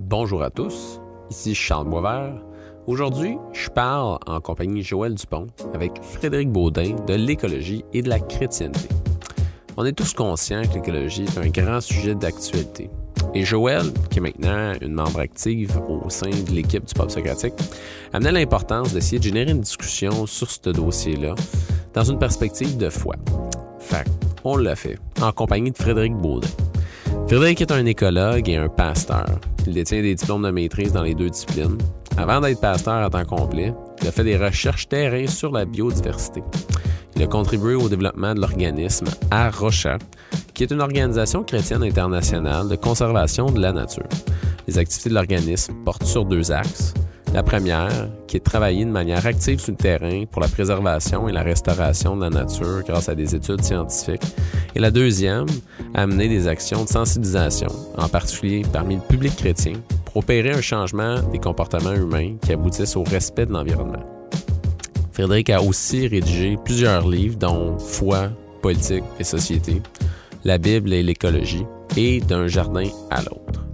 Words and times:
Bonjour 0.00 0.44
à 0.44 0.50
tous, 0.50 1.00
ici 1.28 1.56
Charles 1.56 1.88
Boisvert. 1.88 2.40
Aujourd'hui, 2.86 3.36
je 3.52 3.68
parle 3.68 4.18
en 4.28 4.40
compagnie 4.40 4.80
de 4.80 4.86
Joël 4.86 5.12
Dupont 5.12 5.48
avec 5.74 6.00
Frédéric 6.02 6.50
Baudin 6.50 6.94
de 7.06 7.14
l'écologie 7.14 7.84
et 7.92 8.00
de 8.00 8.08
la 8.08 8.20
chrétienté. 8.20 8.88
On 9.76 9.84
est 9.84 9.92
tous 9.92 10.14
conscients 10.14 10.62
que 10.62 10.74
l'écologie 10.74 11.24
est 11.24 11.36
un 11.36 11.48
grand 11.48 11.80
sujet 11.80 12.14
d'actualité. 12.14 12.88
Et 13.34 13.44
Joël, 13.44 13.92
qui 14.08 14.18
est 14.18 14.22
maintenant 14.22 14.72
une 14.80 14.92
membre 14.92 15.18
active 15.18 15.76
au 15.88 16.08
sein 16.08 16.30
de 16.30 16.52
l'équipe 16.52 16.86
du 16.86 16.94
Pop 16.94 17.10
Socratique, 17.10 17.54
amenait 18.12 18.32
l'importance 18.32 18.94
d'essayer 18.94 19.18
de 19.18 19.24
générer 19.24 19.50
une 19.50 19.62
discussion 19.62 20.26
sur 20.26 20.48
ce 20.48 20.70
dossier-là 20.70 21.34
dans 21.92 22.04
une 22.04 22.20
perspective 22.20 22.76
de 22.76 22.88
foi. 22.88 23.16
Fait 23.80 24.06
on 24.44 24.56
l'a 24.56 24.76
fait, 24.76 24.96
en 25.20 25.32
compagnie 25.32 25.72
de 25.72 25.76
Frédéric 25.76 26.14
Baudin. 26.14 26.48
Frédéric 27.28 27.60
est 27.60 27.72
un 27.72 27.84
écologue 27.84 28.48
et 28.48 28.56
un 28.56 28.70
pasteur. 28.70 29.26
Il 29.66 29.74
détient 29.74 30.00
des 30.00 30.14
diplômes 30.14 30.44
de 30.44 30.50
maîtrise 30.50 30.94
dans 30.94 31.02
les 31.02 31.14
deux 31.14 31.28
disciplines. 31.28 31.76
Avant 32.16 32.40
d'être 32.40 32.58
pasteur 32.58 33.04
à 33.04 33.10
temps 33.10 33.26
complet, 33.26 33.74
il 34.00 34.08
a 34.08 34.12
fait 34.12 34.24
des 34.24 34.38
recherches 34.38 34.88
terrain 34.88 35.26
sur 35.26 35.52
la 35.52 35.66
biodiversité. 35.66 36.42
Il 37.16 37.22
a 37.22 37.26
contribué 37.26 37.74
au 37.74 37.90
développement 37.90 38.34
de 38.34 38.40
l'organisme 38.40 39.08
Arrocha, 39.30 39.98
qui 40.54 40.62
est 40.62 40.70
une 40.70 40.80
organisation 40.80 41.44
chrétienne 41.44 41.82
internationale 41.82 42.66
de 42.66 42.76
conservation 42.76 43.50
de 43.50 43.60
la 43.60 43.74
nature. 43.74 44.08
Les 44.66 44.78
activités 44.78 45.10
de 45.10 45.14
l'organisme 45.14 45.74
portent 45.84 46.06
sur 46.06 46.24
deux 46.24 46.50
axes. 46.50 46.94
La 47.34 47.42
première, 47.42 48.08
qui 48.26 48.36
est 48.36 48.40
de 48.40 48.44
travailler 48.44 48.84
de 48.84 48.90
manière 48.90 49.26
active 49.26 49.60
sur 49.60 49.72
le 49.72 49.76
terrain 49.76 50.24
pour 50.30 50.40
la 50.40 50.48
préservation 50.48 51.28
et 51.28 51.32
la 51.32 51.42
restauration 51.42 52.16
de 52.16 52.22
la 52.22 52.30
nature 52.30 52.82
grâce 52.86 53.08
à 53.08 53.14
des 53.14 53.34
études 53.34 53.62
scientifiques. 53.62 54.22
Et 54.74 54.78
la 54.78 54.90
deuxième, 54.90 55.46
à 55.94 56.06
mener 56.06 56.28
des 56.28 56.48
actions 56.48 56.84
de 56.84 56.88
sensibilisation, 56.88 57.68
en 57.96 58.08
particulier 58.08 58.62
parmi 58.72 58.96
le 58.96 59.02
public 59.02 59.36
chrétien, 59.36 59.74
pour 60.06 60.18
opérer 60.18 60.52
un 60.52 60.62
changement 60.62 61.20
des 61.30 61.38
comportements 61.38 61.94
humains 61.94 62.36
qui 62.42 62.52
aboutissent 62.52 62.96
au 62.96 63.04
respect 63.04 63.46
de 63.46 63.52
l'environnement. 63.52 64.04
Frédéric 65.12 65.50
a 65.50 65.60
aussi 65.60 66.06
rédigé 66.06 66.56
plusieurs 66.64 67.06
livres 67.06 67.36
dont 67.36 67.78
Foi, 67.78 68.30
politique 68.62 69.04
et 69.20 69.24
société, 69.24 69.82
la 70.44 70.58
Bible 70.58 70.92
et 70.92 71.02
l'écologie, 71.02 71.66
et 71.96 72.20
d'un 72.20 72.46
jardin 72.46 72.88
à 73.10 73.20
l'autre. 73.22 73.66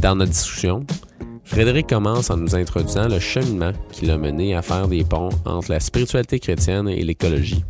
Dans 0.00 0.14
notre 0.14 0.30
discussion, 0.30 0.86
Frédéric 1.48 1.88
commence 1.88 2.28
en 2.28 2.36
nous 2.36 2.54
introduisant 2.54 3.08
le 3.08 3.18
cheminement 3.18 3.72
qui 3.90 4.04
l'a 4.04 4.18
mené 4.18 4.54
à 4.54 4.60
faire 4.60 4.86
des 4.86 5.02
ponts 5.02 5.30
entre 5.46 5.70
la 5.70 5.80
spiritualité 5.80 6.38
chrétienne 6.38 6.88
et 6.88 7.02
l'écologie. 7.02 7.64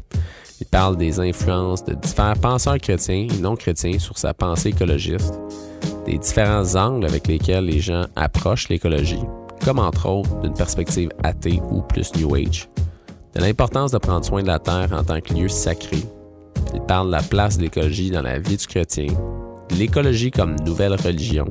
Il 0.61 0.67
parle 0.67 0.97
des 0.97 1.21
influences 1.21 1.85
de 1.85 1.95
différents 1.95 2.35
penseurs 2.35 2.79
chrétiens 2.79 3.29
et 3.33 3.39
non 3.41 3.55
chrétiens 3.55 4.01
sur 4.01 4.19
sa 4.19 4.35
pensée 4.35 4.71
écologiste, 4.71 5.39
des 6.07 6.19
différents 6.19 6.75
angles 6.75 7.07
avec 7.07 7.29
lesquels 7.29 7.67
les 7.67 7.79
gens 7.79 8.07
approchent 8.17 8.69
l'écologie, 8.69 9.23
comme 9.65 9.79
entre 9.79 10.09
autres 10.09 10.41
d'une 10.41 10.55
perspective 10.55 11.11
athée 11.23 11.61
ou 11.71 11.81
plus 11.83 12.13
New 12.17 12.35
Age, 12.35 12.69
de 13.37 13.41
l'importance 13.41 13.93
de 13.93 13.99
prendre 13.99 14.27
soin 14.27 14.43
de 14.43 14.49
la 14.49 14.59
terre 14.59 14.93
en 14.93 15.05
tant 15.05 15.21
que 15.21 15.35
lieu 15.35 15.49
sacré. 15.49 15.99
Il 16.75 16.81
parle 16.81 17.07
de 17.07 17.13
la 17.13 17.23
place 17.23 17.59
de 17.59 17.63
l'écologie 17.63 18.11
dans 18.11 18.23
la 18.23 18.41
vie 18.41 18.57
du 18.57 18.67
chrétien, 18.67 19.07
l'écologie 19.71 20.33
comme 20.33 20.57
nouvelle 20.67 20.95
religion, 20.95 21.47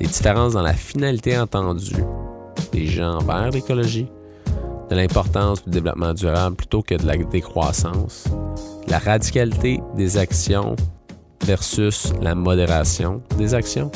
des 0.00 0.06
différences 0.06 0.52
dans 0.52 0.62
la 0.62 0.74
finalité 0.74 1.38
entendue 1.38 2.04
des 2.72 2.86
gens 2.86 3.18
envers 3.18 3.50
l'écologie, 3.50 4.06
de 4.90 4.94
l'importance 4.96 5.64
du 5.64 5.70
développement 5.70 6.14
durable 6.14 6.56
plutôt 6.56 6.82
que 6.82 6.94
de 6.94 7.06
la 7.06 7.16
décroissance, 7.16 8.24
la 8.88 8.98
radicalité 8.98 9.80
des 9.96 10.16
actions 10.16 10.76
versus 11.44 12.12
la 12.20 12.34
modération 12.34 13.22
des 13.36 13.54
actions, 13.54 13.90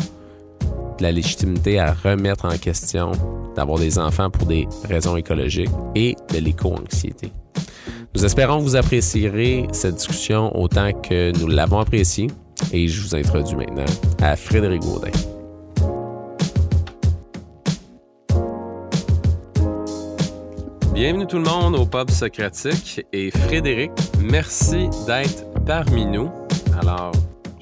de 0.98 1.02
la 1.02 1.12
légitimité 1.12 1.78
à 1.78 1.92
remettre 1.92 2.44
en 2.44 2.56
question 2.56 3.12
d'avoir 3.56 3.78
des 3.78 3.98
enfants 3.98 4.30
pour 4.30 4.46
des 4.46 4.68
raisons 4.84 5.16
écologiques 5.16 5.70
et 5.94 6.16
de 6.32 6.38
l'éco-anxiété. 6.38 7.32
Nous 8.14 8.24
espérons 8.24 8.58
que 8.58 8.64
vous 8.64 8.76
apprécierez 8.76 9.66
cette 9.72 9.96
discussion 9.96 10.54
autant 10.58 10.92
que 10.92 11.36
nous 11.38 11.48
l'avons 11.48 11.80
appréciée 11.80 12.28
et 12.72 12.86
je 12.86 13.02
vous 13.02 13.14
introduis 13.14 13.56
maintenant 13.56 13.84
à 14.20 14.36
Frédéric 14.36 14.82
Gaudin. 14.82 15.31
Bienvenue 20.94 21.26
tout 21.26 21.38
le 21.38 21.44
monde 21.44 21.74
au 21.74 21.86
Pub 21.86 22.10
Socratique 22.10 23.00
et 23.14 23.30
Frédéric, 23.30 23.92
merci 24.20 24.90
d'être 25.06 25.46
parmi 25.64 26.04
nous. 26.04 26.30
Alors, 26.78 27.12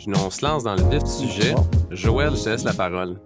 on 0.08 0.30
se 0.30 0.44
lance 0.44 0.64
dans 0.64 0.74
le 0.74 0.82
vif 0.90 1.04
du 1.04 1.10
sujet. 1.10 1.54
Joël, 1.92 2.30
je 2.34 2.42
te 2.42 2.48
laisse 2.48 2.64
la 2.64 2.72
parole. 2.72 3.20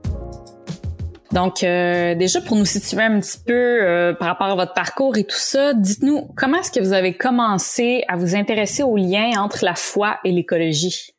Donc, 1.33 1.63
euh, 1.63 2.15
déjà 2.15 2.43
pour 2.43 2.55
nous 2.55 2.67
situer 2.67 3.01
un 3.01 3.19
petit 3.19 3.39
peu 3.39 3.55
euh, 3.55 4.13
par 4.13 4.29
rapport 4.29 4.49
à 4.49 4.55
votre 4.55 4.75
parcours 4.75 5.17
et 5.17 5.25
tout 5.25 5.39
ça, 5.39 5.73
dites-nous 5.73 6.29
comment 6.37 6.59
est-ce 6.59 6.71
que 6.71 6.81
vous 6.81 6.93
avez 6.93 7.17
commencé 7.17 8.05
à 8.07 8.17
vous 8.17 8.37
intéresser 8.37 8.83
au 8.83 8.99
lien 8.99 9.41
entre 9.41 9.65
la 9.65 9.75
foi 9.75 10.19
et 10.25 10.33
l'écologie? 10.33 11.15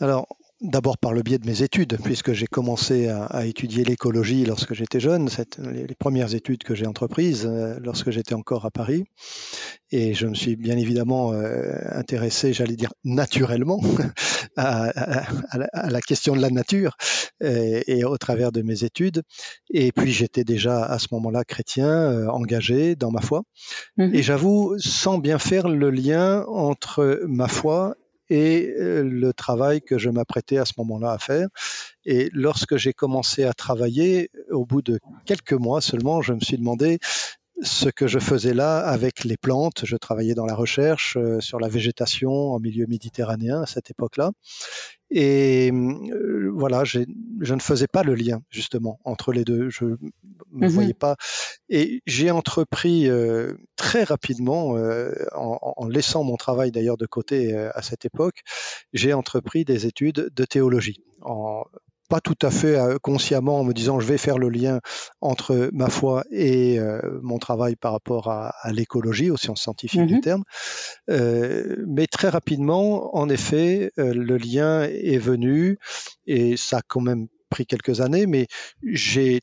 Alors, 0.00 0.26
D'abord 0.62 0.96
par 0.96 1.12
le 1.12 1.22
biais 1.22 1.38
de 1.38 1.46
mes 1.46 1.62
études, 1.62 1.98
puisque 2.02 2.32
j'ai 2.32 2.46
commencé 2.46 3.08
à, 3.08 3.44
étudier 3.44 3.84
l'écologie 3.84 4.46
lorsque 4.46 4.72
j'étais 4.72 5.00
jeune, 5.00 5.28
les, 5.58 5.94
premières 5.98 6.34
études 6.34 6.62
que 6.62 6.74
j'ai 6.74 6.86
entreprises 6.86 7.46
euh, 7.46 7.78
lorsque 7.82 8.10
j'étais 8.10 8.34
encore 8.34 8.64
à 8.64 8.70
Paris. 8.70 9.04
Et 9.90 10.14
je 10.14 10.26
me 10.26 10.34
suis 10.34 10.56
bien 10.56 10.78
évidemment 10.78 11.34
euh, 11.34 11.74
intéressé, 11.92 12.54
j'allais 12.54 12.74
dire 12.74 12.94
naturellement, 13.04 13.80
à, 14.56 14.92
la, 15.90 16.00
question 16.00 16.34
de 16.34 16.40
la 16.40 16.48
nature 16.48 16.96
et, 17.42 18.04
au 18.04 18.16
travers 18.16 18.50
de 18.50 18.62
mes 18.62 18.82
études. 18.82 19.24
Et 19.68 19.92
puis 19.92 20.10
j'étais 20.10 20.44
déjà 20.44 20.84
à 20.84 20.98
ce 20.98 21.08
moment-là 21.12 21.44
chrétien, 21.44 21.86
euh, 21.86 22.28
engagé 22.28 22.96
dans 22.96 23.10
ma 23.10 23.20
foi. 23.20 23.42
Mmh 23.98 24.14
et 24.14 24.22
j'avoue, 24.22 24.74
sans 24.78 25.18
bien 25.18 25.38
faire 25.38 25.68
le 25.68 25.90
lien 25.90 26.46
entre 26.46 27.20
ma 27.26 27.48
foi 27.48 27.96
et 28.28 28.74
euh, 28.78 29.02
le 29.02 29.32
travail 29.32 29.80
que 29.82 29.98
je 29.98 30.10
m'apprêtais 30.10 30.58
à 30.58 30.64
ce 30.64 30.72
moment-là 30.78 31.12
à 31.12 31.18
faire. 31.18 31.48
Et 32.04 32.28
lorsque 32.32 32.76
j'ai 32.76 32.92
commencé 32.92 33.44
à 33.44 33.52
travailler, 33.52 34.30
au 34.50 34.64
bout 34.64 34.82
de 34.82 34.98
quelques 35.24 35.52
mois 35.52 35.80
seulement, 35.80 36.22
je 36.22 36.32
me 36.32 36.40
suis 36.40 36.56
demandé 36.56 36.98
ce 37.62 37.88
que 37.88 38.06
je 38.06 38.18
faisais 38.18 38.54
là 38.54 38.78
avec 38.78 39.24
les 39.24 39.36
plantes. 39.36 39.84
Je 39.84 39.96
travaillais 39.96 40.34
dans 40.34 40.46
la 40.46 40.54
recherche 40.54 41.16
euh, 41.16 41.40
sur 41.40 41.58
la 41.58 41.68
végétation 41.68 42.30
en 42.30 42.60
milieu 42.60 42.86
méditerranéen 42.86 43.62
à 43.62 43.66
cette 43.66 43.90
époque-là. 43.90 44.32
Et 45.10 45.70
euh, 45.72 46.50
voilà, 46.52 46.84
je 46.84 47.00
ne 47.00 47.60
faisais 47.60 47.86
pas 47.86 48.02
le 48.02 48.14
lien 48.14 48.42
justement 48.50 48.98
entre 49.04 49.32
les 49.32 49.44
deux. 49.44 49.70
Je 49.70 49.84
ne 49.84 49.96
me 50.52 50.66
mmh 50.66 50.68
voyais 50.68 50.94
pas. 50.94 51.16
Et 51.68 52.02
j'ai 52.06 52.30
entrepris 52.30 53.08
euh, 53.08 53.54
très 53.76 54.04
rapidement, 54.04 54.76
en, 55.34 55.58
en, 55.76 55.88
laissant 55.88 56.24
mon 56.24 56.36
travail 56.36 56.70
d'ailleurs 56.72 56.96
de 56.96 57.06
côté 57.06 57.56
à 57.56 57.82
cette 57.82 58.04
époque, 58.04 58.40
j'ai 58.92 59.12
entrepris 59.12 59.64
des 59.64 59.86
études 59.86 60.30
de 60.34 60.44
théologie 60.44 61.02
en, 61.22 61.62
pas 62.08 62.20
tout 62.20 62.36
à 62.42 62.50
fait 62.50 62.76
euh, 62.76 62.98
consciemment 63.00 63.60
en 63.60 63.64
me 63.64 63.72
disant 63.72 64.00
je 64.00 64.06
vais 64.06 64.18
faire 64.18 64.38
le 64.38 64.48
lien 64.48 64.80
entre 65.20 65.70
ma 65.72 65.88
foi 65.88 66.24
et 66.30 66.78
euh, 66.78 67.00
mon 67.22 67.38
travail 67.38 67.76
par 67.76 67.92
rapport 67.92 68.28
à, 68.28 68.52
l'écologie, 68.72 69.30
aux 69.30 69.36
sciences 69.36 69.62
scientifiques 69.62 70.06
du 70.06 70.16
mmh 70.16 70.20
terme. 70.20 70.44
Euh, 71.10 71.84
mais 71.86 72.06
très 72.06 72.28
rapidement, 72.28 73.14
en 73.16 73.28
effet, 73.28 73.92
le 73.96 74.36
lien 74.36 74.82
est 74.82 75.18
venu 75.18 75.78
et 76.26 76.56
ça 76.56 76.78
a 76.78 76.82
quand 76.86 77.00
même 77.00 77.28
pris 77.50 77.66
quelques 77.66 78.00
années, 78.00 78.26
mais 78.26 78.46
j'ai 78.82 79.40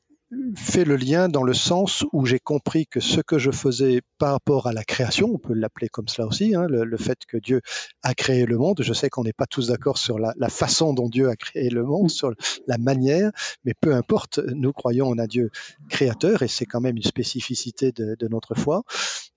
fait 0.56 0.86
le 0.86 0.96
lien 0.96 1.30
dans 1.30 1.44
le 1.44 1.54
sens 1.54 2.06
où 2.12 2.26
j'ai 2.26 2.40
compris 2.40 2.86
que 2.86 3.00
ce 3.00 3.22
que 3.22 3.38
je 3.38 3.52
faisais 3.52 4.02
par 4.18 4.32
rapport 4.32 4.68
à 4.68 4.74
la 4.74 4.84
création, 4.84 5.32
on 5.34 5.38
peut 5.38 5.54
l'appeler 5.54 5.90
comme 5.90 6.08
cela 6.08 6.28
aussi, 6.28 6.56
hein, 6.56 6.68
le, 6.70 6.98
fait 6.98 7.20
que 7.28 7.38
Dieu 7.38 7.62
a 8.04 8.14
créé 8.14 8.46
le 8.46 8.58
monde, 8.58 8.82
je 8.82 8.94
sais 8.94 9.10
qu'on 9.10 9.24
n'est 9.24 9.34
pas 9.34 9.46
tous 9.46 9.68
d'accord 9.68 9.98
sur 9.98 10.20
la, 10.20 10.34
façon 10.50 10.94
dont 10.94 11.10
Dieu 11.10 11.30
a 11.30 11.36
créé 11.36 11.70
le 11.70 11.84
monde, 11.84 12.10
sur 12.10 12.32
la 12.68 12.78
manière, 12.78 13.32
mais 13.66 13.74
peu 13.74 13.94
importe, 13.94 14.40
nous 14.40 14.72
croyons 14.72 15.08
en 15.08 15.18
un 15.18 15.28
Dieu 15.28 15.50
créateur 15.90 16.42
et 16.42 16.48
c'est 16.48 16.66
quand 16.66 16.82
même 16.82 16.98
une 16.98 17.04
spécificité 17.04 17.92
de, 17.92 18.28
notre 18.28 18.56
foi. 18.56 18.84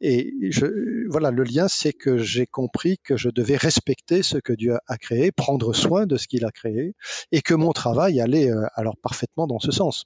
Et 0.00 0.32
je, 0.50 1.08
voilà, 1.08 1.30
le 1.30 1.42
lien, 1.42 1.68
c'est 1.68 1.92
que 1.92 2.18
j'ai 2.18 2.46
compris 2.46 2.98
que 3.02 3.16
je 3.16 3.30
devais 3.30 3.56
respecter 3.56 4.22
ce 4.22 4.38
que 4.38 4.52
Dieu 4.52 4.76
a 4.86 4.96
créé, 4.98 5.32
prendre 5.32 5.72
soin 5.72 6.06
de 6.06 6.16
ce 6.16 6.28
qu'il 6.28 6.44
a 6.44 6.52
créé, 6.52 6.94
et 7.32 7.42
que 7.42 7.54
mon 7.54 7.72
travail 7.72 8.20
allait 8.20 8.50
euh, 8.50 8.66
alors 8.74 8.96
parfaitement 8.96 9.46
dans 9.46 9.58
ce 9.58 9.72
sens. 9.72 10.04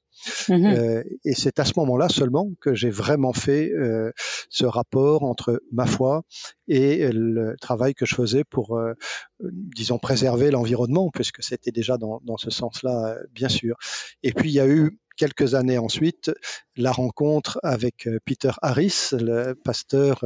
Mmh 0.48 0.66
euh, 0.66 0.79
et 1.24 1.34
c'est 1.34 1.58
à 1.58 1.64
ce 1.64 1.72
moment-là 1.76 2.08
seulement 2.08 2.50
que 2.60 2.74
j'ai 2.74 2.90
vraiment 2.90 3.32
fait 3.32 3.70
euh, 3.72 4.12
ce 4.48 4.64
rapport 4.64 5.22
entre 5.22 5.62
ma 5.72 5.86
foi 5.86 6.22
et 6.68 7.10
le 7.12 7.56
travail 7.60 7.94
que 7.94 8.06
je 8.06 8.14
faisais 8.14 8.44
pour, 8.44 8.76
euh, 8.78 8.94
disons, 9.40 9.98
préserver 9.98 10.50
l'environnement, 10.50 11.10
puisque 11.12 11.42
c'était 11.42 11.72
déjà 11.72 11.96
dans 11.98 12.36
ce 12.36 12.50
sens-là, 12.50 13.16
bien 13.32 13.48
sûr. 13.48 13.76
Et 14.22 14.32
puis 14.32 14.50
il 14.50 14.54
y 14.54 14.60
a 14.60 14.68
eu 14.68 14.98
quelques 15.20 15.54
années 15.54 15.76
ensuite, 15.76 16.30
la 16.76 16.92
rencontre 16.92 17.60
avec 17.62 18.08
Peter 18.24 18.52
Harris, 18.62 19.10
le 19.12 19.52
pasteur 19.52 20.24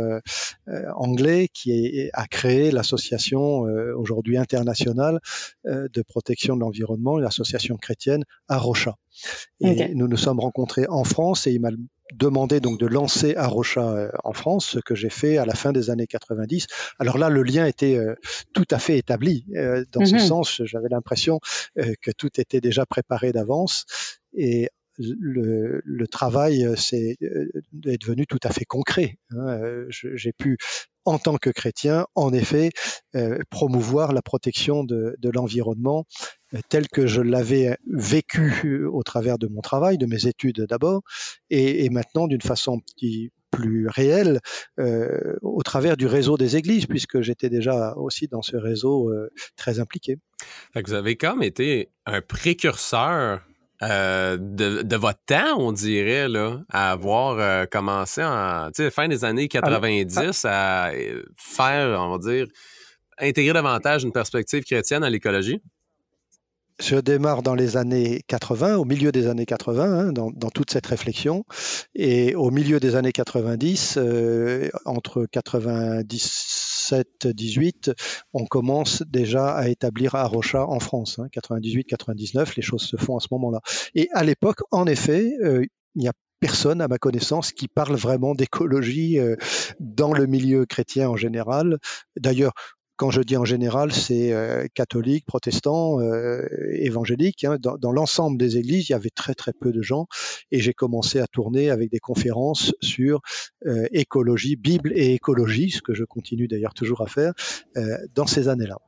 anglais 0.94 1.48
qui 1.52 2.08
a 2.12 2.26
créé 2.28 2.70
l'association 2.70 3.62
aujourd'hui 3.96 4.36
internationale 4.36 5.18
de 5.64 6.02
protection 6.02 6.54
de 6.54 6.60
l'environnement, 6.60 7.18
l'association 7.18 7.76
chrétienne 7.76 8.22
Arocha. 8.46 8.94
Et 9.60 9.94
nous 9.96 10.06
nous 10.06 10.16
sommes 10.16 10.38
rencontrés 10.38 10.86
en 10.88 11.02
France 11.02 11.48
et 11.48 11.52
il 11.52 11.60
m'a 11.60 11.70
demandé 12.12 12.60
donc 12.60 12.78
de 12.78 12.86
lancer 12.86 13.34
Arocha 13.36 13.90
euh, 13.90 14.10
en 14.24 14.32
France, 14.32 14.66
ce 14.66 14.78
que 14.78 14.94
j'ai 14.94 15.10
fait 15.10 15.38
à 15.38 15.46
la 15.46 15.54
fin 15.54 15.72
des 15.72 15.90
années 15.90 16.06
90. 16.06 16.66
Alors 16.98 17.18
là, 17.18 17.28
le 17.28 17.42
lien 17.42 17.66
était 17.66 17.96
euh, 17.96 18.14
tout 18.52 18.66
à 18.70 18.78
fait 18.78 18.98
établi. 18.98 19.46
Euh, 19.54 19.84
dans 19.92 20.04
ce 20.04 20.14
mhm. 20.14 20.20
sens, 20.20 20.62
j'avais 20.64 20.88
l'impression 20.90 21.40
que 21.76 22.10
tout 22.16 22.40
était 22.40 22.60
déjà 22.60 22.86
préparé 22.86 23.32
d'avance. 23.32 23.86
Et 24.34 24.68
le, 24.98 26.06
travail 26.06 26.66
c'est 26.76 27.16
est 27.20 28.00
devenu 28.00 28.26
tout 28.26 28.38
à 28.42 28.50
fait 28.50 28.64
concret. 28.64 29.18
Hein. 29.30 29.60
J'ai 29.88 30.32
pu, 30.32 30.58
en 31.04 31.18
tant 31.18 31.36
que 31.36 31.50
chrétien, 31.50 32.06
en 32.14 32.32
effet, 32.32 32.70
promouvoir 33.50 34.12
la 34.12 34.22
protection 34.22 34.84
de, 34.84 35.16
l'environnement 35.22 36.04
tel 36.68 36.88
que 36.88 37.06
je 37.06 37.20
l'avais 37.20 37.76
vécu 37.90 38.84
au 38.84 39.02
travers 39.02 39.38
de 39.38 39.48
mon 39.48 39.60
travail, 39.60 39.98
de 39.98 40.06
mes 40.06 40.26
études 40.26 40.66
d'abord, 40.68 41.02
et, 41.50 41.88
maintenant 41.90 42.26
d'une 42.26 42.42
façon 42.42 42.80
plus 43.54 43.88
réelle 43.88 44.40
euh, 44.80 45.36
au 45.42 45.62
travers 45.62 45.96
du 45.96 46.06
réseau 46.06 46.36
des 46.36 46.56
églises, 46.56 46.86
puisque 46.86 47.20
j'étais 47.20 47.48
déjà 47.48 47.94
aussi 47.96 48.26
dans 48.26 48.42
ce 48.42 48.56
réseau 48.56 49.10
euh, 49.10 49.30
très 49.56 49.78
impliqué. 49.78 50.16
vous 50.74 50.92
avez 50.92 51.16
quand 51.16 51.36
même 51.36 51.42
été 51.42 51.90
un 52.06 52.20
précurseur 52.20 53.42
euh, 53.82 54.36
de, 54.40 54.96
votre 54.96 55.18
temps, 55.26 55.58
on 55.58 55.72
dirait, 55.72 56.28
là, 56.28 56.60
à 56.70 56.92
avoir 56.92 57.68
commencé 57.68 58.22
en 58.22 58.70
fin 58.90 59.08
des 59.08 59.24
années 59.24 59.48
90 59.48 60.44
à 60.44 60.90
faire, 61.36 62.00
on 62.00 62.16
va 62.16 62.18
dire, 62.18 62.46
intégrer 63.18 63.52
davantage 63.52 64.04
une 64.04 64.12
perspective 64.12 64.64
chrétienne 64.64 65.04
à 65.04 65.10
l'écologie? 65.10 65.60
je 66.80 66.96
démarre 66.96 67.42
dans 67.42 67.54
les 67.54 67.76
années 67.76 68.22
80, 68.26 68.76
au 68.76 68.84
milieu 68.84 69.12
des 69.12 69.28
années 69.28 69.46
80, 69.46 70.08
hein, 70.08 70.12
dans, 70.12 70.50
toute 70.50 70.70
cette 70.70 70.86
réflexion. 70.86 71.44
Et 71.94 72.34
au 72.34 72.50
milieu 72.50 72.80
des 72.80 72.96
années 72.96 73.12
90, 73.12 73.94
euh, 73.96 74.68
entre 74.84 75.26
97 75.30 76.73
18, 76.92 77.92
on 78.32 78.46
commence 78.46 79.02
déjà 79.02 79.54
à 79.54 79.68
établir 79.68 80.14
Arocha 80.14 80.66
en 80.66 80.80
France. 80.80 81.18
98-99, 81.18 82.38
hein. 82.38 82.44
les 82.56 82.62
choses 82.62 82.82
se 82.82 82.96
font 82.96 83.16
à 83.16 83.20
ce 83.20 83.28
moment-là. 83.32 83.60
Et 83.94 84.08
à 84.12 84.24
l'époque, 84.24 84.60
en 84.70 84.86
effet, 84.86 85.32
euh, 85.42 85.64
il 85.94 86.00
n'y 86.00 86.08
a 86.08 86.12
personne, 86.40 86.82
à 86.82 86.88
ma 86.88 86.98
connaissance, 86.98 87.52
qui 87.52 87.68
parle 87.68 87.96
vraiment 87.96 88.34
d'écologie 88.34 89.18
euh, 89.18 89.36
dans 89.80 90.12
le 90.12 90.26
milieu 90.26 90.66
chrétien 90.66 91.08
en 91.08 91.16
général. 91.16 91.78
D'ailleurs, 92.16 92.52
quand 92.96 93.10
je 93.10 93.20
dis 93.22 93.36
en 93.36 93.44
général, 93.44 93.92
c'est 93.92 94.32
euh, 94.32 94.66
catholique, 94.74 95.26
protestant, 95.26 96.00
euh, 96.00 96.46
évangélique. 96.70 97.44
Hein. 97.44 97.56
Dans, 97.60 97.92
l'ensemble 97.92 98.38
des 98.38 98.56
églises, 98.56 98.88
il 98.88 98.92
y 98.92 98.94
avait 98.94 99.10
très 99.10 99.34
très 99.34 99.52
peu 99.52 99.72
de 99.72 99.82
gens, 99.82 100.06
et 100.50 100.60
j'ai 100.60 100.72
commencé 100.72 101.20
à 101.20 101.26
tourner 101.26 101.70
avec 101.70 101.90
des 101.90 101.98
conférences 101.98 102.72
sur 102.80 103.20
euh, 103.66 103.86
écologie, 103.92 104.56
Bible 104.56 104.92
et 104.94 105.14
écologie, 105.14 105.70
ce 105.70 105.82
que 105.82 105.94
je 105.94 106.04
continue 106.04 106.48
d'ailleurs 106.48 106.74
toujours 106.74 107.02
à 107.02 107.06
faire 107.06 107.32
dans 108.14 108.26
ces 108.26 108.48
années-là. 108.48 108.78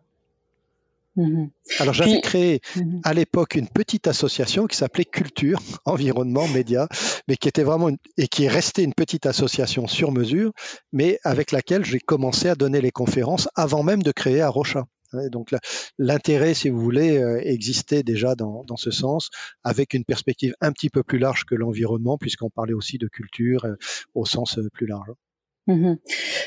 Mhm. 1.16 1.50
Alors 1.78 1.94
j'avais 1.94 2.20
créé 2.20 2.60
mhm. 2.76 3.00
à 3.02 3.14
l'époque 3.14 3.54
une 3.54 3.68
petite 3.68 4.06
association 4.06 4.66
qui 4.66 4.76
s'appelait 4.76 5.06
Culture, 5.06 5.58
Environnement, 5.86 6.46
Média, 6.48 6.88
mais 7.26 7.36
qui 7.36 7.48
était 7.48 7.62
vraiment 7.62 7.90
et 8.18 8.28
qui 8.28 8.44
est 8.44 8.48
restée 8.48 8.82
une 8.82 8.94
petite 8.94 9.26
association 9.26 9.86
sur 9.86 10.12
mesure, 10.12 10.52
mais 10.92 11.18
avec 11.24 11.52
laquelle 11.52 11.84
j'ai 11.84 12.00
commencé 12.00 12.48
à 12.48 12.54
donner 12.54 12.80
les 12.80 12.90
conférences 12.90 13.48
avant 13.54 13.82
même 13.82 14.02
de 14.02 14.12
créer 14.12 14.42
Arocha. 14.42 14.86
Donc 15.30 15.54
l'intérêt, 15.98 16.54
si 16.54 16.68
vous 16.68 16.80
voulez, 16.80 17.18
euh, 17.18 17.40
existait 17.42 18.02
déjà 18.02 18.34
dans, 18.34 18.64
dans, 18.64 18.76
ce 18.76 18.90
sens, 18.90 19.30
avec 19.62 19.94
une 19.94 20.04
perspective 20.04 20.54
un 20.60 20.72
petit 20.72 20.90
peu 20.90 21.02
plus 21.02 21.18
large 21.18 21.44
que 21.44 21.54
l'environnement, 21.54 22.18
puisqu'on 22.18 22.50
parlait 22.50 22.74
aussi 22.74 22.98
de 22.98 23.08
culture 23.08 23.64
euh, 23.64 23.76
au 24.14 24.26
sens 24.26 24.58
euh, 24.58 24.68
plus 24.72 24.86
large. 24.86 25.10
Mhm. 25.66 25.98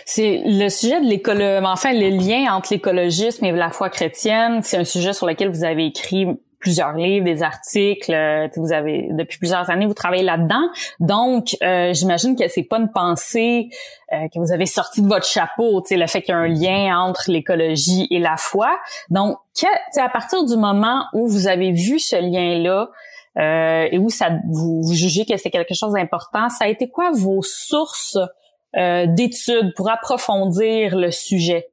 C'est 0.06 0.42
le 0.46 0.70
sujet 0.70 1.02
de 1.02 1.06
l'écologie, 1.06 1.66
enfin 1.66 1.94
le 1.94 2.10
lien 2.10 2.54
entre 2.54 2.74
l'écologisme 2.74 3.46
et 3.46 3.52
la 3.52 3.70
foi 3.70 3.90
chrétienne, 3.90 4.62
c'est 4.64 4.78
un 4.78 4.86
sujet 4.86 5.14
sur 5.14 5.28
lequel 5.28 5.50
vous 5.50 5.64
avez 5.64 5.88
écrit 5.88 6.26
plusieurs 6.60 6.94
livres, 6.94 7.26
des 7.26 7.42
articles, 7.42 8.14
euh, 8.14 8.48
vous 8.58 8.74
avez 8.74 9.08
depuis 9.12 9.38
plusieurs 9.40 9.70
années 9.70 9.86
vous 9.86 9.94
travaillez 9.94 10.24
là-dedans. 10.24 10.70
Donc 11.00 11.56
euh, 11.64 11.94
j'imagine 11.94 12.36
que 12.36 12.48
c'est 12.48 12.64
pas 12.64 12.78
une 12.78 12.92
pensée 12.92 13.70
euh, 14.14 14.28
que 14.34 14.40
vous 14.40 14.52
avez 14.52 14.66
sorti 14.66 15.02
de 15.02 15.08
votre 15.08 15.26
chapeau, 15.26 15.84
le 15.90 16.08
fait 16.08 16.22
qu'il 16.22 16.34
y 16.34 16.38
a 16.38 16.40
un 16.40 16.48
lien 16.48 17.00
entre 17.00 17.32
l'écologie 17.32 18.08
et 18.12 18.20
la 18.20 18.38
foi. 18.38 18.78
Donc 19.10 19.38
que, 19.60 20.00
à 20.00 20.10
partir 20.10 20.46
du 20.46 20.56
moment 20.56 21.06
où 21.14 21.28
vous 21.28 21.48
avez 21.48 21.72
vu 21.72 22.00
ce 22.00 22.18
lien-là, 22.18 22.90
et 23.38 23.98
où 23.98 24.10
ça 24.10 24.32
vous, 24.52 24.84
jugez 24.92 25.26
que 25.26 25.38
c'est 25.38 25.50
quelque 25.50 25.74
chose 25.74 25.94
d'important, 25.94 26.50
ça 26.50 26.66
a 26.66 26.68
été 26.68 26.90
quoi 26.90 27.12
vos 27.12 27.42
sources 27.42 28.18
euh, 28.18 28.26
d'études 28.74 29.74
pour 29.76 29.90
approfondir 29.90 30.96
le 30.96 31.12
sujet? 31.12 31.72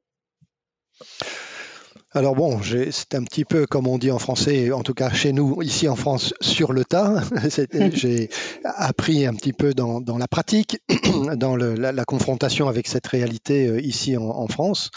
Alors 2.17 2.33
bon, 2.33 2.59
c'est 2.63 3.13
un 3.13 3.23
petit 3.23 3.45
peu 3.45 3.67
comme 3.67 3.85
on 3.85 3.99
dit 3.99 4.09
en 4.09 4.17
français, 4.17 4.71
en 4.71 4.81
tout 4.81 4.95
cas 4.95 5.11
chez 5.11 5.33
nous, 5.33 5.61
ici 5.61 5.87
en 5.87 5.95
France, 5.95 6.33
sur 6.41 6.73
le 6.73 6.83
tas. 6.83 7.21
J'ai 7.93 8.29
appris 8.63 9.27
un 9.27 9.35
petit 9.35 9.53
peu 9.53 9.75
dans, 9.75 10.01
la 10.17 10.27
pratique, 10.27 10.81
dans 11.35 11.55
la, 11.55 12.05
confrontation 12.05 12.67
avec 12.69 12.87
cette 12.87 13.05
réalité 13.05 13.67
euh, 13.67 13.79
ici 13.79 14.17
en, 14.17 14.47
France. 14.47 14.89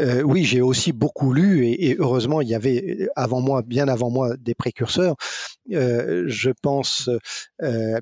Euh, 0.00 0.22
oui, 0.22 0.44
j'ai 0.44 0.62
aussi 0.62 0.92
beaucoup 0.92 1.34
lu 1.34 1.66
et, 1.66 1.96
heureusement, 1.98 2.40
il 2.40 2.48
y 2.48 2.54
avait 2.54 3.08
avant 3.14 3.42
moi, 3.42 3.60
bien 3.60 3.86
avant 3.88 4.08
moi, 4.08 4.34
des 4.38 4.54
précurseurs. 4.54 5.16
Euh, 5.72 6.24
je 6.26 6.50
pense 6.62 7.10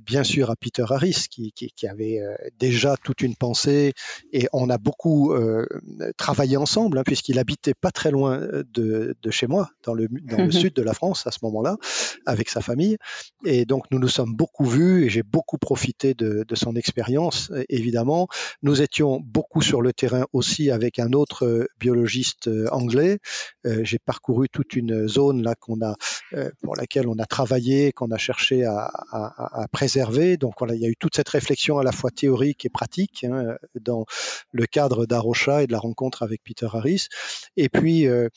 bien 0.04 0.24
sûr 0.24 0.50
à 0.50 0.56
Peter 0.56 0.84
Harris 0.88 1.26
qui, 1.30 1.52
avait 1.88 2.20
déjà 2.58 2.96
toute 3.02 3.22
une 3.22 3.34
pensée 3.34 3.92
et 4.32 4.48
on 4.52 4.70
a 4.70 4.78
beaucoup 4.78 5.34
travaillé 6.16 6.56
ensemble 6.56 6.98
hein, 6.98 7.02
puisqu'il 7.04 7.40
habitait 7.40 7.74
pas 7.74 7.90
très 7.90 8.12
loin 8.12 8.40
de, 8.52 9.14
chez 9.31 9.46
moi, 9.46 9.70
dans 9.82 9.94
le, 9.94 10.08
dans 10.08 10.44
le 10.44 10.50
sud 10.52 10.75
de 10.75 10.82
la 10.82 10.94
France 10.94 11.26
à 11.26 11.31
ce 11.31 11.38
moment-là, 11.43 11.76
avec 12.26 12.49
sa 12.49 12.60
famille. 12.60 12.96
Et 13.44 13.64
donc 13.64 13.84
nous 13.90 13.99
nous 13.99 14.08
sommes 14.08 14.34
beaucoup 14.34 14.64
vus 14.64 15.04
et 15.04 15.08
j'ai 15.08 15.22
beaucoup 15.22 15.58
profité 15.58 16.14
de, 16.14 16.44
son 16.54 16.76
expérience, 16.76 17.50
évidemment. 17.70 18.28
Nous 18.62 18.82
étions 18.82 19.20
beaucoup 19.20 19.62
sur 19.62 19.81
le 19.81 19.93
terrain 19.93 20.26
aussi 20.32 20.70
avec 20.70 20.99
un 20.99 21.12
autre 21.12 21.46
euh, 21.46 21.66
biologiste 21.81 22.49
euh, 22.49 22.69
anglais. 22.70 23.19
Euh, 23.66 23.81
j'ai 23.84 23.99
parcouru 23.99 24.49
toute 24.50 24.76
une 24.76 25.08
zone 25.08 25.43
là 25.43 25.55
qu'on 25.55 25.81
a, 25.81 25.96
pour 26.62 26.76
laquelle 26.76 27.08
on 27.08 27.19
a 27.19 27.24
travaillé, 27.24 27.93
qu'on 27.93 28.10
a 28.10 28.19
cherché 28.19 28.65
à, 28.65 28.91
préserver. 29.72 30.36
Donc 30.36 30.55
voilà, 30.58 30.74
il 30.74 30.81
y 30.81 30.86
a 30.86 30.88
eu 30.88 30.96
toute 30.96 31.17
cette 31.17 31.29
réflexion 31.29 31.79
à 31.79 31.84
la 31.84 31.93
fois 31.93 32.10
théorique 32.10 32.65
et 32.65 32.69
pratique 32.69 33.24
hein, 33.24 33.56
dans 33.81 34.05
le 34.50 34.67
cadre 34.67 35.06
d'Arocha 35.06 35.62
et 35.62 35.67
de 35.67 35.72
la 35.72 35.79
rencontre 35.79 36.22
avec 36.22 36.43
Peter 36.44 36.69
Harris. 36.72 37.08
Et 37.56 37.69
puis, 37.69 38.06
euh, 38.06 38.29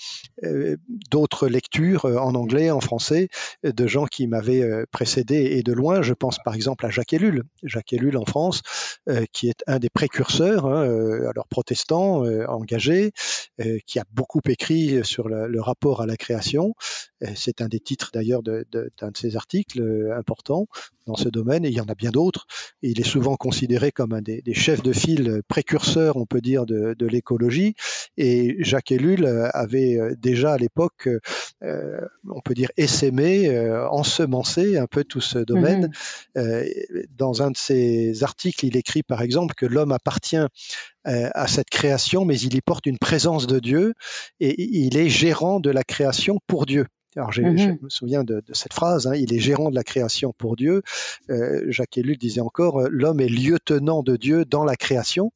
d'autres 1.10 1.48
lectures 1.48 2.06
euh, 2.06 2.18
en 2.18 2.36
anglais, 2.36 2.72
en 2.72 2.82
français, 2.82 3.30
de 3.64 3.88
gens 3.88 4.06
qui 4.06 4.28
m'avaient 4.28 4.62
euh, 4.62 4.86
précédé 4.92 5.36
et 5.58 5.64
de 5.64 5.74
loin. 5.74 6.02
Je 6.02 6.14
pense 6.14 6.38
par 6.44 6.56
exemple 6.56 6.86
à 6.86 6.90
Jacques 6.90 7.14
Ellul, 7.14 7.44
Jacques 7.64 7.94
Ellul 7.94 8.18
en 8.18 8.26
France, 8.26 8.62
qui 9.32 9.50
est 9.50 9.64
un 9.68 9.80
des 9.80 9.90
précurseurs, 9.90 10.66
hein, 10.66 10.84
alors 11.30 11.48
protestant, 11.48 12.24
engagé, 12.48 13.12
qui 13.86 14.00
a 14.00 14.04
beaucoup 14.12 14.42
écrit 14.48 15.00
sur 15.04 15.28
le, 15.30 15.62
rapport 15.62 16.02
à 16.02 16.06
la 16.06 16.18
création. 16.18 16.74
C'est 17.36 17.62
un 17.62 17.67
des 17.67 17.79
titres 17.79 18.12
d'ailleurs 18.13 18.44
d'un 18.44 18.63
de, 18.72 18.91
de, 19.01 19.12
ses 19.17 19.36
articles 19.36 20.12
importants 20.15 20.67
dans 21.05 21.15
ce 21.15 21.29
domaine, 21.29 21.65
et 21.65 21.70
il 21.70 21.75
y 21.75 21.82
en 21.82 21.86
a 21.86 21.96
bien 21.96 22.10
d'autres. 22.12 22.48
Il 22.82 23.00
est 23.00 23.03
souvent 23.03 23.36
considéré 23.36 23.91
comme 23.91 24.13
un 24.13 24.22
des, 24.22 24.41
chefs 24.53 24.82
de 24.82 24.91
file 24.91 25.41
précurseurs, 25.48 26.17
on 26.17 26.25
peut 26.25 26.41
dire, 26.41 26.65
de, 26.65 26.96
de 26.98 27.05
l'écologie. 27.05 27.75
Et 28.17 28.55
Jacques 28.60 28.91
Ellul 28.91 29.25
avait 29.53 30.00
déjà 30.17 30.53
à 30.53 30.58
l'époque, 30.58 31.08
euh, 31.63 32.01
on 32.29 32.41
peut 32.41 32.53
dire, 32.53 32.70
essaimé, 32.77 33.50
euh, 33.50 33.88
ensemencé 33.89 34.77
un 34.77 34.88
peu 34.88 35.03
tout 35.03 35.22
ce 35.22 35.39
domaine. 35.39 35.91
Mhm. 36.36 36.44
Euh, 36.44 36.65
dans 37.17 37.44
un 37.44 37.51
de 37.51 37.58
ses 37.58 38.24
articles, 38.24 38.65
il 38.65 38.77
écrit 38.77 39.03
par 39.03 39.22
exemple 39.22 39.53
que 39.55 39.65
l'homme 39.65 39.91
appartient 39.91 40.46
à 41.06 41.48
cette 41.48 41.70
création, 41.70 42.26
mais 42.26 42.40
il 42.40 42.56
y 42.56 42.62
porte 42.62 42.86
une 42.86 42.98
présence 42.98 43.48
de 43.48 43.60
Dieu 43.60 43.94
et 44.40 44.56
il 44.60 44.98
est 44.98 45.10
gérant 45.10 45.60
de 45.60 45.70
la 45.70 45.84
création 45.84 46.40
pour 46.48 46.66
Dieu. 46.66 46.88
Alors, 47.16 47.32
je 47.32 47.44
mhm. 47.44 47.78
me 47.82 47.90
souviens 47.90 48.24
de, 48.24 48.44
cette 48.52 48.74
phrase, 48.74 49.08
hein, 49.08 49.16
il 49.16 49.34
est 49.34 49.40
gérant 49.40 49.70
de 49.70 49.76
la 49.76 49.84
création 49.84 50.34
pour 50.38 50.56
Dieu. 50.56 50.82
Jacques 51.68 51.98
Ellul 51.98 52.18
disait 52.18 52.42
encore, 52.42 52.82
l'homme 52.90 53.22
est 53.22 53.30
lieutenant 53.30 54.04
de 54.04 54.18
Dieu 54.18 54.46
dans 54.46 54.66
la 54.66 54.76
création 54.76 55.32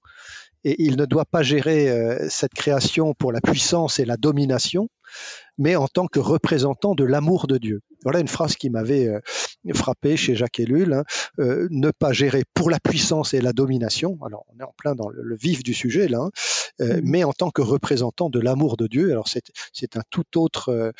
et 0.63 0.75
il 0.83 0.97
ne 0.97 1.05
doit 1.05 1.25
pas 1.25 1.41
gérer 1.41 1.89
euh, 1.89 2.27
cette 2.29 2.53
création 2.53 3.13
pour 3.13 3.31
la 3.31 3.41
puissance 3.41 3.99
et 3.99 4.05
la 4.05 4.17
domination, 4.17 4.89
mais 5.57 5.75
en 5.75 5.87
tant 5.87 6.07
que 6.07 6.19
représentant 6.19 6.95
de 6.95 7.03
l'amour 7.03 7.47
de 7.47 7.57
Dieu. 7.57 7.81
Voilà 8.03 8.19
une 8.19 8.27
phrase 8.27 8.55
qui 8.55 8.69
m'avait 8.69 9.07
euh, 9.07 9.19
frappé 9.73 10.15
chez 10.15 10.35
Jacques 10.35 10.59
Ellul, 10.59 10.93
hein, 10.93 11.03
ne 11.37 11.91
pas 11.91 12.13
gérer 12.13 12.43
pour 12.53 12.69
la 12.69 12.79
puissance 12.79 13.33
et 13.33 13.41
la 13.41 13.51
domination. 13.51 14.17
Alors 14.25 14.45
on 14.53 14.59
est 14.59 14.63
en 14.63 14.73
plein 14.77 14.95
dans 14.95 15.09
le, 15.09 15.35
vif 15.35 15.63
du 15.63 15.73
sujet 15.73 16.07
là, 16.07 16.19
hein, 16.19 16.29
mmh. 16.79 16.99
mais 17.03 17.23
en 17.23 17.33
tant 17.33 17.49
que 17.49 17.61
représentant 17.61 18.29
de 18.29 18.39
l'amour 18.39 18.77
de 18.77 18.87
Dieu. 18.87 19.11
Alors 19.11 19.27
c'est 19.27 19.97
un 19.97 20.03
tout 20.09 20.37
autre 20.37 20.93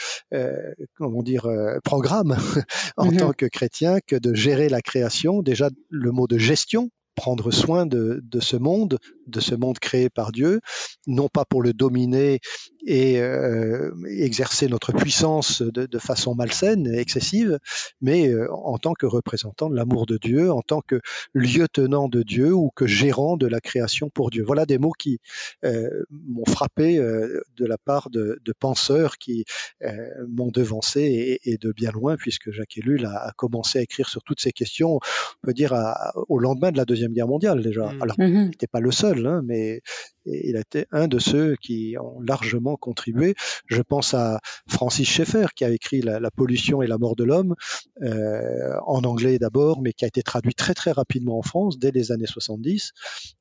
comment 0.95 1.23
dire 1.23 1.47
programme 1.83 2.37
en 2.97 3.11
mmh 3.11 3.17
tant 3.17 3.31
que 3.31 3.45
chrétien 3.45 3.99
que 4.05 4.15
de 4.15 4.33
gérer 4.33 4.67
la 4.67 4.81
création. 4.81 5.41
Déjà 5.41 5.69
le 5.89 6.11
mot 6.11 6.27
de 6.27 6.37
gestion 6.37 6.89
prendre 7.19 7.51
soin 7.51 7.85
de, 7.85 8.21
de, 8.23 8.39
ce 8.39 8.55
monde, 8.55 8.97
de 9.29 9.39
ce 9.39 9.55
monde 9.55 9.79
créé 9.79 10.09
par 10.09 10.31
Dieu, 10.31 10.61
non 11.07 11.27
pas 11.27 11.45
pour 11.45 11.61
le 11.61 11.73
dominer 11.73 12.39
et 12.85 13.19
euh, 13.19 13.91
exercer 14.07 14.67
notre 14.67 14.93
puissance 14.93 15.61
de, 15.61 15.85
de, 15.85 15.99
façon 15.99 16.33
malsaine 16.33 16.87
et 16.87 16.99
excessive, 16.99 17.59
mais 18.01 18.29
euh, 18.29 18.51
en 18.53 18.77
tant 18.77 18.93
que 18.93 19.05
représentant 19.05 19.69
de 19.69 19.75
l'amour 19.75 20.05
de 20.05 20.17
Dieu, 20.17 20.51
en 20.51 20.61
tant 20.61 20.81
que 20.81 21.01
lieutenant 21.33 22.07
de 22.07 22.23
Dieu 22.23 22.53
ou 22.53 22.71
que 22.75 22.87
gérant 22.87 23.37
de 23.37 23.47
la 23.47 23.59
création 23.59 24.09
pour 24.09 24.29
Dieu. 24.29 24.43
Voilà 24.45 24.65
des 24.65 24.77
mots 24.77 24.93
qui 24.97 25.19
euh, 25.65 25.89
m'ont 26.09 26.45
frappé 26.45 26.97
euh, 26.97 27.41
de 27.57 27.65
la 27.65 27.77
part 27.77 28.09
de, 28.09 28.39
de 28.43 28.53
penseurs 28.57 29.17
qui 29.17 29.45
euh, 29.83 29.95
m'ont 30.27 30.51
devancé 30.51 31.01
et, 31.01 31.51
et, 31.51 31.57
de 31.57 31.71
bien 31.71 31.91
loin, 31.91 32.15
puisque 32.17 32.51
Jacques 32.51 32.77
Ellul 32.77 33.05
a, 33.05 33.27
a, 33.27 33.31
commencé 33.33 33.79
à 33.79 33.81
écrire 33.81 34.09
sur 34.09 34.23
toutes 34.23 34.39
ces 34.39 34.51
questions, 34.51 34.95
on 34.95 34.99
peut 35.41 35.53
dire 35.53 35.73
à, 35.73 36.13
au 36.27 36.39
lendemain 36.39 36.71
de 36.71 36.77
la 36.77 36.85
Deuxième 36.85 37.13
Guerre 37.13 37.27
mondiale 37.27 37.61
déjà. 37.61 37.91
Mmh. 37.91 38.01
Alors, 38.01 38.15
mmh. 38.19 38.23
il 38.23 38.45
n'était 38.49 38.67
pas 38.67 38.79
le 38.79 38.91
seul, 38.91 39.18
hein, 39.27 39.41
mais 39.45 39.81
il 40.25 40.57
a 40.57 40.59
été 40.59 40.85
un 40.91 41.07
de 41.07 41.17
ceux 41.17 41.55
qui 41.55 41.95
ont 41.99 42.21
largement 42.21 42.75
contribué. 42.75 43.35
Je 43.65 43.81
pense 43.81 44.13
à 44.13 44.39
Francis 44.67 45.09
Schaeffer 45.09 45.47
qui 45.55 45.65
a 45.65 45.69
écrit 45.69 46.01
La, 46.01 46.31
pollution 46.31 46.81
et 46.81 46.87
la 46.87 46.97
mort 46.97 47.15
de 47.15 47.23
l'homme 47.23 47.55
euh, 48.01 48.75
en 48.85 49.03
anglais 49.03 49.39
d'abord, 49.39 49.81
mais 49.81 49.93
qui 49.93 50.05
a 50.05 50.07
été 50.07 50.21
traduit 50.21 50.53
très 50.53 50.73
très 50.73 50.91
rapidement 50.91 51.39
en 51.39 51.41
France 51.41 51.79
dès 51.79 51.91
les 51.91 52.11
années 52.11 52.27
70. 52.27 52.91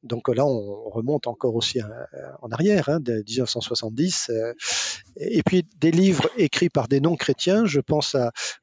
Donc 0.02 0.28
là, 0.28 0.46
on 0.46 0.88
remonte 0.88 1.26
encore 1.26 1.54
aussi 1.54 1.80
en 1.82 2.50
arrière, 2.50 2.88
hein, 2.88 3.00
de 3.00 3.22
1970. 3.26 4.30
Euh, 4.30 4.54
et 5.16 5.42
puis 5.42 5.66
des 5.80 5.90
livres 5.90 6.28
écrits 6.36 6.70
par 6.70 6.88
des 6.88 7.00
non-chrétiens. 7.00 7.66
Je 7.66 7.80
pense 7.80 8.16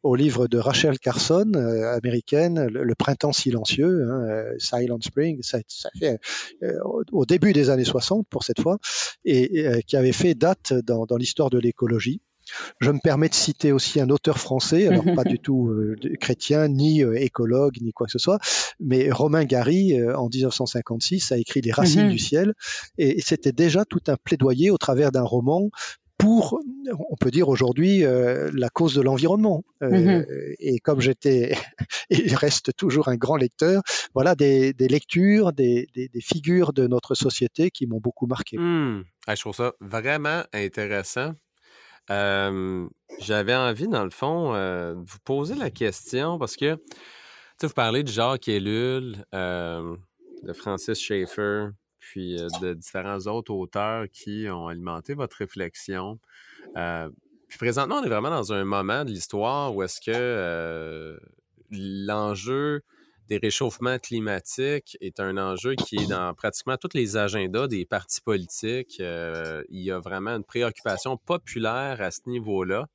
au 0.03 0.15
livre 0.15 0.47
de 0.47 0.57
Rachel 0.57 0.99
Carson, 0.99 1.51
euh, 1.55 1.95
américaine, 1.95 2.67
le, 2.67 2.95
Printemps 2.95 3.33
silencieux, 3.33 4.07
hein, 4.09 4.25
euh, 4.29 4.55
Silent 4.57 4.99
Spring. 5.01 5.41
Ça, 5.41 5.59
fait 5.99 6.19
euh, 6.63 6.79
au 7.11 7.25
début 7.25 7.53
des 7.53 7.69
années 7.69 7.85
60 7.85 8.27
pour 8.29 8.43
cette 8.43 8.61
fois, 8.61 8.77
et, 9.23 9.67
euh, 9.67 9.81
qui 9.85 9.97
avait 9.97 10.11
fait 10.11 10.35
date 10.35 10.73
dans, 10.73 11.05
l'histoire 11.17 11.49
de 11.49 11.59
l'écologie. 11.59 12.21
Je 12.79 12.91
me 12.91 12.99
permets 12.99 13.29
de 13.29 13.33
citer 13.33 13.71
aussi 13.71 13.99
un 13.99 14.09
auteur 14.09 14.37
français, 14.37 14.87
alors 14.87 15.03
pas 15.15 15.23
du 15.23 15.39
tout 15.39 15.69
euh, 15.69 15.95
chrétien, 16.19 16.67
ni 16.67 17.03
euh, 17.03 17.19
écologue, 17.19 17.77
ni 17.81 17.91
quoi 17.91 18.05
que 18.05 18.11
ce 18.11 18.19
soit, 18.19 18.39
mais 18.79 19.09
Romain 19.11 19.45
Gary, 19.45 19.97
en 20.13 20.29
1956, 20.29 21.31
a 21.31 21.37
écrit 21.37 21.61
Les 21.61 21.71
Racines 21.71 22.05
mhm. 22.05 22.11
du 22.11 22.19
ciel, 22.19 22.53
et 22.97 23.19
c'était 23.21 23.51
déjà 23.51 23.83
tout 23.83 24.01
un 24.07 24.15
plaidoyer 24.23 24.69
au 24.69 24.77
travers 24.77 25.11
d'un 25.11 25.23
roman 25.23 25.69
pour, 26.25 26.59
on 27.11 27.15
peut 27.17 27.29
dire 27.29 27.49
aujourd'hui, 27.49 28.03
euh, 28.03 28.49
la 28.53 28.69
cause 28.69 28.95
de 28.95 29.01
l'environnement. 29.01 29.63
Euh, 29.83 29.89
mm-hmm. 29.89 30.55
Et 30.59 30.79
comme 30.79 30.99
j'étais, 30.99 31.55
et 32.09 32.33
reste 32.33 32.75
toujours 32.75 33.09
un 33.09 33.15
grand 33.15 33.37
lecteur, 33.37 33.83
voilà 34.15 34.33
des, 34.33 34.73
des 34.73 34.87
lectures, 34.87 35.53
des, 35.53 35.87
des, 35.93 36.07
des, 36.07 36.21
figures 36.21 36.73
de 36.73 36.87
notre 36.87 37.13
société 37.13 37.69
qui 37.69 37.85
m'ont 37.85 37.99
beaucoup 37.99 38.25
marqué. 38.25 38.57
Mmh. 38.57 39.03
je 39.27 39.39
trouve 39.39 39.55
ça 39.55 39.73
vraiment 39.79 40.41
intéressant. 40.51 41.33
Euh, 42.09 42.87
J'avais 43.19 43.55
envie, 43.55 43.87
dans 43.87 44.03
le 44.03 44.09
fond, 44.09 44.55
euh, 44.55 44.95
de 44.95 44.99
vous 44.99 45.19
poser 45.23 45.53
la 45.53 45.69
question 45.69 46.39
parce 46.39 46.55
que 46.55 46.79
vous 47.61 47.69
parlez 47.69 48.01
de 48.01 48.09
Jacques 48.09 48.47
Ellul, 48.47 49.23
de 49.31 50.53
Francis 50.53 50.99
Schaeffer, 50.99 51.67
puis 52.05 52.37
de 52.61 52.73
différents 52.73 53.19
autres 53.25 53.51
auteurs 53.51 54.05
qui 54.11 54.47
ont 54.49 54.67
alimenté 54.67 55.15
votre 55.15 55.37
réflexion. 55.37 56.19
Euh, 56.77 57.09
puis 57.47 57.57
présentement, 57.57 57.95
on 57.95 58.03
est 58.03 58.09
vraiment 58.09 58.29
dans 58.29 58.53
un 58.53 58.63
moment 58.63 59.03
de 59.03 59.09
l'histoire 59.09 59.75
où 59.75 59.81
est-ce 59.81 59.99
que 59.99 61.19
l'enjeu 61.71 62.81
des 63.27 63.37
réchauffements 63.37 63.97
climatiques 63.97 64.97
est 65.01 65.19
un 65.19 65.37
enjeu 65.37 65.73
qui 65.73 65.95
est 65.95 66.07
dans 66.07 66.31
pratiquement 66.35 66.77
tous 66.77 66.93
les 66.93 67.17
agendas 67.17 67.67
des 67.67 67.83
partis 67.85 68.21
politiques. 68.21 68.99
il 68.99 69.65
y 69.81 69.89
a 69.89 69.99
vraiment 69.99 70.35
une 70.35 70.43
préoccupation 70.43 71.17
populaire 71.17 72.01
à 72.01 72.11
ce 72.11 72.21
niveau-là. 72.27 72.87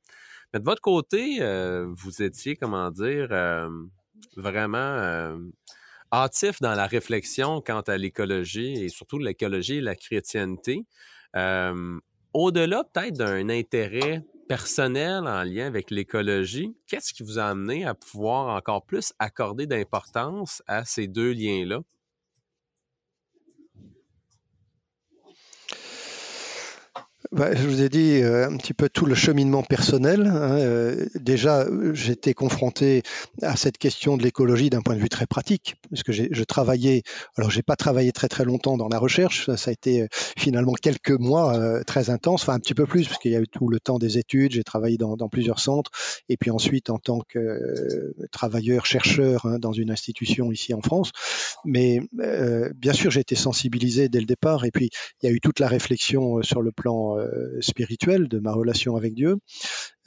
Mais 0.52 0.60
de 0.60 0.64
votre 0.64 0.82
côté, 0.82 1.40
vous 1.96 2.22
étiez, 2.22 2.54
comment 2.54 2.90
dire, 2.92 3.28
vraiment 4.36 5.36
hâtif 6.12 6.60
dans 6.60 6.74
la 6.74 6.86
réflexion 6.86 7.60
quant 7.60 7.80
à 7.82 7.96
l'écologie 7.96 8.74
et 8.84 8.88
surtout 8.88 9.18
l'écologie 9.18 9.76
et 9.76 9.80
la 9.80 9.96
chrétienté. 9.96 10.84
Au-delà 12.32 12.84
peut-être 12.84 13.16
d'un 13.16 13.48
intérêt 13.48 14.24
personnel 14.48 15.26
en 15.28 15.44
lien 15.44 15.66
avec 15.66 15.90
l'écologie, 15.92 16.76
qu'est-ce 16.88 17.12
qui 17.14 17.22
vous 17.22 17.38
a 17.38 17.44
amené 17.44 17.84
à 17.84 17.94
pouvoir 17.94 18.54
encore 18.56 18.84
plus 18.84 19.12
accorder 19.20 19.66
d'importance 19.66 20.62
à 20.66 20.84
ces 20.84 21.06
deux 21.06 21.32
liens-là? 21.32 21.80
Bah, 27.32 27.54
je 27.54 27.62
vous 27.68 27.80
ai 27.80 27.88
dit 27.88 28.20
euh, 28.22 28.48
un 28.48 28.56
petit 28.56 28.74
peu 28.74 28.88
tout 28.88 29.06
le 29.06 29.14
cheminement 29.14 29.62
personnel. 29.62 30.26
Hein, 30.26 30.58
euh, 30.58 31.06
déjà, 31.14 31.64
j'étais 31.92 32.34
confronté 32.34 33.04
à 33.40 33.54
cette 33.54 33.78
question 33.78 34.16
de 34.16 34.24
l'écologie 34.24 34.68
d'un 34.68 34.82
point 34.82 34.96
de 34.96 35.00
vue 35.00 35.08
très 35.08 35.26
pratique, 35.26 35.76
puisque 35.92 36.10
je 36.10 36.42
travaillais. 36.42 37.04
Alors, 37.36 37.52
j'ai 37.52 37.62
pas 37.62 37.76
travaillé 37.76 38.10
très 38.10 38.26
très 38.26 38.44
longtemps 38.44 38.76
dans 38.76 38.88
la 38.88 38.98
recherche. 38.98 39.48
Ça, 39.54 39.70
a 39.70 39.72
été 39.72 40.02
euh, 40.02 40.06
finalement 40.10 40.72
quelques 40.72 41.12
mois 41.12 41.84
très 41.84 42.10
intenses, 42.10 42.42
enfin 42.42 42.54
un 42.54 42.58
petit 42.58 42.74
peu 42.74 42.84
plus, 42.84 43.06
parce 43.06 43.18
qu'il 43.20 43.30
y 43.30 43.36
a 43.36 43.40
eu 43.40 43.46
tout 43.46 43.68
le 43.68 43.78
temps 43.78 44.00
des 44.00 44.18
études. 44.18 44.50
J'ai 44.50 44.64
travaillé 44.64 44.98
dans, 44.98 45.16
dans, 45.16 45.28
plusieurs 45.28 45.60
centres, 45.60 45.92
et 46.28 46.36
puis 46.36 46.50
ensuite 46.50 46.90
en 46.90 46.98
tant 46.98 47.20
que 47.20 48.12
travailleur 48.32 48.86
chercheur 48.86 49.46
hein, 49.46 49.60
dans 49.60 49.72
une 49.72 49.92
institution 49.92 50.50
ici 50.50 50.74
en 50.74 50.82
France. 50.82 51.12
Mais 51.64 52.00
bien 52.74 52.92
sûr, 52.92 53.12
j'ai 53.12 53.20
été 53.20 53.36
sensibilisé 53.36 54.08
dès 54.08 54.18
le 54.18 54.26
départ, 54.26 54.64
et 54.64 54.72
puis 54.72 54.90
il 55.22 55.26
y 55.26 55.32
a 55.32 55.32
eu 55.32 55.40
toute 55.40 55.60
la 55.60 55.68
réflexion 55.68 56.42
sur 56.42 56.60
le 56.60 56.72
plan 56.72 57.19
euh, 57.20 57.60
spirituel 57.60 58.28
de 58.28 58.38
ma 58.38 58.52
relation 58.52 58.96
avec 58.96 59.14
Dieu. 59.14 59.38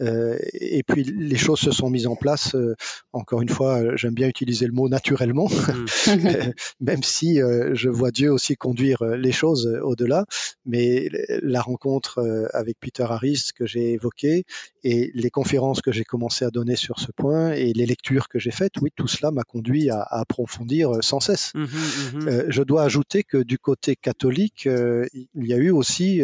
Euh, 0.02 0.38
et 0.54 0.84
puis 0.84 1.04
les 1.04 1.36
choses 1.38 1.60
se 1.60 1.72
sont 1.72 1.90
mises 1.90 2.08
en 2.08 2.16
place. 2.16 2.56
Euh, 2.56 2.76
encore 3.14 3.42
une 3.42 3.50
fois, 3.50 3.96
j'aime 3.96 4.14
bien 4.14 4.28
utiliser 4.28 4.66
le 4.66 4.74
mot 4.74 4.90
naturellement, 4.90 5.48
mm. 5.48 6.52
même 6.82 7.04
si 7.04 7.38
je 7.38 7.90
vois 7.90 8.12
Dieu 8.12 8.32
aussi 8.32 8.56
conduire 8.56 9.04
les 9.04 9.32
choses 9.32 9.68
au-delà. 9.84 10.26
Mais 10.66 11.10
la 11.42 11.62
rencontre 11.62 12.50
avec 12.54 12.78
Peter 12.80 13.04
Harris 13.04 13.50
que 13.56 13.66
j'ai 13.66 13.94
évoquée 13.94 14.46
et 14.84 15.12
les 15.14 15.30
conférences 15.30 15.82
que 15.82 15.92
j'ai 15.92 16.04
commencé 16.04 16.44
à 16.44 16.50
donner 16.50 16.76
sur 16.76 17.00
ce 17.00 17.12
point 17.12 17.52
et 17.52 17.74
les 17.74 17.86
lectures 17.86 18.28
que 18.28 18.40
j'ai 18.40 18.52
faites, 18.52 18.74
oui, 18.82 18.90
tout 18.96 19.08
cela 19.08 19.32
m'a 19.32 19.44
conduit 19.44 19.90
à, 19.90 20.02
à, 20.02 20.22
approfondir 20.22 21.04
sans 21.04 21.20
cesse. 21.20 21.54
Mm-hmm, 21.54 21.68
mm-hmm. 21.68 22.46
je 22.50 22.64
dois 22.64 22.84
ajouter 22.84 23.24
que 23.24 23.38
du 23.38 23.60
côté 23.60 23.96
catholique, 23.96 24.68
il 24.68 25.48
y 25.48 25.54
a 25.54 25.58
eu 25.58 25.70
aussi 25.70 26.22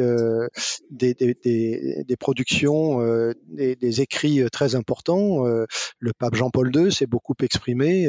des, 0.90 2.16
productions, 2.20 3.02
euh, 3.02 3.34
des, 3.48 4.02
écrits 4.02 4.42
euh, 4.42 4.50
très 4.50 4.76
importants. 4.76 5.46
Euh, 5.48 5.66
le 6.00 6.12
pape 6.14 6.36
Jean-Paul 6.36 6.76
II 6.76 6.92
s'est 6.92 7.06
beaucoup 7.06 7.36
exprimé 7.42 8.08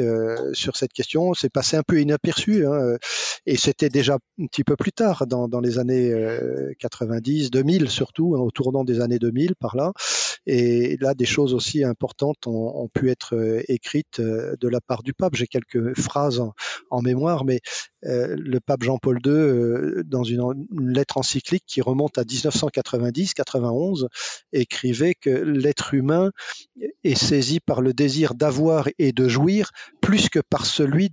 sur 0.53 0.75
cette 0.75 0.93
question. 0.93 1.33
C'est 1.33 1.51
passé 1.51 1.77
un 1.77 1.83
peu 1.83 1.99
inaperçu, 1.99 2.65
hein, 2.65 2.97
et 3.45 3.57
c'était 3.57 3.89
déjà 3.89 4.17
un 4.39 4.45
petit 4.47 4.63
peu 4.63 4.75
plus 4.75 4.91
tard, 4.91 5.27
dans, 5.27 5.59
les 5.59 5.79
années 5.79 6.13
90, 6.79 7.51
2000 7.51 7.89
surtout, 7.89 8.35
hein, 8.35 8.39
au 8.39 8.51
tournant 8.51 8.83
des 8.83 9.01
années 9.01 9.19
2000 9.19 9.55
par 9.55 9.75
là. 9.75 9.91
Et 10.45 10.97
là, 10.99 11.13
des 11.13 11.25
choses 11.25 11.53
aussi 11.53 11.83
importantes 11.83 12.47
ont, 12.47 12.81
ont 12.81 12.87
pu 12.87 13.11
être 13.11 13.61
écrites 13.67 14.21
de 14.21 14.67
la 14.67 14.81
part 14.81 15.03
du 15.03 15.13
pape. 15.13 15.35
J'ai 15.35 15.47
quelques 15.47 15.97
phrases 15.99 16.39
en, 16.39 16.53
en 16.89 17.01
mémoire, 17.01 17.45
mais 17.45 17.59
euh, 18.05 18.35
le 18.37 18.59
pape 18.59 18.83
Jean-Paul 18.83 19.19
II, 19.25 19.31
euh, 19.31 20.03
dans 20.05 20.23
une, 20.23 20.67
lettre 20.77 21.17
encyclique 21.17 21.63
qui 21.67 21.81
remonte 21.81 22.17
à 22.17 22.23
1990-91, 22.23 24.07
écrivait 24.53 25.15
que 25.15 25.29
l'être 25.29 25.93
humain 25.93 26.31
est 27.03 27.15
saisi 27.15 27.59
par 27.59 27.81
le 27.81 27.93
désir 27.93 28.33
d'avoir 28.33 28.87
et 28.97 29.11
de 29.11 29.27
jouir 29.27 29.71
plus 30.01 30.29
que 30.29 30.39
par 30.39 30.65
celui 30.65 31.09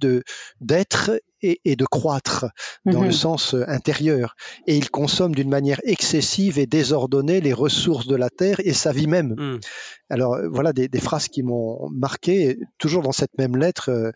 d'être 0.60 1.20
et, 1.42 1.60
et, 1.64 1.76
de 1.76 1.84
croître 1.84 2.46
dans 2.84 3.00
mmh. 3.00 3.04
le 3.04 3.12
sens 3.12 3.54
euh, 3.54 3.64
intérieur. 3.68 4.34
Et 4.66 4.76
il 4.76 4.90
consomme 4.90 5.34
d'une 5.34 5.48
manière 5.48 5.80
excessive 5.84 6.58
et 6.58 6.66
désordonnée 6.66 7.40
les 7.40 7.52
ressources 7.52 8.06
de 8.06 8.16
la 8.16 8.30
terre 8.30 8.60
et 8.60 8.72
sa 8.72 8.92
vie 8.92 9.06
même. 9.06 9.34
Mmh. 9.38 9.60
Alors 10.10 10.38
voilà 10.50 10.72
des, 10.72 10.88
des 10.88 11.00
phrases 11.00 11.28
qui 11.28 11.42
m'ont 11.42 11.88
marqué. 11.90 12.58
Toujours 12.78 13.02
dans 13.02 13.12
cette 13.12 13.36
même 13.38 13.56
lettre, 13.56 13.90
euh, 13.90 14.12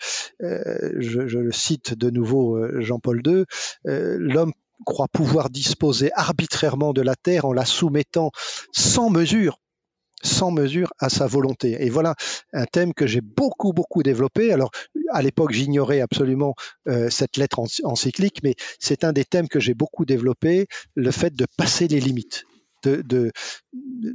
je, 0.99 1.27
je, 1.27 1.39
le 1.39 1.53
cite 1.53 1.95
de 1.95 2.11
nouveau 2.11 2.59
Jean-Paul 2.81 3.23
II, 3.27 3.45
euh, 3.87 4.17
l'homme 4.19 4.53
croit 4.85 5.09
pouvoir 5.09 5.51
disposer 5.51 6.11
arbitrairement 6.15 6.93
de 6.93 7.03
la 7.03 7.15
terre 7.15 7.45
en 7.45 7.53
la 7.53 7.65
soumettant 7.65 8.31
sans 8.73 9.11
mesure 9.11 9.59
sans 10.23 10.51
mesure 10.51 10.93
à 10.99 11.09
sa 11.09 11.27
volonté. 11.27 11.85
Et 11.85 11.91
voilà 11.91 12.15
un 12.53 12.67
thème 12.67 12.95
que 12.95 13.07
j'ai 13.07 13.21
beaucoup, 13.21 13.73
beaucoup 13.73 14.03
développé. 14.03 14.53
Alors, 14.53 14.71
à 15.11 15.23
l'époque, 15.23 15.53
j'ignorais 15.53 16.01
absolument 16.01 16.55
euh, 16.89 17.11
cette 17.11 17.37
lettre 17.37 17.61
encyclique, 17.85 18.41
mais 18.43 18.55
c'est 18.79 19.05
un 19.05 19.13
des 19.13 19.25
thèmes 19.25 19.49
que 19.49 19.61
j'ai 19.61 19.75
beaucoup 19.75 20.05
développé, 20.05 20.67
le 20.95 21.11
fait 21.11 21.35
de 21.35 21.47
passer 21.57 21.89
les 21.89 22.01
limites 22.01 22.45
de, 22.89 23.33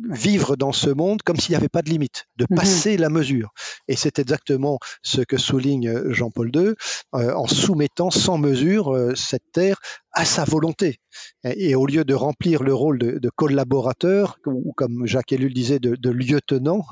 vivre 0.09 0.55
dans 0.55 0.71
ce 0.71 0.89
monde 0.89 1.21
comme 1.21 1.37
s'il 1.37 1.53
n'y 1.53 1.57
avait 1.57 1.69
pas 1.69 1.81
de 1.81 1.89
limite, 1.89 2.25
de 2.37 2.45
mhm. 2.49 2.57
passer 2.57 2.97
la 2.97 3.09
mesure. 3.09 3.53
Et 3.87 3.95
c'est 3.95 4.19
exactement 4.19 4.79
ce 5.01 5.21
que 5.21 5.37
souligne 5.37 6.11
Jean-Paul 6.11 6.51
II 6.53 6.73
euh, 7.15 7.33
en 7.33 7.47
soumettant 7.47 8.11
sans 8.11 8.37
mesure 8.37 8.93
euh, 8.93 9.15
cette 9.15 9.51
terre 9.51 9.79
à 10.11 10.25
sa 10.25 10.43
volonté. 10.43 10.99
Et, 11.43 11.75
au 11.75 11.85
lieu 11.85 12.03
de 12.03 12.13
remplir 12.13 12.63
le 12.63 12.73
rôle 12.73 12.97
de, 12.97 13.29
collaborateur, 13.35 14.37
ou 14.45 14.73
comme 14.73 15.05
Jacques 15.05 15.31
Ellul 15.31 15.53
disait, 15.53 15.79
de, 15.79 16.09
lieutenant 16.09 16.83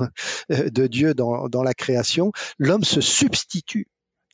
euh, 0.51 0.69
de 0.69 0.87
Dieu 0.87 1.13
dans, 1.13 1.49
dans 1.49 1.63
la 1.63 1.73
création, 1.73 2.31
l'homme 2.59 2.83
se 2.83 3.01
substitue 3.01 3.87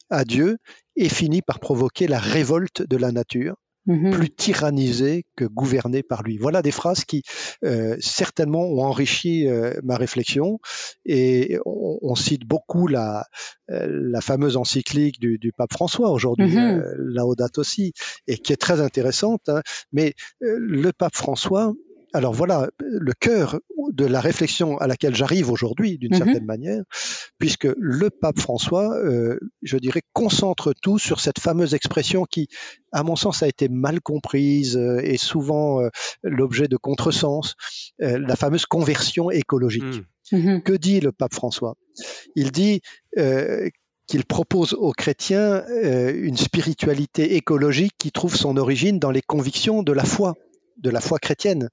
à 0.10 0.26
Dieu 0.26 0.58
et 0.96 1.10
finit 1.10 1.42
par 1.42 1.60
provoquer 1.60 2.08
la 2.08 2.20
révolte 2.20 2.84
de 2.84 2.98
la 2.98 3.12
nature 3.12 3.56
Mhm. 3.88 4.12
plus 4.12 4.30
tyrannisé 4.30 5.26
que 5.36 5.46
gouverné 5.46 6.04
par 6.04 6.22
lui. 6.22 6.38
Voilà 6.38 6.62
des 6.62 6.72
phrases 6.72 7.04
qui 7.04 7.24
euh, 7.64 7.98
certainement 8.00 8.62
ont 8.62 8.84
enrichi 8.84 9.48
euh, 9.48 9.74
ma 9.84 9.98
réflexion 9.98 10.60
et 11.04 11.58
on, 11.66 12.14
cite 12.14 12.46
beaucoup 12.46 12.88
la, 12.88 13.26
euh, 13.72 13.88
la 13.90 14.22
fameuse 14.22 14.56
encyclique 14.56 15.20
du, 15.20 15.40
du 15.40 15.52
pape 15.52 15.74
François 15.74 16.12
aujourd'hui, 16.12 16.56
mm 16.56 16.84
Laudato 16.98 17.62
aussi, 17.62 17.94
et 18.28 18.38
qui 18.38 18.54
est 18.54 18.58
très 18.58 18.82
intéressante. 18.82 19.50
Hein. 19.50 19.62
Mais 19.92 20.14
le 20.40 20.92
pape 20.92 21.16
François, 21.16 21.74
alors 22.14 22.34
voilà 22.34 22.70
le 22.80 23.14
cœur 23.14 23.60
de 23.92 24.06
la 24.06 24.20
réflexion 24.20 24.78
à 24.78 24.88
laquelle 24.88 25.16
j'arrive 25.16 25.50
aujourd'hui, 25.50 25.98
d'une 25.98 26.12
mhm. 26.12 26.18
certaine 26.18 26.46
manière, 26.46 26.84
puisque 27.38 27.68
le 27.78 28.10
pape 28.10 28.40
François, 28.40 28.96
euh, 28.98 29.40
je 29.62 29.78
dirais, 29.78 30.02
concentre 30.14 30.74
tout 30.82 31.00
sur 31.00 31.20
cette 31.20 31.40
fameuse 31.40 31.74
expression 31.74 32.26
qui, 32.26 32.48
à 32.92 33.04
mon 33.04 33.16
sens, 33.16 33.44
a 33.44 33.48
été 33.48 33.70
mal 33.70 34.02
comprise 34.02 34.78
euh, 34.78 35.00
et 35.04 35.18
souvent 35.18 35.82
euh, 35.82 35.90
l'objet 36.24 36.68
de 36.68 36.78
contresens, 36.78 37.56
la 38.00 38.36
fameuse 38.36 38.66
conversion 38.66 39.32
écologique. 39.32 39.84
Hmm. 39.84 40.38
Mhm. 40.38 40.64
Que 40.64 40.74
dit 40.74 41.00
le 41.00 41.12
pape 41.12 41.34
François? 41.34 41.76
Il 42.36 42.52
dit 42.52 42.82
qu'il 44.08 44.26
propose 44.26 44.74
aux 44.74 44.94
chrétiens 44.94 45.64
une 45.68 46.38
spiritualité 46.38 47.36
écologique 47.36 47.94
qui 47.98 48.12
trouve 48.12 48.36
son 48.36 48.58
origine 48.58 49.00
dans 49.00 49.12
les 49.12 49.22
convictions 49.22 49.84
de 49.84 49.92
la 49.92 50.06
foi 50.06 50.36
de 50.82 50.90
la 50.90 51.00
foi 51.00 51.20
chrétienne. 51.20 51.70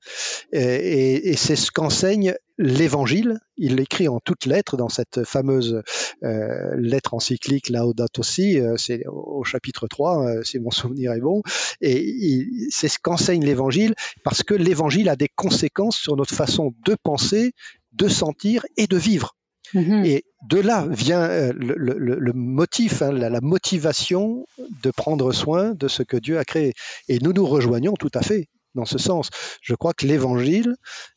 Et, 0.52 1.34
c'est 1.36 1.56
ce 1.56 1.70
qu'enseigne 1.70 2.34
l'Évangile. 2.58 3.38
Il 3.56 3.76
l'écrit 3.76 4.08
en 4.08 4.20
toutes 4.20 4.46
lettres 4.46 4.76
dans 4.76 4.88
cette 4.88 5.24
fameuse 5.24 5.82
euh, 6.22 6.74
lettre 6.76 7.14
encyclique 7.14 7.70
Laudato 7.70 8.22
Si, 8.22 8.60
euh, 8.60 8.76
c'est 8.76 9.04
au 9.06 9.44
chapitre 9.44 9.86
3, 9.88 10.24
euh, 10.24 10.42
si 10.42 10.58
mon 10.58 10.70
souvenir 10.70 11.12
est 11.12 11.20
bon. 11.20 11.42
Et 11.80 12.46
c'est 12.70 12.88
ce 12.88 12.98
qu'enseigne 12.98 13.44
l'Évangile 13.44 13.94
parce 14.24 14.42
que 14.42 14.54
l'Évangile 14.54 15.08
a 15.08 15.16
des 15.16 15.28
conséquences 15.28 15.96
sur 15.96 16.16
notre 16.16 16.34
façon 16.34 16.74
de 16.84 16.96
penser, 17.02 17.52
de 17.92 18.08
sentir 18.08 18.64
et 18.76 18.86
de 18.86 18.96
vivre. 18.96 19.34
Mm-hmm. 19.74 20.06
Et 20.06 20.24
de 20.48 20.58
là 20.58 20.86
vient 20.88 21.28
le, 21.52 22.32
motif, 22.32 23.02
hein, 23.02 23.12
la, 23.12 23.40
motivation 23.40 24.46
de 24.82 24.90
prendre 24.90 25.32
soin 25.32 25.74
de 25.74 25.88
ce 25.88 26.02
que 26.02 26.16
Dieu 26.16 26.38
a 26.38 26.44
créé. 26.44 26.74
Et 27.08 27.18
nous 27.18 27.32
nous 27.32 27.46
rejoignons 27.46 27.94
tout 27.94 28.10
à 28.14 28.22
fait 28.22 28.48
dans 28.74 28.84
ce 28.84 28.98
sens. 28.98 29.30
Je 29.62 29.74
crois 29.74 29.92
que 29.92 30.06
l'évangile 30.06 30.76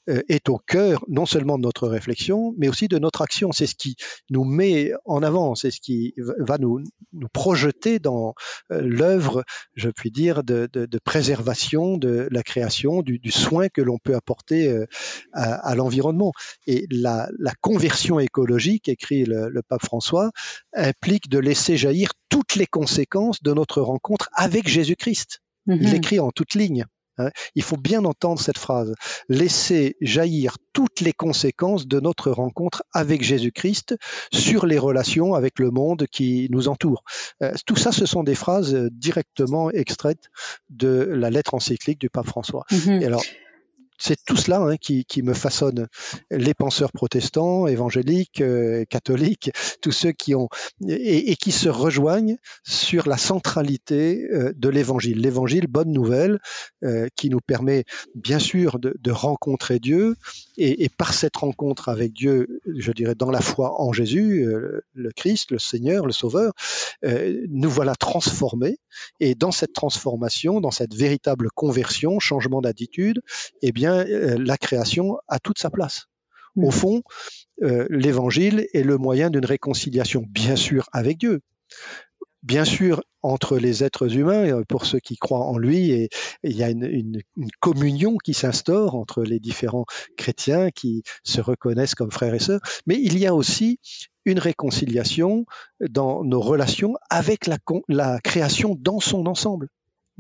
euh, 0.09 0.21
est 0.29 0.49
au 0.49 0.57
cœur 0.57 1.03
non 1.07 1.25
seulement 1.25 1.57
de 1.57 1.63
notre 1.63 1.87
réflexion, 1.87 2.53
mais 2.57 2.69
aussi 2.69 2.87
de 2.87 2.97
notre 2.97 3.21
action. 3.21 3.51
C'est 3.51 3.67
ce 3.67 3.75
qui 3.75 3.95
nous 4.29 4.43
met 4.43 4.91
en 5.05 5.21
avant, 5.21 5.55
c'est 5.55 5.71
ce 5.71 5.79
qui 5.79 6.13
va 6.17 6.57
nous, 6.57 6.81
nous 7.13 7.27
projeter 7.31 7.99
dans 7.99 8.33
euh, 8.71 8.81
l'œuvre, 8.81 9.43
je 9.75 9.89
puis 9.89 10.11
dire, 10.11 10.43
de, 10.43 10.67
préservation 11.03 11.97
de 11.97 12.27
la 12.31 12.43
création, 12.43 13.01
du, 13.01 13.19
soin 13.31 13.69
que 13.69 13.81
l'on 13.81 13.97
peut 13.97 14.15
apporter 14.15 14.67
euh, 14.69 14.85
à, 15.33 15.75
l'environnement. 15.75 16.31
Et 16.67 16.85
la, 16.89 17.29
conversion 17.61 18.19
écologique, 18.19 18.89
écrit 18.89 19.25
le, 19.25 19.49
le 19.49 19.61
pape 19.61 19.83
François, 19.83 20.31
implique 20.73 21.29
de 21.29 21.37
laisser 21.37 21.77
jaillir 21.77 22.11
toutes 22.29 22.55
les 22.55 22.65
conséquences 22.65 23.43
de 23.43 23.53
notre 23.53 23.81
rencontre 23.81 24.29
avec 24.33 24.67
Jésus-Christ. 24.67 25.41
Il 25.67 25.75
mm-hmm. 25.75 25.95
écrit 25.95 26.19
en 26.19 26.31
toutes 26.31 26.55
lignes. 26.55 26.85
Hein, 27.17 27.29
il 27.55 27.63
faut 27.63 27.77
bien 27.77 28.05
entendre 28.05 28.39
cette 28.39 28.57
phrase. 28.57 28.93
Laisser 29.29 29.97
jaillir 30.01 30.57
toutes 30.73 31.01
les 31.01 31.13
conséquences 31.13 31.87
de 31.87 31.99
notre 31.99 32.31
rencontre 32.31 32.83
avec 32.93 33.23
Jésus-Christ 33.23 33.95
sur 34.31 34.65
les 34.65 34.77
relations 34.77 35.33
avec 35.33 35.59
le 35.59 35.71
monde 35.71 36.05
qui 36.11 36.47
nous 36.51 36.67
entoure. 36.67 37.03
Euh, 37.41 37.53
tout 37.65 37.75
ça, 37.75 37.91
ce 37.91 38.05
sont 38.05 38.23
des 38.23 38.35
phrases 38.35 38.75
directement 38.91 39.71
extraites 39.71 40.29
de 40.69 41.07
la 41.11 41.29
lettre 41.29 41.53
encyclique 41.53 41.99
du 41.99 42.09
pape 42.09 42.27
François. 42.27 42.65
Mm-hmm. 42.71 43.05
alors, 43.05 43.23
c'est 44.01 44.17
tout 44.25 44.35
cela 44.35 44.59
hein, 44.61 44.77
qui, 44.77 45.05
me 45.21 45.33
façonne. 45.33 45.87
Les 46.31 46.55
penseurs 46.55 46.91
protestants, 46.91 47.67
évangéliques, 47.67 48.41
euh, 48.41 48.83
catholiques, 48.89 49.51
tous 49.81 49.91
ceux 49.91 50.11
qui 50.11 50.33
ont 50.33 50.49
et, 50.87 51.35
qui 51.35 51.51
se 51.51 51.69
rejoignent 51.69 52.37
sur 52.63 53.07
la 53.07 53.17
centralité 53.17 54.27
euh, 54.31 54.53
de 54.55 54.69
l'évangile. 54.69 55.21
L'évangile, 55.21 55.67
bonne 55.67 55.91
nouvelle, 55.91 56.39
euh, 56.83 57.07
qui 57.15 57.29
nous 57.29 57.41
permet 57.41 57.83
bien 58.15 58.39
sûr 58.39 58.79
de, 58.79 59.11
rencontrer 59.11 59.79
Dieu 59.79 60.15
et, 60.57 60.89
par 60.89 61.13
cette 61.13 61.35
rencontre 61.37 61.89
avec 61.89 62.13
Dieu, 62.13 62.61
je 62.65 62.91
dirais 62.93 63.13
dans 63.13 63.29
la 63.29 63.41
foi 63.41 63.79
en 63.81 63.91
Jésus, 63.91 64.45
le 64.93 65.11
Christ, 65.11 65.51
le 65.51 65.59
Seigneur, 65.59 66.05
le 66.05 66.13
Sauveur, 66.13 66.53
nous 67.03 67.69
voilà 67.69 67.93
transformés. 67.95 68.77
Et 69.19 69.35
dans 69.35 69.51
cette 69.51 69.73
transformation, 69.73 70.61
dans 70.61 70.71
cette 70.71 70.95
véritable 70.95 71.49
conversion, 71.53 72.19
changement 72.19 72.61
d'attitude, 72.61 73.21
eh 73.61 73.73
bien 73.73 73.90
euh, 73.99 74.37
la 74.37 74.57
création 74.57 75.17
a 75.27 75.39
toute 75.39 75.59
sa 75.59 75.69
place. 75.69 76.07
Au 76.55 76.67
mm. 76.67 76.71
fond, 76.71 77.03
euh, 77.63 77.87
l'évangile 77.89 78.67
est 78.73 78.83
le 78.83 78.97
moyen 78.97 79.29
d'une 79.29 79.45
réconciliation, 79.45 80.25
bien 80.29 80.55
sûr, 80.55 80.89
avec 80.91 81.17
Dieu, 81.17 81.41
bien 82.43 82.65
sûr 82.65 83.03
entre 83.23 83.57
les 83.57 83.83
êtres 83.83 84.15
humains, 84.17 84.47
euh, 84.47 84.63
pour 84.67 84.85
ceux 84.85 84.99
qui 84.99 85.15
croient 85.15 85.45
en 85.45 85.57
lui, 85.57 85.91
et 85.91 86.09
il 86.43 86.55
y 86.57 86.63
a 86.63 86.69
une, 86.69 87.21
communion 87.59 88.17
qui 88.17 88.33
s'instaure 88.33 88.95
entre 88.95 89.23
les 89.23 89.39
différents 89.39 89.85
chrétiens 90.17 90.71
qui 90.71 91.03
se 91.23 91.39
reconnaissent 91.39 91.95
comme 91.95 92.11
frères 92.11 92.33
et 92.33 92.39
sœurs, 92.39 92.61
mais 92.87 92.99
il 92.99 93.17
y 93.19 93.27
a 93.27 93.35
aussi 93.35 93.79
une 94.25 94.39
réconciliation 94.39 95.45
dans 95.79 96.23
nos 96.23 96.41
relations 96.41 96.95
avec 97.09 97.47
la 97.87 98.19
création 98.21 98.75
dans 98.79 98.99
son 98.99 99.27
ensemble 99.27 99.67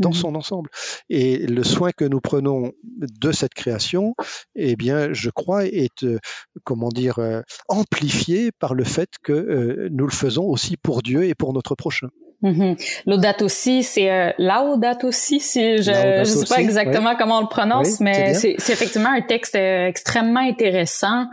dans 0.01 0.09
mmh 0.09 0.13
son 0.13 0.35
ensemble. 0.35 0.69
Et 1.09 1.37
le 1.37 1.63
soin 1.63 1.91
que 1.91 2.05
nous 2.05 2.19
prenons 2.19 2.71
de 2.83 3.31
cette 3.31 3.53
création, 3.53 4.15
eh 4.55 4.75
bien, 4.75 5.13
je 5.13 5.29
crois, 5.29 5.65
est, 5.65 6.03
euh, 6.03 6.19
comment 6.63 6.89
dire, 6.89 7.19
euh, 7.19 7.41
amplifié 7.69 8.51
par 8.51 8.73
le 8.73 8.83
fait 8.83 9.09
que 9.23 9.31
euh, 9.31 9.89
nous 9.91 10.05
le 10.05 10.11
faisons 10.11 10.45
aussi 10.45 10.77
pour 10.77 11.01
Dieu 11.01 11.25
et 11.25 11.35
pour 11.35 11.53
notre 11.53 11.75
prochain. 11.75 12.09
Mm 12.41 12.73
L'audate 13.05 13.41
aussi, 13.43 13.83
c'est 13.83 14.11
euh, 14.11 14.31
l'audate 14.39 15.03
aussi, 15.03 15.39
si 15.39 15.77
je 15.77 16.19
ne 16.19 16.23
sais 16.23 16.45
pas 16.47 16.59
exactement 16.59 17.15
comment 17.15 17.37
on 17.37 17.41
le 17.41 17.47
prononce, 17.47 17.99
mais 17.99 18.33
c'est 18.33 18.55
effectivement 18.55 19.11
un 19.11 19.21
texte 19.21 19.55
euh, 19.55 19.87
extrêmement 19.87 20.39
intéressant. 20.39 21.25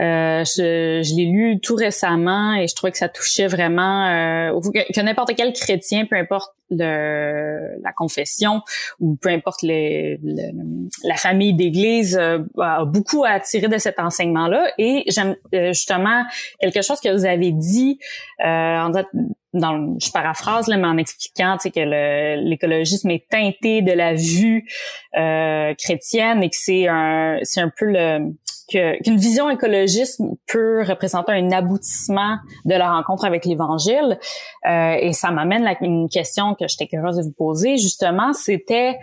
Euh, 0.00 0.44
je, 0.44 1.02
je 1.04 1.14
l'ai 1.14 1.26
lu 1.26 1.60
tout 1.60 1.76
récemment 1.76 2.54
et 2.54 2.66
je 2.66 2.74
trouvais 2.74 2.92
que 2.92 2.98
ça 2.98 3.08
touchait 3.08 3.46
vraiment 3.46 4.06
euh, 4.06 4.60
que, 4.60 5.00
n'importe 5.00 5.34
quel 5.36 5.52
chrétien, 5.52 6.04
peu 6.04 6.16
importe 6.16 6.52
le, 6.70 7.80
la 7.82 7.92
confession 7.92 8.62
ou 8.98 9.16
peu 9.16 9.28
importe 9.28 9.62
les, 9.62 10.18
la 11.04 11.14
famille 11.14 11.54
d'église, 11.54 12.18
euh, 12.18 12.38
a 12.60 12.84
beaucoup 12.84 13.24
à 13.24 13.38
tirer 13.38 13.68
de 13.68 13.78
cet 13.78 14.00
enseignement-là. 14.00 14.72
Et 14.78 15.04
j'aime 15.08 15.36
justement 15.52 16.24
quelque 16.60 16.82
chose 16.82 17.00
que 17.00 17.14
vous 17.16 17.24
avez 17.24 17.52
dit 17.52 17.98
en 18.42 18.88
disant 18.90 19.04
dans 19.58 19.96
je 20.00 20.10
paraphrase 20.10 20.68
là, 20.68 20.76
mais 20.76 20.86
en 20.86 20.96
expliquant 20.98 21.56
que 21.62 22.40
l'écologisme 22.48 23.10
est 23.10 23.28
teinté 23.28 23.82
de 23.82 23.92
la 23.92 24.14
vue 24.14 24.68
euh, 25.16 25.74
chrétienne 25.74 26.42
et 26.42 26.50
que 26.50 26.56
c'est 26.56 26.88
un 26.88 27.38
c'est 27.42 27.60
un 27.60 27.70
peu 27.76 27.86
le 27.86 28.32
qu'une 28.68 29.16
vision 29.16 29.48
écologiste 29.48 30.20
peut 30.48 30.82
représenter 30.82 31.32
un 31.32 31.52
aboutissement 31.52 32.38
de 32.64 32.74
la 32.74 32.90
rencontre 32.90 33.24
avec 33.24 33.44
l'Évangile. 33.44 34.18
Euh, 34.68 34.96
et 35.00 35.12
ça 35.12 35.30
m'amène 35.30 35.66
à 35.68 35.76
une 35.82 36.08
question 36.08 36.54
que 36.54 36.66
j'étais 36.66 36.88
curieuse 36.88 37.16
de 37.16 37.22
vous 37.22 37.32
poser. 37.32 37.76
Justement, 37.76 38.32
c'était 38.32 38.98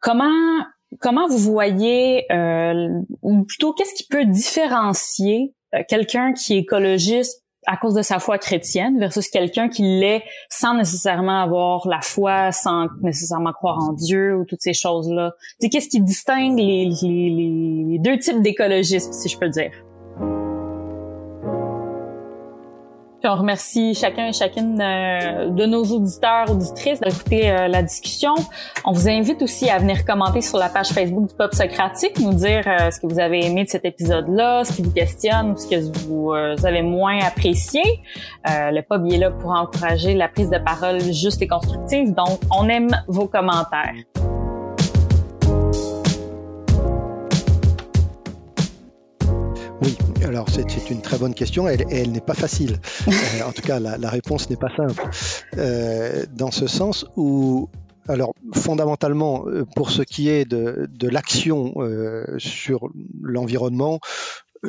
comment 0.00 0.64
comment 1.00 1.26
vous 1.28 1.38
voyez, 1.38 2.24
euh, 2.32 2.88
ou 3.22 3.44
plutôt 3.44 3.72
qu'est-ce 3.72 3.94
qui 3.94 4.06
peut 4.06 4.24
différencier 4.24 5.54
euh, 5.74 5.82
quelqu'un 5.88 6.32
qui 6.32 6.54
est 6.54 6.58
écologiste 6.58 7.43
à 7.66 7.76
cause 7.76 7.94
de 7.94 8.02
sa 8.02 8.18
foi 8.18 8.38
chrétienne 8.38 8.98
versus 8.98 9.28
quelqu'un 9.28 9.68
qui 9.68 9.82
l'est 9.82 10.22
sans 10.50 10.74
nécessairement 10.74 11.42
avoir 11.42 11.86
la 11.88 12.00
foi, 12.00 12.52
sans 12.52 12.88
nécessairement 13.02 13.52
croire 13.52 13.78
en 13.78 13.92
Dieu 13.92 14.36
ou 14.36 14.44
toutes 14.44 14.62
ces 14.62 14.74
choses-là. 14.74 15.32
Qu'est-ce 15.60 15.88
qui 15.88 16.00
distingue 16.00 16.58
les, 16.58 17.98
deux 18.00 18.18
types 18.18 18.42
d'écologisme, 18.42 19.12
si 19.12 19.28
je 19.28 19.38
peux 19.38 19.48
dire? 19.48 19.70
On 23.26 23.36
remercie 23.36 23.94
chacun 23.94 24.26
et 24.26 24.32
chacune 24.34 24.78
euh, 24.82 25.48
de 25.48 25.64
nos 25.64 25.82
auditeurs, 25.84 26.50
auditrices 26.50 27.00
d'écouter 27.00 27.50
euh, 27.50 27.68
la 27.68 27.82
discussion. 27.82 28.34
On 28.84 28.92
vous 28.92 29.08
invite 29.08 29.40
aussi 29.40 29.70
à 29.70 29.78
venir 29.78 30.04
commenter 30.04 30.42
sur 30.42 30.58
la 30.58 30.68
page 30.68 30.88
Facebook 30.88 31.28
du 31.28 31.34
Pop 31.34 31.54
Socratique, 31.54 32.18
nous 32.20 32.34
dire 32.34 32.64
euh, 32.66 32.90
ce 32.90 33.00
que 33.00 33.06
vous 33.06 33.18
avez 33.18 33.46
aimé 33.46 33.64
de 33.64 33.70
cet 33.70 33.86
épisode-là, 33.86 34.64
ce 34.64 34.74
qui 34.74 34.82
vous 34.82 34.90
questionne 34.90 35.52
ou 35.52 35.56
ce 35.56 35.66
que 35.66 36.06
vous, 36.06 36.32
avez 36.32 36.82
moins 36.82 37.18
apprécié. 37.20 37.82
le 38.44 38.80
Pop 38.82 39.00
est 39.10 39.16
là 39.16 39.30
pour 39.30 39.52
encourager 39.52 40.14
la 40.14 40.28
prise 40.28 40.50
de 40.50 40.58
parole 40.58 41.00
juste 41.00 41.40
et 41.40 41.48
constructive. 41.48 42.12
Donc, 42.12 42.40
on 42.50 42.68
aime 42.68 42.90
vos 43.08 43.26
commentaires. 43.26 43.94
Oui, 49.82 49.96
alors 50.34 50.50
c'est 50.50 50.90
une 50.90 51.00
très 51.00 51.16
bonne 51.16 51.32
question 51.32 51.68
et 51.68 51.76
elle, 51.92 52.10
n'est 52.10 52.20
pas 52.20 52.34
facile. 52.34 52.78
Euh, 53.06 53.46
en 53.46 53.52
tout 53.52 53.62
cas, 53.62 53.78
la, 53.78 54.10
réponse 54.10 54.50
n'est 54.50 54.56
pas 54.56 54.74
simple. 54.76 55.02
Euh, 55.56 56.24
dans 56.32 56.50
ce 56.50 56.66
sens 56.66 57.06
où 57.16 57.68
alors 58.08 58.34
fondamentalement, 58.52 59.44
euh, 59.46 59.64
pour 59.76 59.90
ce 59.90 60.02
qui 60.02 60.28
est 60.28 60.44
de, 60.44 61.08
l'action 61.08 61.74
sur 62.38 62.88
l'environnement, 63.22 64.00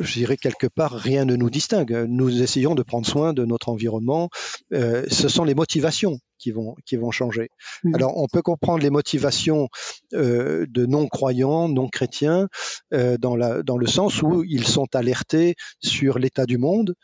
je 0.00 0.12
dirais 0.12 0.36
quelque 0.36 0.66
part, 0.66 0.92
rien 0.92 1.24
ne 1.24 1.36
nous 1.36 1.50
distingue. 1.50 2.06
Nous 2.08 2.42
essayons 2.42 2.74
de 2.74 2.82
prendre 2.82 3.06
soin 3.06 3.32
de 3.32 3.44
notre 3.44 3.68
environnement. 3.68 4.28
ce 4.70 5.28
sont 5.28 5.44
les 5.44 5.54
motivations 5.54 6.18
qui 6.38 6.50
vont, 6.50 6.74
qui 6.84 6.96
vont 6.96 7.10
changer. 7.10 7.48
Mmh. 7.84 7.94
Alors, 7.94 8.16
on 8.16 8.26
peut 8.28 8.42
comprendre 8.42 8.82
les 8.82 8.90
motivations 8.90 9.68
euh, 10.14 10.66
de 10.68 10.86
non-croyants, 10.86 11.68
non-chrétiens, 11.68 12.48
euh, 12.92 13.16
dans, 13.18 13.36
la, 13.36 13.62
dans 13.62 13.78
le 13.78 13.86
sens 13.86 14.22
où 14.22 14.44
ils 14.44 14.66
sont 14.66 14.94
alertés 14.94 15.54
sur 15.82 16.18
l'état 16.18 16.46
du 16.46 16.58
monde, 16.58 16.94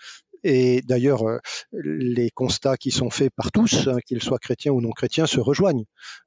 et 0.44 0.82
d'ailleurs, 0.82 1.28
euh, 1.28 1.38
les 1.72 2.30
constats 2.30 2.76
qui 2.76 2.90
sont 2.90 3.10
faits 3.10 3.32
par 3.34 3.52
tous, 3.52 3.88
hein, 3.88 3.98
qu'ils 4.06 4.22
soient 4.22 4.38
chrétiens 4.38 4.72
ou 4.72 4.80
non 4.80 4.90
chrétiens, 4.90 5.26
se 5.26 5.40
rejoignent. 5.40 5.84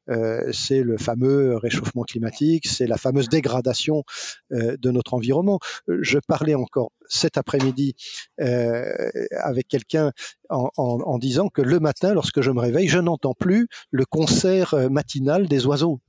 Euh, 0.10 0.52
c'est 0.54 0.84
le 0.84 0.98
fameux 0.98 1.58
réchauffement 1.58 2.04
climatique, 2.04 2.68
c'est 2.68 2.88
la 2.88 2.98
fameuse 2.98 3.30
dégradation 3.30 4.04
euh, 4.52 4.78
de 4.78 4.92
notre 4.92 5.14
environnement. 5.14 5.60
Je 5.88 6.20
parlais 6.20 6.56
encore 6.56 6.92
cet 7.08 7.38
après-midi 7.38 7.96
avec 8.38 9.68
quelqu'un 9.68 10.12
en, 10.50 10.70
en 10.76 11.18
disant 11.20 11.50
que 11.50 11.62
le 11.62 11.80
matin, 11.80 12.14
lorsque 12.14 12.42
je 12.42 12.52
me 12.52 12.60
réveille, 12.60 12.88
je 12.88 13.00
n'entends 13.00 13.36
plus 13.36 13.68
le 13.92 14.06
concert 14.06 14.76
matinal 14.90 15.48
des 15.48 15.68
oiseaux 15.68 16.00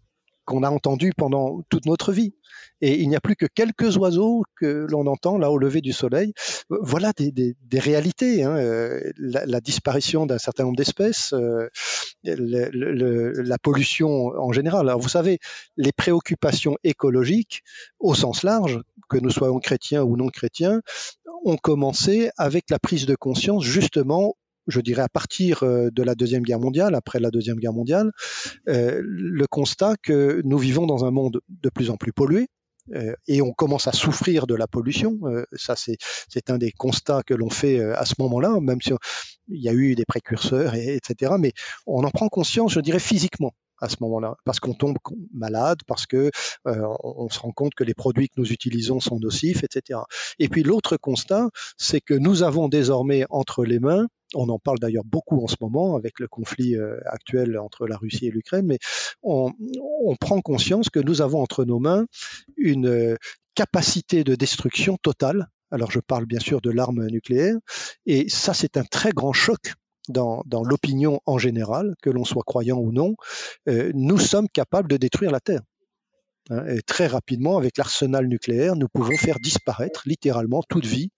qu'on 0.46 0.62
a 0.62 0.70
entendu 0.70 1.12
pendant 1.16 1.62
toute 1.68 1.84
notre 1.86 2.12
vie 2.12 2.34
et 2.80 3.00
il 3.00 3.08
n'y 3.08 3.16
a 3.16 3.20
plus 3.20 3.36
que 3.36 3.46
quelques 3.46 3.96
oiseaux 3.96 4.42
que 4.60 4.86
l'on 4.90 5.06
entend 5.06 5.38
là 5.38 5.50
au 5.50 5.58
lever 5.58 5.80
du 5.80 5.92
soleil. 5.92 6.32
Voilà 6.68 7.12
des, 7.16 7.54
réalités. 7.78 8.42
Hein. 8.44 8.56
Euh, 8.56 9.12
la, 9.16 9.60
disparition 9.60 10.26
d'un 10.26 10.38
certain 10.38 10.64
nombre 10.64 10.76
d'espèces, 10.76 11.32
euh, 11.32 11.68
la 12.24 13.58
pollution 13.58 14.28
en 14.38 14.52
général. 14.52 14.88
Alors 14.88 15.00
vous 15.00 15.08
savez, 15.08 15.38
les 15.76 15.92
préoccupations 15.92 16.76
écologiques 16.84 17.62
au 17.98 18.14
sens 18.14 18.42
large, 18.42 18.80
que 19.08 19.18
nous 19.18 19.30
soyons 19.30 19.58
chrétiens 19.58 20.02
ou 20.02 20.16
non 20.16 20.28
chrétiens, 20.28 20.80
ont 21.44 21.56
commencé 21.56 22.30
avec 22.36 22.70
la 22.70 22.78
prise 22.78 23.06
de 23.06 23.14
conscience 23.14 23.64
justement 23.64 24.36
je 24.66 24.80
dirais 24.80 25.02
à 25.02 25.08
partir 25.08 25.62
euh, 25.62 25.90
de 25.90 26.02
la 26.02 26.14
Deuxième 26.14 26.42
Guerre 26.42 26.60
mondiale, 26.60 26.94
après 26.94 27.20
la 27.20 27.30
Deuxième 27.30 27.58
Guerre 27.58 27.72
mondiale, 27.72 28.12
euh, 28.68 29.00
le 29.04 29.46
constat 29.46 29.94
que 30.02 30.40
nous 30.44 30.58
vivons 30.58 30.86
dans 30.86 31.04
un 31.04 31.10
monde 31.10 31.40
de 31.48 31.68
plus 31.68 31.90
en 31.90 31.96
plus 31.96 32.12
pollué, 32.12 32.48
euh, 32.94 33.14
et 33.26 33.42
on 33.42 33.52
commence 33.52 33.88
à 33.88 33.92
souffrir 33.92 34.46
de 34.46 34.54
la 34.54 34.68
pollution. 34.68 35.18
Ça, 35.56 35.74
c'est 35.76 36.50
un 36.50 36.58
des 36.58 36.72
constats 36.72 37.22
que 37.24 37.34
l'on 37.34 37.50
fait 37.50 37.80
à 37.80 38.04
ce 38.04 38.14
moment-là, 38.18 38.60
même 38.60 38.80
si 38.80 38.92
il 39.48 39.62
y 39.62 39.68
a 39.68 39.72
eu 39.72 39.94
des 39.94 40.04
précurseurs, 40.04 40.74
et, 40.74 40.96
etc. 40.96 41.34
Mais 41.38 41.52
on 41.86 42.04
en 42.04 42.10
prend 42.10 42.28
conscience, 42.28 42.72
je 42.72 42.80
dirais, 42.80 43.00
physiquement 43.00 43.54
à 43.78 43.90
ce 43.90 43.96
moment-là, 44.00 44.36
parce 44.44 44.58
qu'on 44.58 44.72
tombe 44.72 44.96
malade, 45.34 45.80
parce 45.86 46.06
que 46.06 46.30
on, 46.64 47.28
se 47.28 47.40
rend 47.40 47.52
compte 47.52 47.74
que 47.74 47.84
les 47.84 47.92
produits 47.92 48.28
que 48.28 48.34
nous 48.38 48.52
utilisons 48.52 49.00
sont 49.00 49.18
nocifs, 49.18 49.64
etc. 49.64 50.00
Et 50.38 50.48
puis 50.48 50.62
l'autre 50.62 50.96
constat, 50.96 51.50
c'est 51.76 52.00
que 52.00 52.14
nous 52.14 52.42
avons 52.42 52.68
désormais 52.68 53.26
entre 53.30 53.64
les 53.64 53.80
mains 53.80 54.06
on 54.34 54.48
en 54.48 54.58
parle 54.58 54.78
d'ailleurs 54.78 55.04
beaucoup 55.04 55.42
en 55.42 55.46
ce 55.46 55.56
moment 55.60 55.96
avec 55.96 56.18
le 56.20 56.28
conflit 56.28 56.76
euh, 56.76 56.98
actuel 57.06 57.58
entre 57.58 57.86
la 57.86 57.96
Russie 57.96 58.26
et 58.26 58.30
l'Ukraine, 58.30 58.66
mais 58.66 58.78
on, 59.22 59.52
prend 60.20 60.40
conscience 60.40 60.88
que 60.88 61.00
nous 61.00 61.20
avons 61.22 61.42
entre 61.42 61.64
nos 61.64 61.78
mains 61.78 62.06
une 62.56 62.88
euh, 62.88 63.16
capacité 63.54 64.24
de 64.24 64.34
destruction 64.34 64.96
totale. 64.96 65.48
Alors 65.70 65.90
je 65.90 66.00
parle 66.00 66.26
bien 66.26 66.40
sûr 66.40 66.60
de 66.60 66.70
l'arme 66.70 67.06
nucléaire, 67.06 67.56
et 68.06 68.28
ça 68.28 68.54
c'est 68.54 68.76
un 68.76 68.84
très 68.84 69.10
grand 69.10 69.32
choc 69.32 69.74
dans, 70.08 70.44
l'opinion 70.64 71.20
en 71.26 71.38
général, 71.38 71.94
que 72.02 72.10
l'on 72.10 72.24
soit 72.24 72.44
croyant 72.44 72.78
ou 72.78 72.92
non. 72.92 73.16
Euh, 73.68 73.90
nous 73.94 74.18
sommes 74.18 74.48
capables 74.48 74.88
de 74.88 74.96
détruire 74.96 75.30
la 75.30 75.40
Terre. 75.40 75.62
Hein, 76.50 76.76
très 76.86 77.06
rapidement, 77.06 77.58
avec 77.58 77.76
l'arsenal 77.76 78.26
nucléaire, 78.26 78.76
nous 78.76 78.88
pouvons 78.88 79.16
faire 79.16 79.40
disparaître 79.40 80.02
littéralement 80.06 80.62
toute 80.68 80.86
vie 80.86 81.10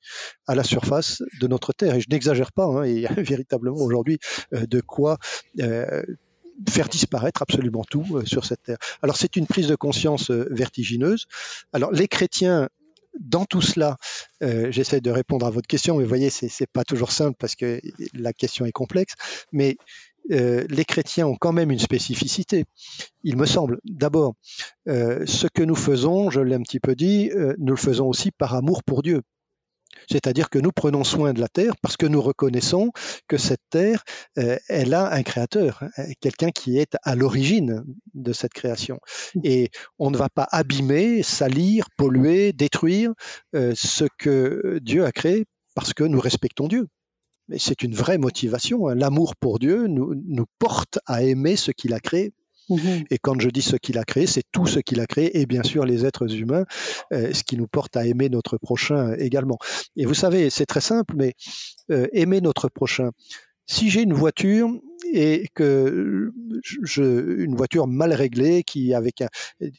à 0.47 0.55
la 0.55 0.65
surface 0.65 1.23
de 1.41 1.47
notre 1.47 1.73
Terre. 1.73 1.97
Et 1.97 2.01
je 2.01 2.09
n'exagère 2.11 2.53
pas, 2.53 2.65
hein, 2.65 2.87
il 2.87 3.01
y 3.01 3.07
a 3.07 3.13
véritablement 3.17 3.77
aujourd'hui 3.77 4.19
euh, 4.55 4.67
de 4.67 4.81
quoi 4.81 5.19
euh, 5.61 6.03
faire 6.69 6.89
disparaître 6.89 7.43
absolument 7.43 7.85
tout 7.85 8.07
euh, 8.13 8.25
sur 8.25 8.45
cette 8.45 8.63
Terre. 8.63 8.79
Alors 9.03 9.17
c'est 9.17 9.37
une 9.37 9.47
prise 9.47 9.69
de 9.69 9.77
conscience 9.77 10.31
vertigineuse. 10.31 11.27
Alors 11.73 11.93
les 11.93 12.09
chrétiens 12.09 12.69
dans 13.21 13.47
tout 13.47 13.63
cela, 13.63 13.97
j'essaie 14.41 15.01
de 15.01 15.11
répondre 15.11 15.45
à 15.45 15.51
votre 15.51 15.67
question, 15.67 15.97
mais 15.97 16.05
vous 16.05 16.09
voyez, 16.09 16.31
c'est 16.31 16.71
pas 16.71 16.85
toujours 16.85 17.11
simple 17.11 17.37
parce 17.37 17.57
que 17.57 17.81
la 18.15 18.33
question 18.33 18.65
est 18.65 18.71
complexe. 18.71 19.15
Mais 19.51 19.77
euh, 20.31 20.67
les 20.69 20.85
chrétiens 20.85 21.27
ont 21.27 21.37
quand 21.37 21.53
même 21.53 21.71
une 21.71 21.79
spécificité, 21.79 22.65
il 23.25 23.37
me 23.37 23.47
semble. 23.47 23.79
D'abord, 23.85 24.35
euh, 24.89 25.25
ce 25.27 25.47
que 25.47 25.63
nous 25.63 25.77
faisons, 25.77 26.31
je 26.31 26.41
l'ai 26.41 26.55
un 26.55 26.63
petit 26.63 26.81
peu 26.81 26.95
dit, 26.95 27.31
euh, 27.31 27.55
nous 27.59 27.75
le 27.75 27.77
faisons 27.77 28.07
aussi 28.07 28.31
par 28.31 28.55
amour 28.55 28.83
pour 28.83 29.03
Dieu. 29.03 29.23
C'est-à-dire 30.11 30.49
que 30.49 30.59
nous 30.59 30.71
prenons 30.71 31.03
soin 31.03 31.33
de 31.33 31.41
la 31.41 31.49
terre 31.49 31.75
parce 31.83 31.97
que 31.97 32.07
nous 32.07 32.21
reconnaissons 32.21 32.93
que 33.27 33.37
cette 33.37 33.63
terre, 33.69 34.05
elle 34.37 34.95
a 34.95 35.13
un 35.13 35.23
créateur, 35.23 35.83
quelqu'un 36.21 36.51
qui 36.51 36.79
est 36.79 36.97
à 37.03 37.17
l'origine 37.17 37.85
de 38.15 38.33
cette 38.33 38.53
création. 38.53 39.01
Et 39.43 39.71
on 39.99 40.11
ne 40.11 40.17
va 40.17 40.29
pas 40.29 40.47
abîmer, 40.51 41.23
salir, 41.23 41.89
polluer, 41.97 42.53
détruire 42.53 43.13
ce 43.53 44.05
que 44.19 44.79
Dieu 44.83 45.05
a 45.05 45.11
créé 45.11 45.47
parce 45.75 45.95
que 45.95 46.05
nous 46.05 46.21
respectons 46.21 46.69
Dieu 46.69 46.87
mais 47.49 47.59
c'est 47.59 47.83
une 47.83 47.95
vraie 47.95 48.19
motivation. 48.19 48.89
Hein. 48.89 48.95
L'amour 48.95 49.37
pour 49.37 49.59
Dieu 49.59 49.87
nous, 49.87 50.15
nous, 50.27 50.47
porte 50.59 50.99
à 51.07 51.23
aimer 51.23 51.57
ce 51.57 51.71
qu'il 51.71 51.93
a 51.95 52.01
créé. 52.01 52.33
Mhm. 52.69 53.05
Et 53.11 53.19
quand 53.19 53.41
je 53.41 53.49
dis 53.49 53.63
ce 53.63 53.77
qu'il 53.77 53.97
a 53.97 54.05
créé, 54.05 54.27
c'est 54.27 54.43
tout 54.53 54.67
ce 54.67 54.79
qu'il 54.79 55.01
a 55.01 55.07
créé 55.07 55.41
et 55.41 55.47
bien 55.47 55.63
sûr 55.63 55.87
les 55.87 56.05
êtres 56.05 56.35
humains, 56.35 56.65
euh, 57.13 57.33
ce 57.33 57.43
qui 57.43 57.57
nous 57.57 57.67
porte 57.67 57.97
à 57.97 58.05
aimer 58.05 58.29
notre 58.29 58.59
prochain 58.59 59.15
également. 59.15 59.59
Et 59.97 60.05
vous 60.05 60.15
savez, 60.15 60.51
c'est 60.51 60.67
très 60.67 60.83
simple, 60.83 61.15
mais 61.17 61.33
euh, 61.91 62.07
aimer 62.13 62.43
notre 62.43 62.69
prochain. 62.69 63.11
Si 63.69 63.91
j'ai 63.91 64.03
une 64.03 64.15
voiture, 64.15 64.71
et 65.13 65.49
que 65.55 66.33
je, 66.63 67.43
une 67.45 67.55
voiture 67.55 67.87
mal 67.87 68.13
réglée 68.13 68.63
qui 68.63 68.95
avec 68.95 69.23
un, 69.23 69.29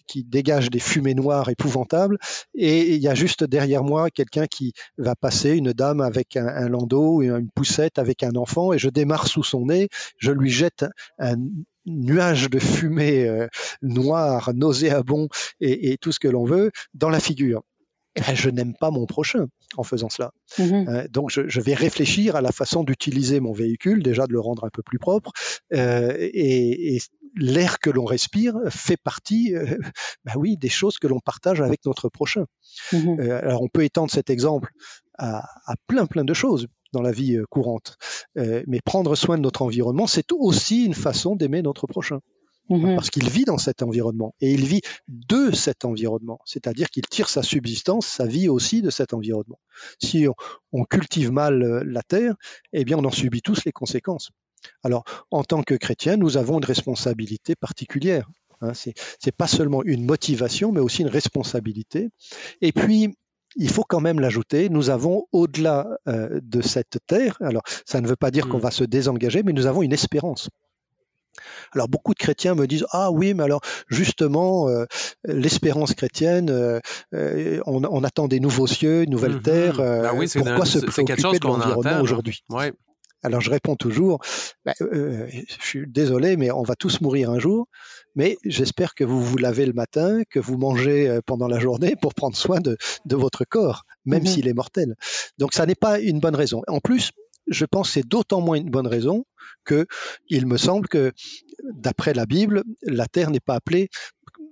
qui 0.08 0.24
dégage 0.24 0.70
des 0.70 0.80
fumées 0.80 1.14
noires 1.14 1.50
épouvantables 1.50 2.18
et 2.56 2.96
il 2.96 3.02
y 3.02 3.08
a 3.08 3.16
juste 3.16 3.44
derrière 3.44 3.84
moi 3.84 4.10
quelqu'un 4.10 4.48
qui 4.48 4.74
va 4.98 5.16
passer 5.16 5.52
une 5.52 5.74
dame 5.74 6.02
avec 6.02 6.36
un, 6.36 6.70
landau 6.70 7.22
et 7.22 7.28
une 7.28 7.50
poussette 7.54 8.00
avec 8.00 8.24
un 8.24 8.36
enfant 8.36 8.74
et 8.74 8.80
je 8.80 8.90
démarre 8.90 9.28
sous 9.28 9.44
son 9.44 9.68
nez 9.68 9.90
je 10.18 10.32
lui 10.32 10.50
jette 10.50 10.86
un 11.20 11.36
nuage 11.86 12.50
de 12.50 12.60
fumée 12.60 13.28
euh, 13.28 13.48
noire 13.82 14.52
nauséabond 14.54 15.28
et, 15.60 15.98
tout 15.98 16.12
ce 16.12 16.20
que 16.20 16.28
l'on 16.28 16.46
veut 16.46 16.72
dans 16.94 17.10
la 17.10 17.20
figure 17.20 17.64
je 18.34 18.50
n'aime 18.50 18.74
pas 18.74 18.92
mon 18.92 19.06
prochain 19.06 19.48
en 19.78 19.84
faisant 19.84 20.10
cela. 20.10 20.32
Mhm. 20.58 20.88
Euh, 20.88 21.08
donc 21.10 21.30
je, 21.30 21.62
vais 21.62 21.74
réfléchir 21.74 22.36
à 22.36 22.42
la 22.42 22.52
façon 22.52 22.84
d'utiliser 22.84 23.40
mon 23.40 23.54
véhicule, 23.54 24.04
déjà 24.04 24.28
de 24.28 24.34
le 24.34 24.40
rendre 24.40 24.66
un 24.66 24.70
peu 24.70 24.82
plus 24.82 25.00
propre, 25.00 25.32
euh, 25.74 26.16
et, 26.20 27.00
l'air 27.36 27.78
que 27.80 27.92
l'on 27.92 28.06
respire 28.06 28.56
fait 28.70 28.98
partie, 28.98 29.56
euh, 29.56 29.78
bah 30.26 30.34
oui, 30.36 30.58
des 30.58 30.70
choses 30.70 30.98
que 30.98 31.08
l'on 31.08 31.20
partage 31.20 31.62
avec 31.62 31.86
notre 31.86 32.10
prochain. 32.10 32.46
Mhm. 32.92 33.20
alors 33.20 33.62
on 33.62 33.68
peut 33.68 33.84
étendre 33.84 34.12
cet 34.12 34.30
exemple 34.30 34.72
à, 35.18 35.44
à, 35.66 35.76
plein 35.88 36.06
plein 36.06 36.24
de 36.24 36.34
choses 36.34 36.68
dans 36.92 37.02
la 37.02 37.12
vie 37.12 37.38
courante, 37.52 37.98
mais 38.36 38.80
prendre 38.84 39.16
soin 39.16 39.38
de 39.38 39.44
notre 39.44 39.62
environnement, 39.62 40.08
c'est 40.08 40.32
aussi 40.32 40.86
une 40.86 40.96
façon 40.96 41.36
d'aimer 41.36 41.62
notre 41.62 41.86
prochain. 41.86 42.20
Mhm. 42.70 42.96
parce 42.96 43.10
qu'il 43.10 43.30
vit 43.30 43.46
dans 43.46 43.58
cet 43.58 43.82
environnement 43.82 44.36
et 44.42 44.52
il 44.54 44.66
vit 44.66 44.82
de 45.08 45.52
cet 45.52 45.86
environnement, 45.86 46.40
c'est-à-dire 46.46 46.90
qu'il 46.90 47.04
tire 47.08 47.28
sa 47.28 47.42
subsistance, 47.42 48.06
sa 48.06 48.26
vie 48.26 48.48
aussi 48.48 48.82
de 48.82 48.90
cet 48.90 49.14
environnement. 49.14 49.60
Si 50.02 50.28
on, 50.72 50.84
cultive 50.84 51.32
mal 51.32 51.64
euh, 51.64 51.84
la 51.86 52.04
terre, 52.04 52.36
eh 52.74 52.86
bien 52.86 52.98
on 52.98 53.06
en 53.06 53.12
subit 53.12 53.42
tous 53.42 53.66
les 53.66 53.72
conséquences. 53.72 54.30
Alors, 54.84 55.04
en 55.32 55.44
tant 55.44 55.64
que 55.64 55.76
chrétien, 55.76 56.18
nous 56.18 56.38
avons 56.38 56.58
une 56.58 56.66
responsabilité 56.66 57.56
particulière. 57.56 58.30
Hein, 58.62 58.74
c'est 58.74 59.36
pas 59.36 59.48
seulement 59.48 59.84
une 59.84 60.06
motivation, 60.06 60.72
mais 60.72 60.82
aussi 60.82 61.02
une 61.02 61.08
responsabilité. 61.08 62.10
Et 62.62 62.74
puis, 62.74 63.16
il 63.56 63.70
faut 63.70 63.84
quand 63.84 64.02
même 64.02 64.20
l'ajouter, 64.20 64.70
nous 64.70 64.90
avons 64.90 65.26
au-delà 65.32 65.88
euh, 66.08 66.40
de 66.44 66.62
cette 66.62 67.00
terre, 67.08 67.38
alors 67.42 67.64
ça 67.86 68.02
ne 68.02 68.08
veut 68.08 68.16
pas 68.16 68.32
dire 68.32 68.48
qu'on 68.48 68.58
mm. 68.58 68.62
va 68.62 68.72
se 68.72 68.84
désengager, 68.84 69.44
mais 69.44 69.54
nous 69.54 69.66
avons 69.66 69.82
une 69.82 69.94
espérance. 69.94 70.50
Alors 71.74 71.88
beaucoup 71.88 72.14
de 72.14 72.20
chrétiens 72.20 72.56
me 72.56 72.68
disent 72.68 72.86
ah 72.92 73.12
oui 73.12 73.34
mais 73.34 73.44
alors 73.44 73.62
justement 73.88 74.68
euh, 74.68 74.86
l'espérance 75.24 75.94
chrétienne 75.94 76.50
euh, 76.50 76.80
on, 77.66 78.04
attend 78.04 78.28
des 78.28 78.40
nouveaux 78.40 78.68
cieux, 78.68 79.04
une 79.04 79.12
nouvelle 79.12 79.38
mm-hmm. 79.38 79.42
terre. 79.42 79.78
Ben 79.78 80.14
oui, 80.16 80.28
pourquoi 80.34 80.66
se 80.66 80.80
préoccuper 80.80 81.40
de 81.40 81.48
l'environnement 81.48 82.02
aujourd'hui? 82.02 82.44
Alors 83.22 83.42
je 83.42 83.52
réponds 83.52 83.76
toujours 83.76 84.20
ben, 84.66 84.74
je 84.80 85.56
suis 85.60 85.86
désolé 85.88 86.38
mais 86.38 86.52
on 86.52 86.64
va 86.64 86.76
tous 86.76 87.02
mourir 87.02 87.30
un 87.30 87.40
jour 87.40 87.68
mais 88.16 88.38
j'espère 88.44 88.96
que 88.96 89.04
vous 89.04 89.24
vous 89.24 89.38
lavez 89.38 89.66
le 89.66 89.74
matin, 89.74 90.24
que 90.30 90.40
vous 90.40 90.58
mangez 90.58 91.08
euh, 91.08 91.22
pendant 91.26 91.48
la 91.48 91.60
journée 91.60 91.96
pour 92.02 92.14
prendre 92.14 92.36
soin 92.36 92.60
de, 92.60 92.78
votre 93.10 93.46
corps, 93.46 93.84
même 94.06 94.22
mhm. 94.22 94.28
s'il 94.28 94.48
est 94.48 94.54
mortel. 94.54 94.96
Donc 95.38 95.54
ça 95.54 95.66
n'est 95.66 95.76
pas 95.76 96.00
une 96.00 96.20
bonne 96.20 96.36
raison. 96.36 96.62
En 96.68 96.80
plus, 96.80 97.12
je 97.50 97.66
pense 97.66 97.88
que 97.88 97.94
c'est 97.94 98.08
d'autant 98.08 98.42
moins 98.42 98.58
une 98.58 98.70
bonne 98.70 98.88
raison 98.88 99.26
que 99.66 99.88
il 100.28 100.46
me 100.46 100.58
semble 100.58 100.88
que, 100.88 101.12
d'après 101.64 102.14
la 102.14 102.26
Bible, 102.26 102.64
la 102.84 103.08
Terre 103.08 103.32
n'est 103.32 103.40
pas 103.40 103.56
appelée 103.56 103.90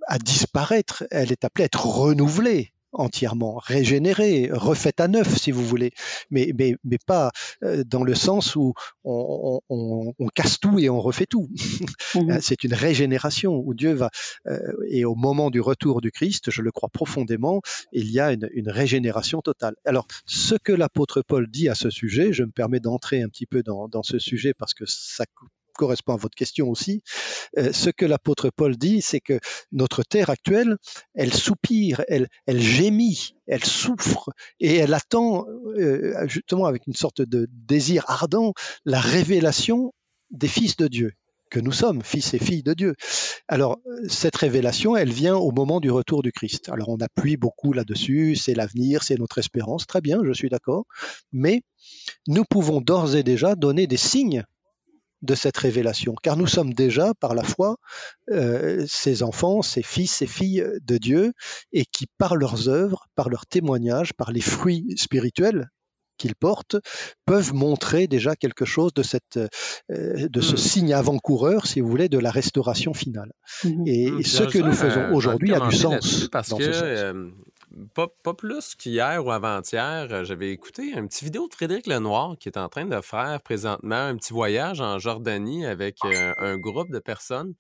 à 0.07 0.17
disparaître, 0.17 1.05
elle 1.11 1.31
est 1.31 1.43
appelée 1.43 1.63
à 1.63 1.65
être 1.65 1.85
renouvelée 1.85 2.73
entièrement 2.93 3.57
régénérée, 3.57 4.49
refaite 4.51 4.99
à 4.99 5.07
neuf, 5.07 5.37
si 5.37 5.51
vous 5.51 5.65
voulez, 5.65 5.91
mais, 6.29 6.51
mais, 6.57 6.75
mais 6.83 6.97
pas 7.05 7.31
euh, 7.63 7.83
dans 7.85 8.03
le 8.03 8.15
sens 8.15 8.55
où 8.55 8.73
on, 9.03 9.59
on, 9.69 10.13
on, 10.17 10.27
casse 10.27 10.59
tout 10.59 10.79
et 10.79 10.89
on 10.89 10.99
refait 10.99 11.25
tout. 11.25 11.49
Mhm. 12.15 12.31
Euh, 12.31 12.37
c'est 12.41 12.63
une 12.63 12.73
régénération 12.73 13.55
où 13.55 13.73
Dieu 13.73 13.93
va, 13.93 14.09
euh, 14.47 14.59
et 14.89 15.05
au 15.05 15.15
moment 15.15 15.49
du 15.49 15.61
retour 15.61 16.01
du 16.01 16.11
Christ, 16.11 16.51
je 16.51 16.61
le 16.61 16.71
crois 16.71 16.89
profondément, 16.89 17.61
il 17.91 18.09
y 18.09 18.19
a 18.19 18.31
une, 18.31 18.49
une 18.53 18.69
régénération 18.69 19.41
totale. 19.41 19.75
Alors, 19.85 20.07
ce 20.25 20.55
que 20.55 20.71
l'apôtre 20.71 21.21
Paul 21.21 21.47
dit 21.47 21.69
à 21.69 21.75
ce 21.75 21.89
sujet, 21.89 22.33
je 22.33 22.43
me 22.43 22.51
permets 22.51 22.79
d'entrer 22.79 23.21
un 23.21 23.29
petit 23.29 23.45
peu 23.45 23.63
dans, 23.63 23.87
dans 23.87 24.03
ce 24.03 24.19
sujet 24.19 24.53
parce 24.53 24.73
que 24.73 24.85
ça 24.85 25.25
correspond 25.77 26.13
à 26.13 26.17
votre 26.17 26.35
question 26.35 26.69
aussi, 26.69 27.01
euh, 27.57 27.71
ce 27.71 27.89
que 27.89 28.05
l'apôtre 28.05 28.49
Paul 28.49 28.75
dit, 28.75 29.01
c'est 29.01 29.21
que 29.21 29.39
notre 29.71 30.03
terre 30.03 30.29
actuelle, 30.29 30.75
elle 31.13 31.33
soupire, 31.33 32.03
elle, 32.09 32.27
gémit, 32.47 33.35
elle 33.47 33.63
souffre 33.63 34.31
et 34.59 34.75
elle 34.75 34.93
attend 34.93 35.45
euh, 35.77 36.27
justement 36.27 36.65
avec 36.65 36.87
une 36.87 36.95
sorte 36.95 37.21
de 37.21 37.47
désir 37.51 38.03
ardent 38.07 38.53
la 38.85 38.99
révélation 38.99 39.93
des 40.31 40.47
fils 40.47 40.75
de 40.75 40.87
Dieu 40.87 41.13
que 41.49 41.59
nous 41.59 41.71
sommes, 41.71 42.01
fils 42.03 42.33
et 42.33 42.39
filles 42.39 42.63
de 42.63 42.73
Dieu. 42.73 42.95
Alors, 43.47 43.79
cette 44.07 44.35
révélation, 44.35 44.95
elle 44.95 45.11
vient 45.11 45.35
au 45.35 45.51
moment 45.51 45.79
du 45.79 45.89
retour 45.91 46.21
du 46.21 46.31
Christ. 46.31 46.69
Alors, 46.69 46.89
on 46.89 46.97
appuie 46.97 47.37
beaucoup 47.37 47.73
là-dessus, 47.73 48.35
c'est 48.35 48.53
l'avenir, 48.53 49.03
c'est 49.03 49.17
notre 49.17 49.37
espérance, 49.37 49.87
très 49.87 50.01
bien, 50.01 50.19
je 50.25 50.33
suis 50.33 50.49
d'accord, 50.49 50.85
mais 51.31 51.61
nous 52.27 52.43
pouvons 52.43 52.81
d'ores 52.81 53.15
et 53.15 53.23
déjà 53.23 53.55
donner 53.55 53.87
des 53.87 53.97
signes 53.97 54.43
de 55.21 55.35
cette 55.35 55.57
révélation, 55.57 56.15
car 56.21 56.37
nous 56.37 56.47
sommes 56.47 56.73
déjà, 56.73 57.13
par 57.19 57.33
la 57.33 57.43
foi, 57.43 57.77
euh, 58.31 58.85
ces 58.87 59.23
enfants, 59.23 59.61
ces 59.61 59.83
fils, 59.83 60.11
ces 60.11 60.27
filles 60.27 60.65
de 60.81 60.97
Dieu, 60.97 61.33
et 61.71 61.85
qui, 61.85 62.07
par 62.17 62.35
leurs 62.35 62.69
œuvres, 62.69 63.07
par 63.15 63.29
leurs 63.29 63.45
témoignages, 63.45 64.13
par 64.13 64.31
les 64.31 64.41
fruits 64.41 64.93
spirituels 64.97 65.69
qu'ils 66.17 66.35
portent, 66.35 66.77
peuvent 67.25 67.53
montrer 67.53 68.07
déjà 68.07 68.35
quelque 68.35 68.65
chose 68.65 68.93
de, 68.93 69.03
cette, 69.03 69.37
euh, 69.91 70.27
de 70.29 70.41
ce 70.41 70.53
hmm. 70.53 70.57
signe 70.57 70.93
avant-coureur, 70.93 71.67
si 71.67 71.79
vous 71.79 71.87
voulez, 71.87 72.09
de 72.09 72.17
la 72.17 72.31
restauration 72.31 72.93
finale. 72.93 73.31
Hmm. 73.63 73.83
Et, 73.85 74.11
hmm. 74.11 74.23
ce 74.23 74.43
que 74.43 74.57
nous 74.57 74.73
faisons 74.73 75.13
aujourd'hui 75.13 75.53
a 75.53 75.59
du 75.67 75.75
sens. 75.75 76.27
Parce 76.31 76.49
que 76.49 76.63
euh, 76.63 77.29
pas, 77.93 78.33
plus 78.33 78.75
qu'hier 78.75 79.25
ou 79.25 79.31
avant-hier, 79.31 80.07
euh, 80.11 80.23
j'avais 80.23 80.51
écouté 80.51 80.91
une 80.91 81.07
petite 81.07 81.23
vidéo 81.23 81.47
de 81.47 81.53
Frédéric 81.53 81.87
Lenoir 81.87 82.37
qui 82.39 82.49
est 82.49 82.57
en 82.57 82.69
train 82.69 82.85
de 82.85 83.01
faire 83.01 83.41
présentement 83.41 83.95
un 83.95 84.15
petit 84.15 84.33
voyage 84.33 84.81
en 84.81 84.99
Jordanie 84.99 85.65
avec 85.65 85.97
euh, 86.05 86.33
un 86.37 86.57
groupe 86.57 86.91
de 86.91 86.99
personnes. 86.99 87.53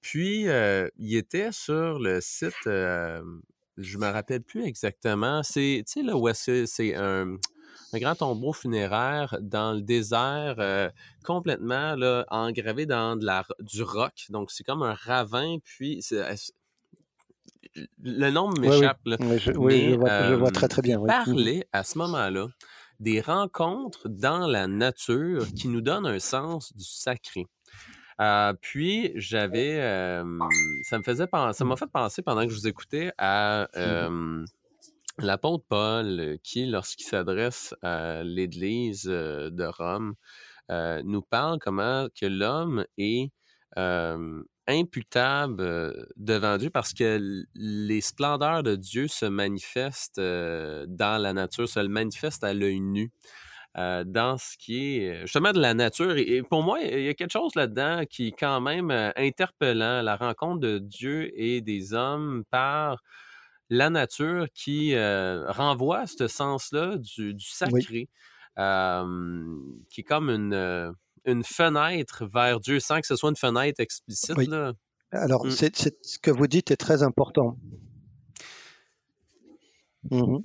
Puis, 0.00 0.48
euh, 0.48 0.88
il 0.98 1.16
était 1.16 1.52
sur 1.52 1.98
le 1.98 2.20
site, 2.20 2.54
je 2.64 3.98
me 3.98 4.06
rappelle 4.06 4.42
plus 4.42 4.64
exactement, 4.64 5.42
c'est, 5.42 5.82
tu 5.86 6.04
sais, 6.34 6.66
c'est 6.66 6.94
un, 6.94 7.36
grand 7.94 8.14
tombeau 8.16 8.52
funéraire 8.52 9.36
dans 9.40 9.72
le 9.72 9.80
désert, 9.80 10.90
complètement 11.24 11.94
là, 11.94 12.26
engravé 12.28 12.86
dans 12.86 13.16
de 13.16 13.26
du 13.62 13.82
roc. 13.82 14.26
Donc, 14.30 14.50
c'est 14.50 14.64
comme 14.64 14.82
un 14.82 14.94
ravin, 14.94 15.58
puis 15.64 16.02
le 18.02 18.30
nom 18.30 18.50
m'échappe. 18.50 19.00
Oui, 19.56 19.90
je, 19.90 20.34
vois, 20.34 20.50
très 20.50 20.68
très 20.68 20.82
bien. 20.82 21.00
Parler 21.04 21.66
à 21.72 21.84
ce 21.84 21.98
moment-là 21.98 22.48
des 23.00 23.20
rencontres 23.20 24.08
dans 24.08 24.46
la 24.46 24.66
nature 24.66 25.46
qui 25.54 25.68
nous 25.68 25.80
donnent 25.80 26.06
un 26.06 26.20
sens 26.20 26.74
du 26.76 26.84
sacré. 26.84 27.46
Euh, 28.20 28.52
puis 28.60 29.12
j'avais, 29.16 29.78
ça 30.82 30.98
me 30.98 31.02
faisait 31.02 31.26
penser, 31.26 31.58
ça 31.58 31.64
m'a 31.64 31.76
fait 31.76 31.90
penser 31.90 32.22
pendant 32.22 32.44
que 32.44 32.50
je 32.50 32.54
vous 32.54 32.68
écoutais 32.68 33.12
à 33.18 33.68
euh, 33.76 34.44
l'apôtre 35.18 35.64
Paul 35.68 36.38
qui, 36.44 36.66
lorsqu'il 36.66 37.06
s'adresse 37.06 37.74
à 37.82 38.22
l'Église 38.22 39.04
de 39.04 39.64
Rome, 39.64 40.14
nous 40.70 41.22
parle 41.22 41.58
comment 41.58 42.06
que 42.14 42.26
l'homme 42.26 42.84
est 42.96 43.32
imputable 44.66 46.06
devant 46.16 46.56
Dieu 46.56 46.70
parce 46.70 46.92
que 46.92 47.44
les 47.54 48.00
splendeurs 48.00 48.62
de 48.62 48.76
Dieu 48.76 49.08
se 49.08 49.26
manifestent 49.26 50.20
dans 50.20 51.22
la 51.22 51.32
nature, 51.32 51.68
se 51.68 51.80
manifestent 51.80 52.44
à 52.44 52.54
l'œil 52.54 52.80
nu. 52.80 53.12
dans 53.76 54.36
ce 54.38 54.56
qui 54.56 54.98
est 54.98 55.22
justement 55.22 55.52
de 55.52 55.60
la 55.60 55.74
nature. 55.74 56.16
Et, 56.16 56.42
pour 56.42 56.62
moi, 56.62 56.80
il 56.80 57.02
y 57.04 57.08
a 57.08 57.14
quelque 57.14 57.32
chose 57.32 57.54
là-dedans 57.56 58.04
qui 58.08 58.28
est 58.28 58.38
quand 58.38 58.60
même 58.60 58.90
interpellant, 59.16 60.02
la 60.02 60.16
rencontre 60.16 60.60
de 60.60 60.78
Dieu 60.78 61.30
et 61.34 61.60
des 61.60 61.92
hommes 61.92 62.44
par 62.50 63.02
la 63.70 63.90
nature 63.90 64.46
qui 64.54 64.94
renvoie 64.96 66.00
à 66.00 66.06
ce 66.06 66.28
sens-là 66.28 66.96
du, 66.98 67.34
sacré, 67.40 68.08
qui 68.56 70.00
est 70.00 70.04
comme 70.06 70.30
une 70.30 70.94
une 71.24 71.44
fenêtre 71.44 72.26
vers 72.26 72.60
Dieu 72.60 72.80
sans 72.80 73.00
que 73.00 73.06
ce 73.06 73.16
soit 73.16 73.30
une 73.30 73.36
fenêtre 73.36 73.80
explicite. 73.80 74.36
Là? 74.48 74.72
Alors, 75.12 75.46
mmh. 75.46 75.50
c'est, 75.50 75.76
ce 75.76 76.18
que 76.18 76.30
vous 76.30 76.46
dites 76.46 76.70
est 76.70 76.76
très 76.76 77.02
important. 77.02 77.56
Mmh 80.10 80.38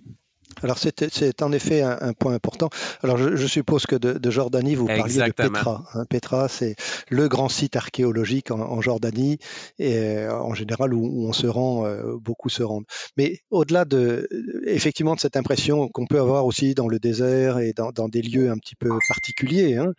alors 0.62 0.78
c'est 0.78 1.42
en 1.42 1.52
effet 1.52 1.82
un, 1.82 2.14
point 2.14 2.34
important. 2.34 2.70
Alors 3.02 3.18
je, 3.18 3.48
suppose 3.48 3.86
que 3.86 3.96
de, 3.96 4.30
Jordanie, 4.30 4.76
vous 4.76 4.88
parliez 4.88 5.22
de 5.22 5.32
Petra. 5.32 5.86
Hein. 5.94 6.06
Petra, 6.06 6.50
c'est 6.50 6.76
le 7.10 7.28
grand 7.28 7.50
site 7.50 7.76
archéologique 7.76 8.52
en, 8.52 8.82
Jordanie 8.82 9.38
et 9.78 9.98
euh, 9.98 10.34
en 10.34 10.54
général 10.54 10.94
où, 10.94 11.28
on 11.28 11.34
se 11.34 11.48
rend, 11.48 11.86
euh, 11.86 12.18
beaucoup 12.18 12.50
se 12.50 12.64
rendent. 12.64 12.86
Mais 13.18 13.40
au-delà 13.52 13.86
de 13.86 14.28
effectivement 14.66 15.16
de 15.16 15.20
cette 15.20 15.38
impression 15.38 15.88
qu'on 15.88 16.08
peut 16.08 16.20
avoir 16.20 16.46
aussi 16.46 16.74
dans 16.74 16.88
le 16.88 17.00
désert 17.00 17.60
et 17.60 17.74
dans, 17.74 18.10
des 18.10 18.22
lieux 18.22 18.50
un 18.50 18.58
petit 18.58 18.76
peu 18.76 18.90
particuliers, 19.08 19.78
hein, 19.78 19.94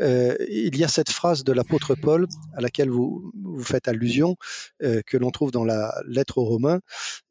euh, 0.00 0.34
il 0.48 0.76
y 0.76 0.84
a 0.84 0.88
cette 0.88 1.10
phrase 1.10 1.44
de 1.44 1.52
l'apôtre 1.52 1.94
Paul 1.94 2.26
à 2.56 2.60
laquelle 2.60 2.90
vous, 2.90 3.32
vous 3.42 3.64
faites 3.64 3.88
allusion, 3.88 4.36
que 4.80 5.16
l'on 5.16 5.30
trouve 5.30 5.50
dans 5.50 5.64
la 5.64 5.94
lettre 6.06 6.38
aux 6.38 6.44
Romains 6.44 6.80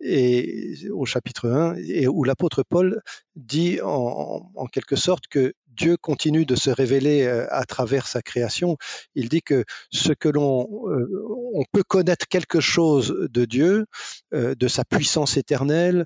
et 0.02 0.76
au 0.94 1.06
chapitre 1.06 1.50
1, 1.50 1.76
et 1.78 2.08
où 2.08 2.24
l'apôtre 2.24 2.64
Paul 2.64 2.75
dit 3.36 3.80
en, 3.82 4.68
quelque 4.72 4.96
sorte 4.96 5.28
que 5.28 5.54
Dieu 5.68 5.98
continue 5.98 6.46
de 6.46 6.56
se 6.56 6.70
révéler 6.70 7.24
euh, 7.24 7.46
à 7.50 7.66
travers 7.66 8.08
sa 8.08 8.22
création. 8.22 8.78
Il 9.14 9.30
dit 9.30 9.42
que 9.42 9.66
ce 9.92 10.14
que 10.14 10.30
l'on 10.30 10.70
euh, 10.88 11.08
on 11.54 11.64
peut 11.72 11.84
connaître 11.84 12.28
quelque 12.28 12.62
chose 12.62 13.28
de 13.30 13.46
Dieu, 13.46 13.86
euh, 14.34 14.56
de 14.56 14.68
sa 14.68 14.86
puissance 14.86 15.38
éternelle, 15.38 16.06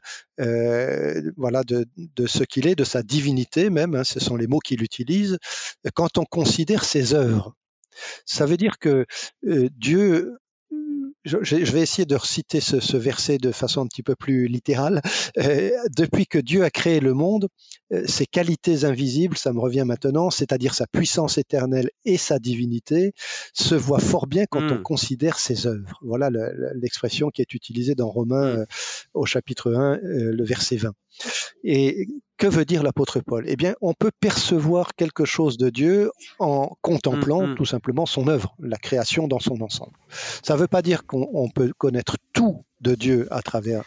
voilà, 1.38 1.64
de, 1.64 1.86
ce 2.26 2.44
qu'il 2.44 2.66
est, 2.68 2.76
de 2.76 2.84
sa 2.84 3.04
divinité 3.04 3.70
même. 3.70 3.94
Hein, 3.94 4.04
ce 4.04 4.20
sont 4.20 4.38
les 4.38 4.48
mots 4.48 4.60
qu'il 4.60 4.82
utilise 4.84 5.38
quand 5.94 6.18
on 6.18 6.26
considère 6.26 6.84
ses 6.84 7.14
œuvres. 7.14 7.54
Ça 8.26 8.46
veut 8.46 8.58
dire 8.58 8.80
que 8.80 9.06
Dieu 9.44 10.38
je, 11.26 11.72
vais 11.72 11.82
essayer 11.82 12.06
de 12.06 12.16
reciter 12.16 12.60
ce, 12.62 12.98
verset 12.98 13.38
de 13.38 13.52
façon 13.52 13.82
un 13.82 13.88
petit 13.88 14.04
peu 14.04 14.16
plus 14.16 14.48
littérale. 14.48 15.02
Euh, 15.38 15.72
depuis 15.96 16.28
que 16.28 16.40
Dieu 16.40 16.64
a 16.64 16.70
créé 16.70 17.00
le 17.00 17.14
monde, 17.14 17.50
euh, 17.92 18.04
ses 18.08 18.26
qualités 18.26 18.86
invisibles, 18.86 19.38
ça 19.38 19.52
me 19.54 19.60
revient 19.60 19.84
maintenant, 19.86 20.30
c'est-à-dire 20.30 20.74
sa 20.74 20.88
puissance 20.88 21.38
éternelle 21.38 21.90
et 22.06 22.18
sa 22.18 22.40
divinité, 22.40 23.14
se 23.54 23.76
voient 23.76 24.00
fort 24.00 24.28
bien 24.28 24.46
quand 24.50 24.62
on 24.72 24.80
hmm. 24.80 24.84
considère 24.84 25.40
ses 25.40 25.68
œuvres. 25.68 26.00
Voilà 26.02 26.30
l'expression 26.76 27.30
qui 27.30 27.42
est 27.42 27.54
utilisée 27.54 27.96
dans 27.96 28.10
Romains 28.10 28.56
hmm. 28.56 28.60
euh, 28.60 28.66
au 29.14 29.26
chapitre 29.26 29.74
1, 29.74 30.00
le 30.02 30.44
verset 30.44 30.78
20. 30.78 30.94
Et 31.64 32.08
que 32.40 32.48
veut 32.48 32.66
dire 32.66 32.82
l'apôtre 32.82 33.20
Paul? 33.20 33.44
Eh 33.48 33.56
bien, 33.56 33.76
on 33.82 33.94
peut 33.94 34.12
percevoir 34.20 34.96
quelque 34.96 35.26
chose 35.26 35.58
de 35.58 35.70
Dieu 35.70 36.10
en 36.40 36.76
contemplant 36.82 37.46
mm, 37.46 37.52
mm. 37.52 37.56
tout 37.56 37.66
simplement 37.66 38.06
son 38.06 38.28
œuvre, 38.28 38.56
la 38.60 38.78
création 38.78 39.28
dans 39.28 39.40
son 39.40 39.62
ensemble. 39.62 39.92
Ça 40.42 40.56
ne 40.56 40.60
veut 40.60 40.68
pas 40.68 40.82
dire 40.82 41.06
qu'on 41.06 41.50
peut 41.54 41.72
connaître 41.78 42.16
tout 42.34 42.64
de 42.82 42.96
Dieu 42.96 43.28
à 43.30 43.42
travers 43.42 43.84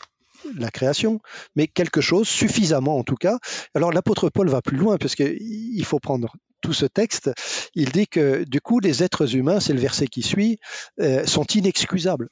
la 0.56 0.70
création, 0.70 1.20
mais 1.56 1.66
quelque 1.66 2.00
chose, 2.00 2.28
suffisamment 2.28 2.98
en 2.98 3.04
tout 3.04 3.16
cas. 3.16 3.38
Alors 3.74 3.90
l'apôtre 3.90 4.28
Paul 4.28 4.48
va 4.48 4.60
plus 4.60 4.76
loin, 4.76 4.98
parce 4.98 5.14
qu'il 5.14 5.84
faut 5.84 6.00
prendre 6.00 6.34
tout 6.60 6.74
ce 6.74 6.86
texte. 6.86 7.30
Il 7.74 7.90
dit 7.90 8.06
que 8.06 8.44
du 8.44 8.60
coup, 8.60 8.80
les 8.80 9.02
êtres 9.02 9.34
humains, 9.34 9.60
c'est 9.60 9.72
le 9.72 9.80
verset 9.80 10.08
qui 10.08 10.22
suit, 10.22 10.58
euh, 11.00 11.24
sont 11.26 11.46
inexcusables, 11.54 12.28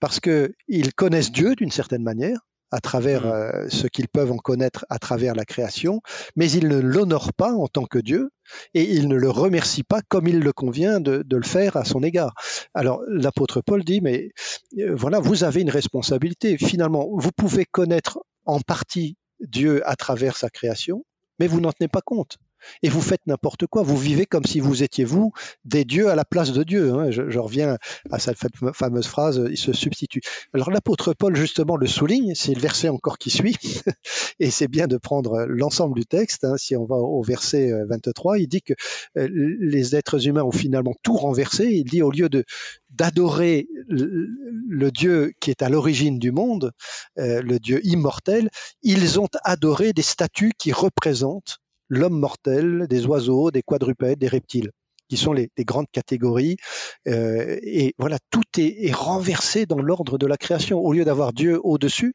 parce 0.00 0.20
qu'ils 0.20 0.94
connaissent 0.96 1.32
Dieu 1.32 1.54
d'une 1.54 1.70
certaine 1.70 2.02
manière, 2.02 2.40
à 2.70 2.80
travers 2.80 3.26
mmh. 3.26 3.30
euh, 3.30 3.68
ce 3.68 3.86
qu'ils 3.86 4.08
peuvent 4.08 4.32
en 4.32 4.36
connaître 4.36 4.86
à 4.88 4.98
travers 4.98 5.34
la 5.34 5.44
création, 5.44 6.00
mais 6.36 6.50
ils 6.50 6.68
ne 6.68 6.78
l'honorent 6.78 7.32
pas 7.32 7.52
en 7.52 7.66
tant 7.66 7.84
que 7.84 7.98
Dieu 7.98 8.30
et 8.74 8.82
ils 8.82 9.08
ne 9.08 9.16
le 9.16 9.30
remercient 9.30 9.84
pas 9.84 10.00
comme 10.08 10.26
il 10.26 10.40
le 10.40 10.52
convient 10.52 11.00
de, 11.00 11.24
le 11.30 11.42
faire 11.42 11.76
à 11.76 11.84
son 11.84 12.02
égard. 12.02 12.34
Alors 12.74 13.02
l'apôtre 13.08 13.60
Paul 13.60 13.84
dit, 13.84 14.00
mais 14.00 14.30
euh, 14.78 14.94
voilà, 14.94 15.20
vous 15.20 15.44
avez 15.44 15.60
une 15.60 15.70
responsabilité. 15.70 16.58
Finalement, 16.58 17.08
vous 17.12 17.30
pouvez 17.32 17.64
connaître 17.64 18.20
en 18.44 18.60
partie 18.60 19.16
Dieu 19.40 19.86
à 19.88 19.96
travers 19.96 20.36
sa 20.36 20.50
création, 20.50 21.04
mais 21.38 21.46
vous 21.46 21.60
n'en 21.60 21.72
tenez 21.72 21.88
pas 21.88 22.02
compte 22.02 22.38
et 22.82 22.88
vous 22.88 23.00
faites 23.00 23.26
n'importe 23.26 23.66
quoi. 23.66 23.82
Vous 23.82 23.96
vivez 23.96 24.26
comme 24.26 24.44
si 24.44 24.60
vous 24.60 24.82
étiez 24.82 25.04
vous 25.04 25.32
des 25.64 25.84
dieux 25.84 26.08
à 26.10 26.14
la 26.14 26.24
place 26.24 26.52
de 26.52 26.62
Dieu. 26.62 26.92
Hein. 26.92 27.10
Je, 27.10 27.38
reviens 27.38 27.78
à 28.10 28.18
cette 28.18 28.38
fameuse 28.74 29.06
phrase, 29.06 29.44
il 29.50 29.56
se 29.56 29.72
substitue. 29.72 30.20
Alors 30.54 30.70
l'apôtre 30.70 31.14
Paul 31.14 31.36
justement 31.36 31.76
le 31.76 31.86
souligne, 31.86 32.34
c'est 32.34 32.54
le 32.54 32.60
verset 32.60 32.88
encore 32.88 33.18
qui 33.18 33.30
suit, 33.30 33.56
et 34.40 34.50
c'est 34.50 34.68
bien 34.68 34.86
de 34.86 34.96
prendre 34.96 35.44
l'ensemble 35.46 35.94
du 35.94 36.06
texte. 36.06 36.44
Hein. 36.44 36.56
Si 36.56 36.76
on 36.76 36.84
va 36.84 36.96
au 36.96 37.22
verset 37.22 37.72
23, 37.88 38.34
euh, 38.34 38.38
il 38.38 38.48
dit 38.48 38.62
que 38.62 38.74
euh, 39.16 39.28
les 39.30 39.96
êtres 39.96 40.26
humains 40.26 40.42
ont 40.42 40.52
finalement 40.52 40.94
tout 41.02 41.16
renversé. 41.16 41.66
Il 41.66 41.84
dit 41.84 42.02
au 42.02 42.10
lieu 42.10 42.28
de 42.28 42.44
d'adorer 42.90 43.68
le, 43.88 44.90
Dieu 44.90 45.32
qui 45.40 45.50
est 45.50 45.62
à 45.62 45.68
l'origine 45.68 46.18
du 46.18 46.32
monde, 46.32 46.72
euh, 47.18 47.42
le 47.42 47.58
Dieu 47.58 47.80
immortel, 47.84 48.48
ils 48.82 49.20
ont 49.20 49.28
adoré 49.44 49.92
des 49.92 50.02
statues 50.02 50.52
qui 50.58 50.72
représentent 50.72 51.58
l'homme 51.88 52.18
mortel, 52.18 52.86
des 52.88 53.06
oiseaux, 53.06 53.50
des 53.50 53.62
quadrupèdes, 53.62 54.18
des 54.18 54.28
reptiles 54.28 54.70
qui 55.08 55.16
sont 55.16 55.32
les, 55.32 55.50
grandes 55.60 55.90
catégories. 55.90 56.56
Euh, 57.08 57.58
et 57.62 57.94
voilà, 57.98 58.18
tout 58.30 58.42
est, 58.58 58.92
renversé 58.92 59.66
dans 59.66 59.80
l'ordre 59.80 60.18
de 60.18 60.26
la 60.26 60.36
création. 60.36 60.78
Au 60.80 60.92
lieu 60.92 61.04
d'avoir 61.04 61.32
Dieu 61.32 61.58
au-dessus, 61.62 62.14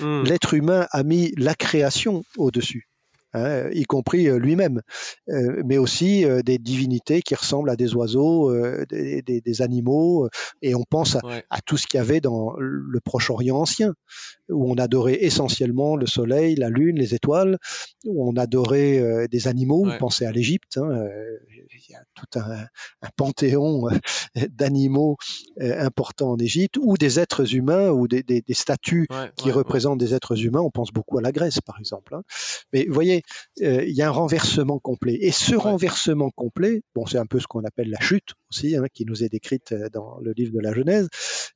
hmm. 0.00 0.24
l'être 0.24 0.54
humain 0.54 0.86
a 0.90 1.02
mis 1.02 1.32
la 1.36 1.54
création 1.54 2.22
au-dessus. 2.36 2.88
Hein, 3.38 3.70
y 3.72 3.84
compris 3.84 4.28
euh, 4.28 4.38
lui-même, 4.38 4.82
euh, 5.28 5.62
mais 5.64 5.78
aussi 5.78 6.24
euh, 6.24 6.42
des 6.42 6.58
divinités 6.58 7.22
qui 7.22 7.34
ressemblent 7.34 7.70
à 7.70 7.76
des 7.76 7.94
oiseaux, 7.94 8.52
des, 8.90 9.62
animaux, 9.62 10.28
et 10.62 10.74
on 10.74 10.84
pense 10.88 11.16
à, 11.16 11.60
tout 11.64 11.76
ce 11.76 11.86
qu'il 11.86 11.98
y 11.98 12.00
avait 12.00 12.20
dans 12.20 12.54
le 12.58 13.00
Proche-Orient 13.00 13.56
ancien, 13.56 13.94
où 14.48 14.70
on 14.70 14.76
adorait 14.76 15.24
essentiellement 15.24 15.96
le 15.96 16.06
soleil, 16.06 16.54
la 16.54 16.68
lune, 16.68 16.96
les 16.96 17.14
étoiles, 17.14 17.58
où 18.04 18.28
on 18.28 18.36
adorait 18.36 19.26
des 19.28 19.48
animaux, 19.48 19.84
on 19.86 19.98
pensait 19.98 20.26
à 20.26 20.32
l'Égypte, 20.32 20.76
hein, 20.76 21.08
il 21.50 21.92
y 21.92 21.94
a 21.94 22.02
tout 22.14 22.38
un, 22.38 22.66
panthéon 23.16 23.88
d'animaux 24.50 25.16
importants 25.60 26.32
en 26.32 26.38
Égypte, 26.38 26.76
ou 26.80 26.96
des 26.96 27.18
êtres 27.18 27.54
humains, 27.54 27.90
ou 27.90 28.06
des, 28.06 28.24
statues 28.52 29.08
qui 29.36 29.50
représentent 29.50 29.98
des 29.98 30.14
êtres 30.14 30.44
humains, 30.44 30.60
on 30.60 30.70
pense 30.70 30.92
beaucoup 30.92 31.18
à 31.18 31.22
la 31.22 31.32
Grèce 31.32 31.60
par 31.60 31.78
exemple. 31.80 32.14
Hein. 32.14 32.22
Mais 32.72 32.84
vous 32.86 32.94
voyez, 32.94 33.22
euh, 33.62 33.84
il 33.84 33.94
y 33.94 34.02
a 34.02 34.08
un 34.08 34.12
renversement 34.12 34.78
complet. 34.78 35.18
Et 35.20 35.32
ce 35.32 35.54
renversement 35.54 36.30
complet, 36.30 36.82
bon, 36.94 37.06
c'est 37.06 37.18
un 37.18 37.26
peu 37.26 37.40
ce 37.40 37.46
qu'on 37.46 37.64
appelle 37.64 37.90
la 37.90 38.00
chute 38.00 38.34
aussi, 38.50 38.76
hein, 38.76 38.84
qui 38.92 39.04
nous 39.04 39.24
est 39.24 39.28
décrite 39.28 39.72
euh, 39.72 39.88
dans 39.92 40.18
le 40.20 40.32
livre 40.32 40.52
de 40.54 40.60
la 40.60 40.72
Genèse, 40.72 41.08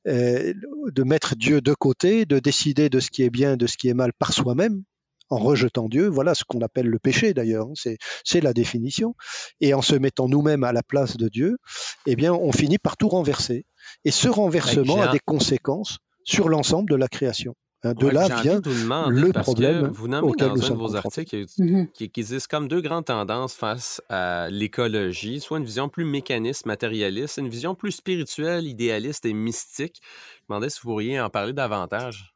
euh, 0.07 0.53
de 0.91 1.03
mettre 1.03 1.35
Dieu 1.35 1.61
de 1.61 1.73
côté, 1.73 2.25
de 2.25 2.39
décider 2.39 2.89
de 2.89 2.99
ce 2.99 3.09
qui 3.09 3.23
est 3.23 3.29
bien, 3.29 3.57
de 3.57 3.67
ce 3.67 3.77
qui 3.77 3.89
est 3.89 3.93
mal 3.93 4.11
par 4.17 4.33
soi-même, 4.33 4.83
en 5.29 5.37
rejetant 5.37 5.89
Dieu. 5.89 6.07
Voilà 6.07 6.35
ce 6.35 6.43
qu'on 6.43 6.61
appelle 6.61 6.87
le 6.87 6.99
péché 6.99 7.33
d'ailleurs, 7.33 7.67
hein. 7.67 7.95
c'est 8.23 8.41
la 8.41 8.53
définition. 8.53 9.15
Et 9.61 9.73
en 9.73 9.81
se 9.81 9.95
mettant 9.95 10.27
nous-mêmes 10.27 10.63
à 10.63 10.73
la 10.73 10.83
place 10.83 11.17
de 11.17 11.29
Dieu, 11.29 11.57
eh 12.05 12.15
bien, 12.15 12.33
on 12.33 12.51
finit 12.51 12.77
par 12.77 12.97
tout 12.97 13.09
renverser. 13.09 13.65
Et 14.05 14.11
ce 14.11 14.27
renversement 14.27 15.01
a 15.01 15.11
des 15.11 15.19
conséquences 15.19 15.97
sur 16.25 16.49
l'ensemble 16.49 16.89
de 16.89 16.95
la 16.95 17.07
création. 17.07 17.55
Hein, 17.85 17.93
de 17.93 18.07
là 18.07 18.27
vient 18.41 18.61
le 18.63 19.31
problème. 19.33 19.87
vous 19.87 20.07
nommez 20.07 20.31
dans 20.37 20.51
un 20.51 20.69
de 20.69 20.75
vos 20.75 20.95
articles 20.95 21.35
mm-hmm. 21.35 21.91
qu'il 21.91 22.09
existe 22.15 22.47
comme 22.47 22.69
deux 22.69 22.79
grandes 22.79 23.05
tendances 23.05 23.53
face 23.53 24.01
à 24.07 24.47
l'écologie, 24.49 25.41
soit 25.41 25.57
une 25.57 25.65
vision 25.65 25.89
plus 25.89 26.05
mécaniste, 26.05 26.65
matérialiste, 26.65 27.37
une 27.37 27.49
vision 27.49 27.75
plus 27.75 27.91
spirituelle, 27.91 28.67
idéaliste 28.67 29.25
et 29.25 29.33
mystique. 29.33 30.01
Je 30.01 30.41
me 30.43 30.55
demandais 30.55 30.69
si 30.69 30.79
vous 30.81 30.89
pourriez 30.89 31.19
en 31.19 31.29
parler 31.29 31.51
davantage. 31.51 32.33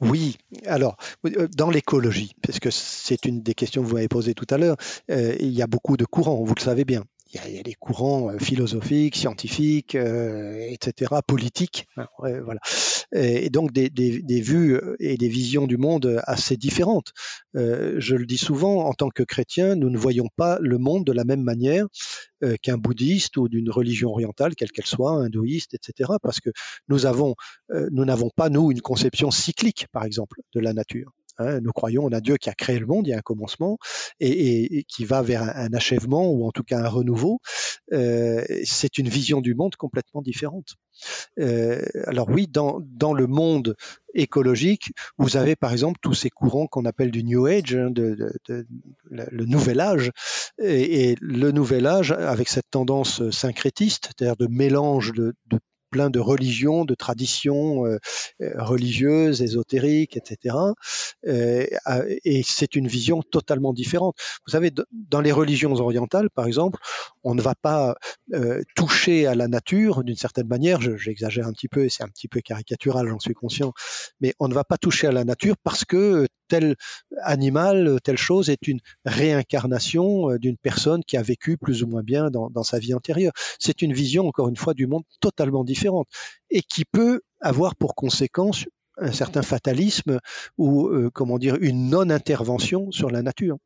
Oui, 0.00 0.38
alors 0.66 0.96
euh, 1.26 1.48
dans 1.56 1.70
l'écologie, 1.70 2.34
parce 2.42 2.58
que 2.58 2.70
c'est 2.70 3.24
une 3.24 3.42
des 3.42 3.54
questions 3.54 3.82
que 3.82 3.88
vous 3.88 3.94
m'avez 3.94 4.08
posées 4.08 4.34
tout 4.34 4.46
à 4.50 4.58
l'heure, 4.58 4.76
euh, 5.10 5.36
il 5.40 5.50
y 5.50 5.62
a 5.62 5.66
beaucoup 5.66 5.96
de 5.96 6.04
courants, 6.04 6.42
vous 6.42 6.54
le 6.54 6.60
savez 6.60 6.84
bien 6.84 7.04
il 7.32 7.54
y, 7.54 7.58
a, 7.58 7.62
des 7.62 7.74
courants 7.74 8.30
euh, 8.30 8.38
philosophiques, 8.38 9.16
scientifiques, 9.16 9.94
euh, 9.94 10.66
etc., 10.70 11.16
politiques, 11.26 11.86
hein, 11.96 12.06
voilà, 12.18 12.60
et, 13.12 13.50
donc 13.50 13.72
des, 13.72 13.90
vues 14.40 14.74
euh, 14.74 14.96
et 14.98 15.16
des 15.16 15.28
visions 15.28 15.66
du 15.66 15.76
monde 15.76 16.20
assez 16.24 16.56
différentes. 16.56 17.12
je 17.54 18.14
le 18.14 18.26
dis 18.26 18.38
souvent, 18.38 18.84
en 18.86 18.94
tant 18.94 19.10
que 19.10 19.22
chrétien, 19.22 19.74
nous 19.74 19.90
ne 19.90 19.98
voyons 19.98 20.28
pas 20.36 20.58
le 20.60 20.78
monde 20.78 21.04
de 21.04 21.12
la 21.12 21.24
même 21.24 21.42
manière 21.42 21.86
qu'un 22.62 22.78
bouddhiste 22.78 23.36
ou 23.36 23.48
d'une 23.48 23.70
religion 23.70 24.10
orientale, 24.10 24.54
quelle 24.54 24.70
qu'elle 24.70 24.86
soit, 24.86 25.12
hindouiste, 25.12 25.74
etc., 25.74 26.12
parce 26.22 26.40
que 26.40 26.50
nous 26.88 27.06
avons, 27.06 27.34
nous 27.90 28.04
n'avons 28.04 28.30
pas 28.30 28.48
nous 28.48 28.70
une 28.70 28.80
conception 28.80 29.30
cyclique, 29.30 29.86
par 29.92 30.04
exemple, 30.04 30.40
de 30.54 30.60
la 30.60 30.72
nature. 30.72 31.12
Hein, 31.38 31.60
nous 31.60 31.72
croyons 31.72 32.04
en 32.04 32.12
un 32.12 32.20
Dieu 32.20 32.36
qui 32.36 32.50
a 32.50 32.54
créé 32.54 32.78
le 32.78 32.86
monde, 32.86 33.06
il 33.06 33.10
y 33.10 33.12
a 33.12 33.18
un 33.18 33.22
commencement, 33.22 33.78
et, 34.18 34.84
qui 34.88 35.04
va 35.04 35.22
vers 35.22 35.42
un, 35.42 35.72
achèvement 35.72 36.30
ou 36.30 36.46
en 36.46 36.50
tout 36.50 36.64
cas 36.64 36.80
un 36.80 36.88
renouveau. 36.88 37.40
Euh, 37.92 38.44
c'est 38.64 38.98
une 38.98 39.08
vision 39.08 39.40
du 39.40 39.54
monde 39.54 39.76
complètement 39.76 40.20
différente. 40.20 40.74
Euh, 41.38 41.80
alors 42.06 42.28
oui, 42.28 42.48
dans, 42.48 42.82
le 43.12 43.26
monde 43.26 43.76
écologique, 44.14 44.90
vous 45.16 45.36
avez 45.36 45.54
par 45.54 45.72
exemple 45.72 45.98
tous 46.02 46.14
ces 46.14 46.30
courants 46.30 46.66
qu'on 46.66 46.84
appelle 46.84 47.12
du 47.12 47.22
New 47.22 47.46
Age, 47.46 47.76
hein, 47.76 47.92
le 47.96 49.44
nouvel 49.44 49.80
âge, 49.80 50.10
et, 50.60 51.14
le 51.20 51.52
nouvel 51.52 51.86
âge 51.86 52.10
avec 52.10 52.48
cette 52.48 52.70
tendance 52.70 53.30
syncrétiste, 53.30 54.06
c'est-à-dire 54.06 54.36
de 54.36 54.48
mélange 54.48 55.12
de 55.12 55.34
plein 55.90 56.10
de 56.10 56.20
religions, 56.20 56.84
de 56.84 56.94
traditions 56.94 57.86
euh, 57.86 57.98
euh, 58.40 58.52
religieuses, 58.58 59.42
ésotériques, 59.42 60.16
etc. 60.16 60.56
Euh, 61.26 61.66
et 62.24 62.42
c'est 62.44 62.76
une 62.76 62.88
vision 62.88 63.22
totalement 63.22 63.72
différente. 63.72 64.16
Vous 64.46 64.52
savez, 64.52 64.72
dans 64.92 65.20
les 65.20 65.32
religions 65.32 65.72
orientales, 65.74 66.30
par 66.30 66.46
exemple, 66.46 66.78
on 67.24 67.34
ne 67.34 67.42
va 67.42 67.54
pas 67.54 67.96
toucher 68.74 69.26
à 69.26 69.34
la 69.34 69.48
nature 69.48 70.04
d'une 70.04 70.16
certaine 70.16 70.46
manière. 70.46 70.80
J'exagère 70.80 71.46
un 71.46 71.52
petit 71.52 71.68
peu 71.68 71.84
et 71.84 71.88
c'est 71.88 72.02
un 72.02 72.08
petit 72.08 72.28
peu 72.28 72.40
caricatural, 72.40 73.08
j'en 73.08 73.18
suis 73.18 73.34
conscient. 73.34 73.72
Mais 74.20 74.34
on 74.38 74.48
ne 74.48 74.54
va 74.54 74.64
pas 74.64 74.76
toucher 74.76 75.06
à 75.06 75.12
la 75.12 75.24
nature 75.24 75.56
parce 75.62 75.84
que 75.84 76.26
tel 76.48 76.76
animal, 77.22 77.98
telle 78.02 78.18
chose 78.18 78.50
est 78.50 78.66
une 78.66 78.80
réincarnation 79.04 80.36
d'une 80.36 80.56
personne 80.56 81.04
qui 81.04 81.16
a 81.16 81.22
vécu 81.22 81.56
plus 81.56 81.82
ou 81.82 81.86
moins 81.86 82.02
bien 82.02 82.30
dans, 82.30 82.50
dans 82.50 82.62
sa 82.62 82.78
vie 82.78 82.94
antérieure. 82.94 83.32
C'est 83.58 83.82
une 83.82 83.92
vision, 83.92 84.26
encore 84.26 84.48
une 84.48 84.56
fois, 84.56 84.74
du 84.74 84.86
monde 84.86 85.04
totalement 85.20 85.64
différente 85.64 86.08
et 86.50 86.62
qui 86.62 86.84
peut 86.84 87.20
avoir 87.40 87.76
pour 87.76 87.94
conséquence 87.94 88.64
un 89.00 89.12
certain 89.12 89.42
fatalisme 89.42 90.20
ou 90.56 90.88
euh, 90.88 91.10
comment 91.12 91.38
dire 91.38 91.56
une 91.60 91.90
non-intervention 91.90 92.90
sur 92.90 93.10
la 93.10 93.22
nature. 93.22 93.58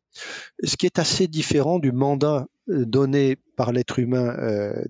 Ce 0.62 0.76
qui 0.76 0.86
est 0.86 0.98
assez 0.98 1.26
différent 1.26 1.78
du 1.78 1.92
mandat 1.92 2.46
euh, 2.68 2.84
donné 2.84 3.36
par 3.56 3.72
l'être 3.72 3.98
humain, 3.98 4.36
euh, 4.38 4.84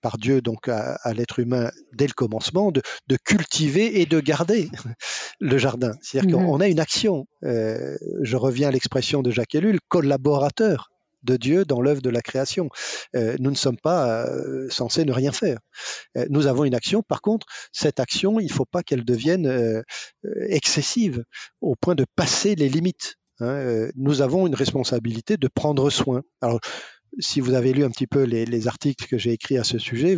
par 0.00 0.18
Dieu 0.18 0.40
donc 0.40 0.68
à, 0.68 0.98
l'être 1.14 1.40
humain 1.40 1.70
dès 1.92 2.06
le 2.06 2.12
commencement, 2.12 2.70
de, 2.72 2.82
cultiver 3.24 4.00
et 4.00 4.06
de 4.06 4.20
garder 4.20 4.70
le 5.40 5.58
jardin. 5.58 5.92
C'est-à-dire 6.02 6.38
mmh 6.38 6.46
qu'on 6.46 6.60
a 6.60 6.68
une 6.68 6.80
action. 6.80 7.26
je 7.42 8.36
reviens 8.36 8.68
à 8.68 8.72
l'expression 8.72 9.22
de 9.22 9.30
Jacques 9.30 9.54
Ellul, 9.54 9.78
collaborateur 9.88 10.90
de 11.22 11.36
Dieu 11.36 11.64
dans 11.64 11.80
l'œuvre 11.80 12.02
de 12.02 12.10
la 12.10 12.22
création. 12.22 12.68
Euh, 13.14 13.36
nous 13.38 13.50
ne 13.50 13.56
sommes 13.56 13.76
pas 13.76 14.26
euh, 14.26 14.68
censés 14.70 15.04
ne 15.04 15.12
rien 15.12 15.32
faire. 15.32 15.58
Euh, 16.16 16.26
nous 16.30 16.46
avons 16.46 16.64
une 16.64 16.74
action. 16.74 17.02
Par 17.02 17.20
contre, 17.20 17.46
cette 17.72 18.00
action, 18.00 18.40
il 18.40 18.46
ne 18.46 18.52
faut 18.52 18.66
pas 18.66 18.82
qu'elle 18.82 19.04
devienne 19.04 19.82
excessive 20.48 21.24
au 21.60 21.76
point 21.76 21.94
de 21.94 22.06
passer 22.16 22.54
les 22.54 22.68
limites. 22.68 23.16
Hein. 23.42 23.88
nous 23.96 24.20
avons 24.20 24.46
une 24.46 24.54
responsabilité 24.54 25.38
de 25.38 25.48
prendre 25.48 25.88
soin. 25.88 26.22
Alors, 26.42 26.60
si 27.18 27.40
vous 27.40 27.54
avez 27.54 27.72
lu 27.72 27.84
un 27.84 27.90
petit 27.90 28.06
peu 28.06 28.22
les, 28.22 28.68
articles 28.68 29.06
que 29.06 29.16
j'ai 29.16 29.32
écrits 29.32 29.56
à 29.56 29.64
ce 29.64 29.78
sujet, 29.78 30.16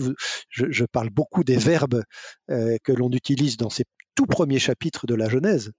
je, 0.48 0.66
je, 0.70 0.84
parle 0.84 1.08
beaucoup 1.08 1.44
des 1.44 1.56
verbes 1.56 2.02
que 2.48 2.92
l'on 2.92 3.10
utilise 3.12 3.56
dans 3.56 3.70
ces 3.70 3.84
tout 4.14 4.26
premiers 4.26 4.58
chapitres 4.58 5.06
de 5.06 5.14
la 5.14 5.28
Genèse, 5.28 5.72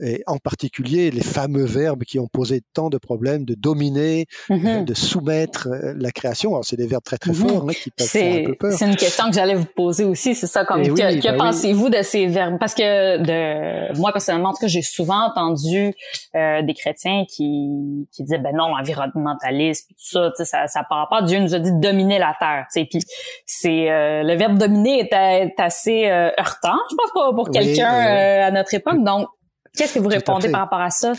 et 0.00 0.22
en 0.26 0.38
particulier 0.38 1.10
les 1.10 1.22
fameux 1.22 1.64
verbes 1.64 2.04
qui 2.04 2.18
ont 2.18 2.26
posé 2.26 2.62
tant 2.72 2.90
de 2.90 2.98
problèmes 2.98 3.44
de 3.44 3.54
dominer, 3.54 4.26
mhm. 4.48 4.84
de 4.84 4.94
soumettre 4.94 5.68
euh, 5.68 5.94
la 5.96 6.10
création. 6.10 6.50
Alors 6.50 6.64
c'est 6.64 6.76
des 6.76 6.86
verbes 6.86 7.04
très 7.04 7.18
très 7.18 7.32
mhm. 7.32 7.48
forts 7.48 7.66
hein, 7.68 7.72
qui 7.72 7.90
peuvent 7.90 8.06
faire 8.06 8.42
un 8.42 8.44
peu 8.46 8.54
peur. 8.54 8.72
C'est 8.72 8.86
une 8.86 8.96
question 8.96 9.28
que 9.28 9.34
j'allais 9.34 9.54
vous 9.54 9.66
poser 9.76 10.04
aussi, 10.04 10.34
c'est 10.34 10.46
ça. 10.46 10.64
Comme 10.64 10.82
eh 10.82 10.88
que, 10.88 11.20
que 11.20 11.28
bah 11.30 11.36
pensez-vous 11.38 11.90
de 11.90 12.02
ces 12.02 12.26
verbes? 12.26 12.58
Parce 12.58 12.74
que 12.74 13.18
de 13.18 13.96
moi 13.98 14.12
personnellement, 14.12 14.50
en 14.50 14.52
tout 14.52 14.60
cas, 14.60 14.66
j'ai 14.66 14.82
souvent 14.82 15.26
entendu 15.26 15.94
euh, 16.34 16.62
des 16.62 16.74
chrétiens 16.74 17.24
qui 17.28 18.08
qui 18.12 18.22
disaient 18.24 18.38
ben 18.38 18.54
non, 18.56 18.74
environnementaliste, 18.74 19.88
tout 19.90 20.32
ça, 20.34 20.44
ça, 20.44 20.66
ça 20.66 20.82
part 20.88 21.08
pas. 21.08 21.22
Dieu 21.22 21.38
nous 21.38 21.54
a 21.54 21.58
dit 21.58 21.72
de 21.72 21.80
dominer 21.80 22.18
la 22.18 22.34
terre. 22.38 22.66
Puis 22.72 23.00
c'est 23.46 23.90
euh, 23.90 24.22
le 24.22 24.34
verbe 24.34 24.58
dominer 24.58 25.00
est, 25.00 25.54
assez 25.58 26.06
euh, 26.06 26.30
heurtant, 26.38 26.78
je 26.90 26.96
pense, 26.96 27.10
pour, 27.12 27.34
pour 27.34 27.50
quelqu'un 27.50 27.73
à 27.80 28.50
notre 28.50 28.74
époque. 28.74 29.02
Donc 29.02 29.28
Qu'est-ce 29.76 29.94
que 29.94 29.98
vous 29.98 30.08
répondez 30.08 30.48
par 30.50 30.60
rapport 30.60 30.80
à 30.80 30.90
ça? 30.90 31.14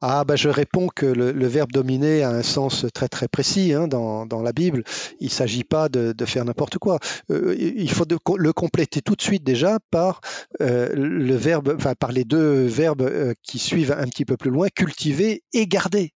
Ah 0.00 0.24
ben 0.24 0.34
je 0.34 0.48
réponds 0.48 0.88
que 0.88 1.04
le, 1.04 1.46
verbe 1.46 1.72
dominer 1.72 2.22
a 2.22 2.30
un 2.30 2.42
sens 2.42 2.86
très 2.94 3.08
très 3.08 3.28
précis 3.28 3.74
hein, 3.74 3.86
dans, 3.86 4.24
dans, 4.24 4.40
la 4.40 4.52
Bible. 4.52 4.82
Il 5.20 5.26
ne 5.26 5.30
s'agit 5.30 5.64
pas 5.64 5.90
de, 5.90 6.12
de 6.12 6.24
faire 6.24 6.46
n'importe 6.46 6.78
quoi. 6.78 7.00
Euh, 7.30 7.54
il 7.58 7.90
faut 7.90 8.06
de, 8.06 8.16
le 8.36 8.52
compléter 8.54 9.02
tout 9.02 9.14
de 9.14 9.20
suite 9.20 9.44
déjà 9.44 9.78
par 9.90 10.22
euh, 10.62 10.88
le 10.94 11.36
verbe, 11.36 11.74
enfin 11.76 11.94
par 11.94 12.12
les 12.12 12.24
deux 12.24 12.64
verbes 12.64 13.02
euh, 13.02 13.34
qui 13.42 13.58
suivent 13.58 13.92
un 13.92 14.06
petit 14.06 14.24
peu 14.24 14.38
plus 14.38 14.50
loin, 14.50 14.68
cultiver 14.74 15.42
et 15.52 15.66
garder. 15.66 16.14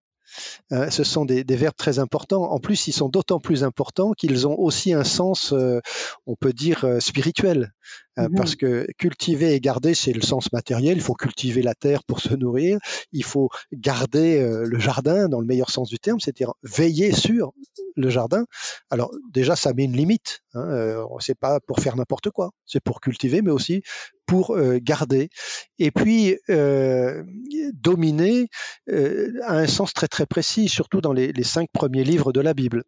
Ce 0.91 1.03
sont 1.03 1.25
des, 1.25 1.43
verbes 1.43 1.75
très 1.77 1.99
importants. 1.99 2.45
En 2.45 2.59
plus, 2.59 2.87
ils 2.87 2.93
sont 2.93 3.09
d'autant 3.09 3.41
plus 3.41 3.65
importants 3.65 4.13
qu'ils 4.13 4.47
ont 4.47 4.59
aussi 4.59 4.93
un 4.93 5.05
sens, 5.05 5.53
euh, 5.53 5.81
on 6.27 6.37
peut 6.37 6.53
dire, 6.53 6.85
euh, 6.85 7.01
spirituel. 7.01 7.73
Hein, 8.21 8.29
mmh 8.29 8.35
parce 8.35 8.57
que 8.57 8.87
cultiver 8.99 9.55
et 9.55 9.61
garder, 9.61 9.95
c'est 9.95 10.13
le 10.13 10.21
sens 10.21 10.53
matériel. 10.53 10.97
Il 10.97 11.03
faut 11.03 11.15
cultiver 11.15 11.63
la 11.63 11.75
terre 11.75 12.05
pour 12.05 12.21
se 12.21 12.35
nourrir. 12.35 12.79
Il 13.13 13.25
faut 13.25 13.49
garder 13.73 14.41
euh, 14.41 14.65
le 14.65 14.79
jardin 14.79 15.29
dans 15.29 15.41
le 15.41 15.47
meilleur 15.47 15.71
sens 15.71 15.89
du 15.89 15.99
terme, 15.99 16.21
c'est-à-dire 16.21 16.53
veiller 16.63 17.13
sur 17.13 17.53
le 17.97 18.11
jardin. 18.11 18.45
Alors 18.91 19.11
déjà, 19.33 19.57
ça 19.57 19.73
met 19.73 19.85
une 19.85 19.97
limite. 19.97 20.41
Hein, 20.55 21.05
c'est 21.21 21.39
pas 21.39 21.61
pour 21.61 21.81
faire 21.81 21.97
n'importe 21.97 22.31
quoi. 22.31 22.51
C'est 22.67 22.83
pour 22.83 23.01
cultiver, 23.01 23.43
mais 23.43 23.51
aussi 23.51 23.83
pour 24.27 24.57
garder. 24.81 25.29
Et 25.79 25.91
puis, 25.91 26.37
dominer 27.75 28.49
a 28.89 29.55
un 29.55 29.67
sens 29.67 29.93
très 29.93 30.07
très 30.07 30.27
précis, 30.27 30.69
surtout 30.69 31.01
dans 31.01 31.13
les, 31.13 31.33
cinq 31.43 31.69
premiers 31.73 32.05
livres 32.05 32.33
de 32.33 32.41
la 32.41 32.55
Bible. 32.55 32.85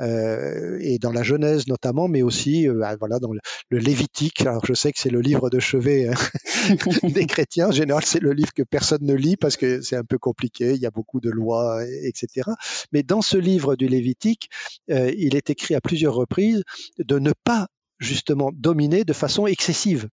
Et 0.00 0.98
dans 0.98 1.12
la 1.12 1.22
Genèse 1.22 1.66
notamment, 1.66 2.08
mais 2.08 2.22
aussi 2.22 2.68
bah, 2.68 2.96
voilà 2.98 3.18
dans 3.18 3.32
le, 3.32 3.78
Lévitique. 3.78 4.42
Alors 4.42 4.64
je 4.64 4.74
sais 4.74 4.92
que 4.92 4.98
c'est 4.98 5.10
le 5.10 5.20
livre 5.20 5.50
de 5.50 5.58
chevet 5.58 6.08
hein, 6.08 6.14
des 7.02 7.26
chrétiens. 7.26 7.68
En 7.68 7.72
général, 7.72 8.04
c'est 8.04 8.20
le 8.20 8.32
livre 8.32 8.52
que 8.54 8.62
personne 8.62 9.02
ne 9.02 9.14
lit 9.14 9.36
parce 9.36 9.56
que 9.56 9.80
c'est 9.80 9.96
un 9.96 10.04
peu 10.04 10.18
compliqué. 10.18 10.72
Il 10.74 10.80
y 10.80 10.86
a 10.86 10.90
beaucoup 10.90 11.20
de 11.20 11.30
lois, 11.30 11.84
etc. 12.02 12.50
Mais 12.92 13.02
dans 13.02 13.22
ce 13.22 13.36
livre 13.36 13.76
du 13.76 13.88
Lévitique, 13.88 14.48
il 14.88 15.34
est 15.36 15.50
écrit 15.50 15.74
à 15.74 15.80
plusieurs 15.80 16.14
reprises 16.14 16.62
de 16.98 17.18
ne 17.18 17.32
pas 17.44 17.68
justement 17.98 18.50
dominer 18.52 19.04
de 19.04 19.12
façon 19.12 19.46
excessive. 19.46 20.08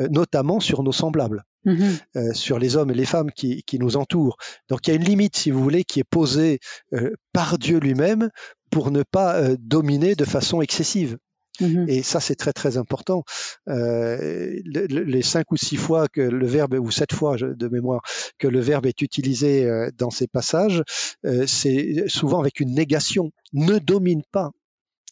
Euh, 0.00 0.08
notamment 0.08 0.60
sur 0.60 0.82
nos 0.82 0.92
semblables. 0.92 1.44
Mm-hmm. 1.66 2.00
Euh, 2.16 2.32
sur 2.32 2.58
les 2.58 2.76
hommes 2.76 2.90
et 2.90 2.94
les 2.94 3.04
femmes 3.04 3.30
qui, 3.30 3.62
nous 3.78 3.96
entourent. 3.96 4.38
Donc 4.70 4.86
il 4.86 4.90
y 4.90 4.92
a 4.94 4.96
une 4.96 5.04
limite, 5.04 5.36
si 5.36 5.50
vous 5.50 5.62
voulez, 5.62 5.84
qui 5.84 6.00
est 6.00 6.08
posée 6.08 6.58
euh, 6.94 7.14
par 7.34 7.58
Dieu 7.58 7.78
lui-même 7.78 8.30
pour 8.70 8.90
ne 8.90 9.02
pas 9.02 9.56
dominer 9.58 10.14
de 10.14 10.24
façon 10.24 10.62
excessive. 10.62 11.18
Mm-hmm. 11.60 11.90
Et 11.90 12.02
ça, 12.02 12.20
c'est 12.20 12.36
très 12.36 12.52
très 12.52 12.76
important. 12.76 13.24
les 13.66 15.22
cinq 15.22 15.52
ou 15.52 15.56
six 15.56 15.76
fois 15.76 16.08
que 16.08 16.20
le 16.20 16.46
verbe, 16.46 16.74
ou 16.74 16.90
sept 16.90 17.12
fois 17.12 17.36
de 17.36 17.68
mémoire, 17.68 18.00
que 18.38 18.48
le 18.48 18.60
verbe 18.60 18.86
est 18.86 19.02
utilisé 19.02 19.68
dans 19.98 20.10
ces 20.10 20.26
passages, 20.26 20.82
c'est 21.46 22.04
souvent 22.08 22.40
avec 22.40 22.60
une 22.60 22.74
négation. 22.74 23.30
Ne 23.52 23.78
domine 23.78 24.22
pas. 24.32 24.52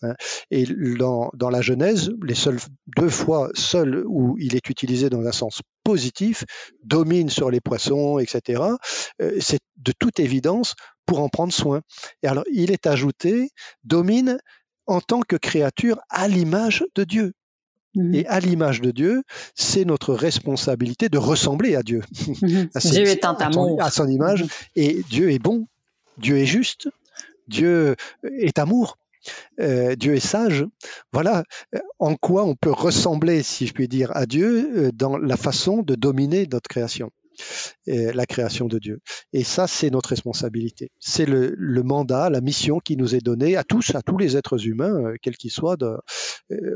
Hein. 0.02 0.14
Et 0.50 0.64
dans, 0.66 1.30
dans, 1.34 1.50
la 1.50 1.60
Genèse, 1.60 2.12
les 2.22 2.34
seules 2.34 2.58
deux 2.96 3.08
fois 3.08 3.50
seules 3.54 4.04
où 4.06 4.36
il 4.38 4.54
est 4.54 4.68
utilisé 4.68 5.10
dans 5.10 5.24
un 5.26 5.32
sens 5.32 5.60
positif, 5.84 6.44
domine 6.84 7.30
sur 7.30 7.50
les 7.50 7.60
poissons, 7.60 8.18
etc., 8.18 8.62
euh, 9.20 9.36
c'est 9.40 9.60
de 9.76 9.92
toute 9.98 10.20
évidence 10.20 10.74
pour 11.06 11.20
en 11.20 11.28
prendre 11.28 11.52
soin. 11.52 11.80
Et 12.22 12.28
alors, 12.28 12.44
il 12.52 12.70
est 12.70 12.86
ajouté, 12.86 13.50
domine 13.84 14.38
en 14.86 15.00
tant 15.00 15.20
que 15.20 15.36
créature 15.36 16.00
à 16.08 16.28
l'image 16.28 16.84
de 16.94 17.04
Dieu. 17.04 17.32
Mmh. 17.94 18.14
Et 18.14 18.26
à 18.26 18.40
l'image 18.40 18.80
de 18.80 18.90
Dieu, 18.90 19.22
c'est 19.54 19.84
notre 19.84 20.14
responsabilité 20.14 21.08
de 21.08 21.18
ressembler 21.18 21.74
à 21.74 21.82
Dieu. 21.82 22.02
Mmh. 22.42 22.64
Dieu 22.84 23.06
est 23.06 23.24
un 23.24 23.34
amour. 23.34 23.82
À 23.82 23.90
son 23.90 24.08
image. 24.08 24.44
Mmh. 24.44 24.48
Et 24.76 25.02
Dieu 25.08 25.30
est 25.30 25.38
bon, 25.38 25.66
Dieu 26.18 26.38
est 26.38 26.46
juste, 26.46 26.88
Dieu 27.48 27.96
est 28.38 28.58
amour. 28.58 28.97
Euh, 29.60 29.96
Dieu 29.96 30.14
est 30.14 30.20
sage. 30.20 30.64
Voilà 31.12 31.44
euh, 31.74 31.80
en 31.98 32.16
quoi 32.16 32.44
on 32.44 32.54
peut 32.54 32.70
ressembler, 32.70 33.42
si 33.42 33.66
je 33.66 33.72
puis 33.72 33.88
dire, 33.88 34.10
à 34.16 34.26
Dieu 34.26 34.70
euh, 34.76 34.92
dans 34.92 35.16
la 35.16 35.36
façon 35.36 35.82
de 35.82 35.94
dominer 35.94 36.46
notre 36.50 36.68
création. 36.68 37.10
la 37.86 38.26
création 38.26 38.66
de 38.66 38.80
Dieu. 38.80 38.98
Et 39.32 39.44
ça, 39.44 39.68
c'est 39.68 39.90
notre 39.90 40.08
responsabilité. 40.08 40.90
C'est 40.98 41.24
le, 41.24 41.82
mandat, 41.84 42.30
la 42.30 42.40
mission 42.40 42.80
qui 42.80 42.96
nous 42.96 43.14
est 43.14 43.20
donnée 43.20 43.56
à 43.56 43.62
tous, 43.62 43.94
à 43.94 44.02
tous 44.02 44.18
les 44.18 44.36
êtres 44.36 44.66
humains, 44.66 45.14
quels 45.22 45.36
qu'ils 45.36 45.52
soient, 45.52 45.76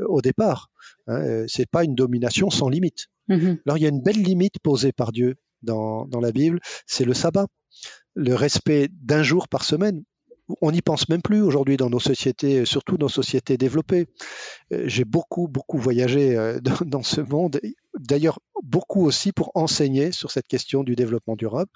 au 0.07 0.21
départ. 0.21 0.69
Hein, 1.07 1.43
c'est 1.47 1.69
pas 1.69 1.83
une 1.83 1.95
domination 1.95 2.49
sans 2.49 2.69
limite. 2.69 3.07
Mm-hmm. 3.27 3.59
Alors, 3.65 3.77
il 3.77 3.83
y 3.83 3.85
a 3.85 3.89
une 3.89 4.01
belle 4.01 4.21
limite 4.21 4.59
posée 4.63 4.93
par 4.93 5.11
Dieu 5.11 5.35
dans 5.63 6.21
la 6.21 6.31
Bible, 6.31 6.61
c'est 6.87 7.03
le 7.03 7.13
sabbat 7.13 7.47
le 8.15 8.35
respect 8.35 8.89
d'un 8.91 9.23
jour 9.23 9.47
par 9.47 9.63
semaine 9.63 10.03
on 10.61 10.71
n'y 10.71 10.81
pense 10.81 11.09
même 11.09 11.21
plus 11.21 11.41
aujourd'hui 11.41 11.77
dans 11.77 11.89
nos 11.89 11.99
sociétés, 11.99 12.65
surtout 12.65 12.97
dans 12.97 13.05
nos 13.05 13.09
sociétés 13.09 13.57
développées. 13.57 14.07
Euh, 14.71 14.83
j'ai 14.87 15.05
beaucoup, 15.05 15.47
beaucoup 15.47 15.77
voyagé 15.77 16.37
euh, 16.37 16.59
dans, 16.85 17.03
ce 17.03 17.21
monde, 17.21 17.59
d'ailleurs 17.97 18.39
beaucoup 18.61 19.05
aussi 19.05 19.31
pour 19.31 19.51
enseigner 19.55 20.11
sur 20.11 20.31
cette 20.31 20.47
question 20.47 20.83
du 20.83 20.95
développement 20.95 21.35
durable 21.35 21.71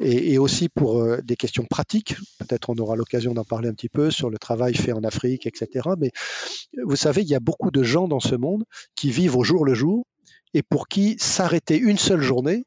et, 0.00 0.38
aussi 0.38 0.68
pour 0.68 1.00
euh, 1.00 1.20
des 1.22 1.36
questions 1.36 1.64
pratiques. 1.64 2.16
Peut-être 2.38 2.70
on 2.70 2.76
aura 2.76 2.96
l'occasion 2.96 3.34
d'en 3.34 3.44
parler 3.44 3.68
un 3.68 3.74
petit 3.74 3.88
peu 3.88 4.10
sur 4.10 4.30
le 4.30 4.38
travail 4.38 4.74
fait 4.74 4.92
en 4.92 5.04
Afrique, 5.04 5.46
etc. 5.46 5.90
Mais 5.98 6.10
vous 6.84 6.96
savez, 6.96 7.22
il 7.22 7.28
y 7.28 7.34
a 7.34 7.40
beaucoup 7.40 7.70
de 7.70 7.82
gens 7.82 8.08
dans 8.08 8.20
ce 8.20 8.34
monde 8.34 8.64
qui 8.94 9.10
vivent 9.10 9.36
au 9.36 9.44
jour 9.44 9.64
le 9.64 9.74
jour 9.74 10.06
et 10.54 10.62
pour 10.62 10.88
qui 10.88 11.16
s'arrêter 11.18 11.78
une 11.78 11.98
seule 11.98 12.20
journée, 12.20 12.66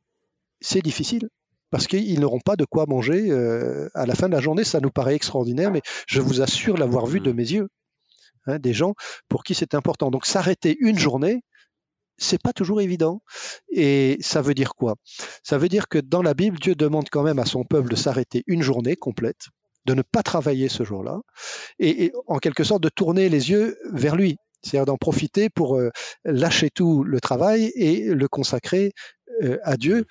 c'est 0.59 0.81
difficile 0.81 1.29
parce 1.71 1.87
qu'ils 1.87 2.19
n'auront 2.19 2.39
pas 2.39 2.55
de 2.55 2.65
quoi 2.65 2.85
manger 2.87 3.31
euh, 3.31 3.89
à 3.93 4.05
la 4.05 4.15
fin 4.15 4.27
de 4.27 4.33
la 4.33 4.41
journée. 4.41 4.63
Ça 4.63 4.79
nous 4.79 4.91
paraît 4.91 5.15
extraordinaire, 5.15 5.71
mais 5.71 5.81
je 6.07 6.21
vous 6.21 6.41
assure 6.41 6.77
l'avoir 6.77 7.05
vu 7.05 7.19
de 7.19 7.31
mes 7.31 7.51
yeux. 7.51 7.67
Hein, 8.47 8.59
des 8.59 8.73
gens 8.73 8.93
pour 9.27 9.43
qui 9.43 9.55
c'est 9.55 9.73
important. 9.73 10.11
Donc 10.11 10.25
s'arrêter 10.25 10.77
une 10.79 10.99
journée, 10.99 11.41
c'est 12.17 12.41
pas 12.41 12.53
toujours 12.53 12.81
évident. 12.81 13.21
Et 13.69 14.17
ça 14.21 14.41
veut 14.41 14.53
dire 14.53 14.75
quoi? 14.75 14.95
Ça 15.43 15.57
veut 15.57 15.69
dire 15.69 15.87
que 15.87 15.97
dans 15.97 16.21
la 16.21 16.33
Bible, 16.33 16.59
Dieu 16.59 16.75
demande 16.75 17.09
quand 17.09 17.23
même 17.23 17.39
à 17.39 17.45
son 17.45 17.63
peuple 17.63 17.89
de 17.89 17.95
s'arrêter 17.95 18.43
une 18.47 18.61
journée 18.61 18.95
complète, 18.95 19.47
de 19.85 19.93
ne 19.93 20.01
pas 20.01 20.23
travailler 20.23 20.69
ce 20.69 20.83
jour-là, 20.83 21.21
et, 21.79 22.13
en 22.27 22.37
quelque 22.37 22.63
sorte 22.63 22.83
de 22.83 22.89
tourner 22.89 23.29
les 23.29 23.49
yeux 23.51 23.77
vers 23.91 24.15
lui. 24.15 24.37
C'est-à-dire 24.61 24.85
d'en 24.85 24.97
profiter 24.97 25.49
pour 25.49 25.77
euh, 25.77 25.91
lâcher 26.23 26.71
tout 26.71 27.03
le 27.03 27.21
travail 27.21 27.71
et 27.75 28.05
le 28.05 28.27
consacrer 28.27 28.93
euh, 29.43 29.59
à 29.63 29.77
Dieu 29.77 30.05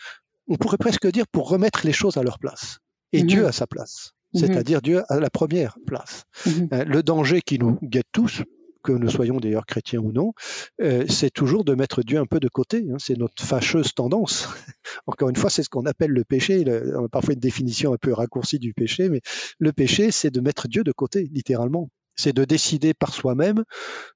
on 0.49 0.57
pourrait 0.57 0.79
presque 0.79 1.07
dire 1.11 1.27
pour 1.27 1.49
remettre 1.49 1.87
les 1.87 1.93
choses 1.93 2.17
à 2.17 2.23
leur 2.23 2.39
place 2.39 2.79
et 3.13 3.23
mhm. 3.23 3.29
Dieu 3.29 3.47
à 3.47 3.53
sa 3.53 3.67
place, 3.67 4.13
mhm. 4.35 4.41
c'est-à-dire 4.41 4.83
Dieu 4.83 5.03
à 5.09 5.21
la 5.21 5.31
première 5.31 5.77
place. 5.87 6.25
Mhm. 6.47 6.69
Euh, 6.73 6.85
le 6.85 7.03
danger 7.03 7.41
qui 7.41 7.59
nous 7.59 7.79
guette 7.83 8.09
tous, 8.13 8.43
que 8.83 8.93
nous 8.93 9.09
soyons 9.09 9.39
d'ailleurs 9.39 9.65
chrétiens 9.65 10.01
ou 10.01 10.13
non, 10.13 10.35
euh, 10.83 11.07
c'est 11.09 11.31
toujours 11.31 11.65
de 11.65 11.75
mettre 11.75 12.03
Dieu 12.03 12.19
un 12.19 12.27
peu 12.27 12.39
de 12.39 12.49
côté. 12.49 12.85
Hein. 12.91 12.97
c'est 12.99 13.17
notre 13.17 13.43
fâcheuse 13.43 13.95
tendance. 13.95 14.47
Encore 15.07 15.31
une 15.31 15.37
fois, 15.37 15.49
c'est 15.49 15.63
ce 15.63 15.71
qu'on 15.71 15.87
appelle 15.87 16.11
le 16.11 16.25
péché. 16.25 16.65
on 16.95 17.07
a 17.07 17.09
parfois 17.09 17.33
une 17.33 17.41
définition 17.41 17.95
un 17.95 17.97
peu 17.97 18.13
raccourcie 18.13 18.59
du 18.59 18.75
péché, 18.75 19.09
mais 19.09 19.23
le 19.59 19.73
péché, 19.73 20.11
c'est 20.11 20.31
de 20.31 20.41
mettre 20.41 20.69
Dieu 20.69 20.85
de 20.85 20.93
côté, 20.93 21.31
littéralement. 21.33 21.89
C'est 22.15 22.35
de 22.35 22.45
décider 22.45 22.93
par 22.95 23.15
soi-même 23.15 23.65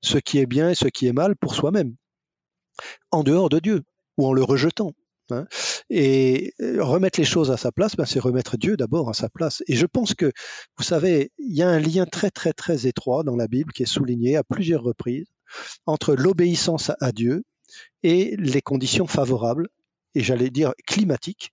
ce 0.03 0.19
qui 0.19 0.39
est 0.39 0.47
bien 0.47 0.71
et 0.71 0.75
ce 0.75 0.87
qui 0.87 1.07
est 1.07 1.13
mal 1.13 1.35
pour 1.35 1.55
soi-même, 1.55 1.97
en 3.11 3.23
dehors 3.23 3.49
de 3.49 3.59
Dieu 3.59 3.83
ou 4.19 4.27
en 4.27 4.33
le 4.33 4.45
rejetant. 4.45 4.93
Hein. 5.31 5.47
Et 5.91 6.55
euh, 6.61 6.83
remettre 6.83 7.19
les 7.21 7.27
choses 7.27 7.51
à 7.51 7.57
sa 7.57 7.73
place, 7.73 7.97
ben, 7.97 8.05
c'est 8.05 8.21
remettre 8.21 8.57
Dieu 8.57 8.77
d'abord 8.77 9.09
à 9.11 9.15
sa 9.15 9.29
place. 9.29 9.63
Et 9.67 9.77
je 9.77 9.87
pense 9.87 10.15
que, 10.15 10.33
vous 10.77 10.85
savez, 10.85 11.33
il 11.39 11.57
y 11.57 11.63
a 11.63 11.69
un 11.69 11.79
lien 11.79 12.07
très 12.07 12.31
très 12.31 12.53
très 12.53 12.87
étroit 12.87 13.23
dans 13.25 13.37
la 13.37 13.49
Bible 13.49 13.73
qui 13.73 13.83
est 13.83 13.87
souligné 13.87 14.37
à 14.37 14.45
plusieurs 14.45 14.83
reprises 14.83 15.27
entre 15.87 16.15
l'obéissance 16.15 16.93
à 17.01 17.13
Dieu 17.13 17.45
et 18.03 18.37
les 18.39 18.63
conditions 18.63 19.07
favorables, 19.07 19.69
et 20.15 20.23
j'allais 20.23 20.51
dire 20.51 20.73
climatiques, 20.87 21.53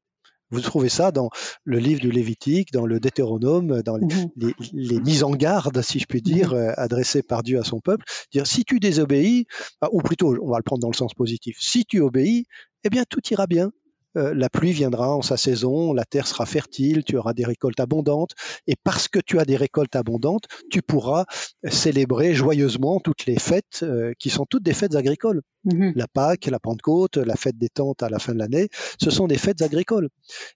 Vous 0.52 0.62
trouvez 0.62 0.89
ça 0.89 1.12
dans 1.12 1.30
le 1.64 1.80
livre 1.80 2.00
du 2.00 2.12
Lévitique, 2.12 2.72
dans 2.72 2.86
le 2.86 3.00
Deutéronome, 3.00 3.82
dans 3.82 3.98
les, 3.98 4.06
mhm. 4.06 5.04
mises 5.04 5.24
en 5.24 5.32
garde, 5.32 5.82
si 5.82 6.00
je 6.00 6.06
puis 6.06 6.22
dire, 6.22 6.52
mhm. 6.54 6.58
euh, 6.58 6.74
adressées 6.78 7.24
par 7.24 7.43
Dieu 7.43 7.60
à 7.60 7.64
son 7.64 7.80
peuple. 7.80 8.06
Dire 8.32 8.46
si 8.46 8.64
tu 8.64 8.80
désobéis, 8.80 9.46
ah, 9.82 9.89
ou 9.91 10.02
plutôt, 10.02 10.36
on 10.41 10.52
va 10.52 10.58
le 10.58 10.64
prendre 10.64 10.82
dans 10.82 10.91
le 10.91 10.96
sens 10.96 11.14
positif, 11.14 11.58
si 11.60 11.86
tu 11.86 12.00
obéis, 12.00 12.46
eh 12.84 12.89
bien 12.89 13.04
tout 13.10 13.22
ira 13.32 13.48
bien. 13.48 13.72
Euh, 14.18 14.34
la 14.34 14.49
pluie 14.49 14.72
viendra 14.72 15.16
en 15.16 15.22
sa 15.22 15.38
saison, 15.38 15.93
la 15.93 16.05
terre 16.05 16.28
sera 16.28 16.45
fertile, 16.45 17.03
tu 17.03 17.18
auras 17.18 17.34
des 17.34 17.45
récoltes 17.45 17.80
abondantes, 17.80 18.32
et 18.68 18.76
parce 18.84 19.07
que 19.07 19.20
tu 19.20 19.39
as 19.39 19.45
des 19.45 19.55
récoltes 19.55 19.95
abondantes, 19.95 20.45
tu 20.70 20.82
pourras 20.82 21.26
célébrer 21.68 22.34
joyeusement 22.34 22.99
toutes 22.99 23.26
les 23.26 23.39
fêtes 23.39 23.82
euh, 23.84 24.13
qui 24.20 24.30
sont 24.30 24.45
toutes 24.45 24.63
des 24.63 24.74
fêtes 24.74 24.95
agricoles. 24.95 25.41
Mhm. 25.66 25.93
La 25.95 26.07
Pâque, 26.07 26.45
la 26.45 26.59
Pentecôte, 26.59 27.18
la 27.18 27.36
fête 27.36 27.57
des 27.57 27.70
tentes 27.70 28.03
à 28.03 28.09
la 28.09 28.20
fin 28.20 28.34
de 28.34 28.39
l'année, 28.39 28.70
ce 29.01 29.09
sont 29.09 29.28
des 29.28 29.38
fêtes 29.38 29.61
agricoles. 29.61 30.09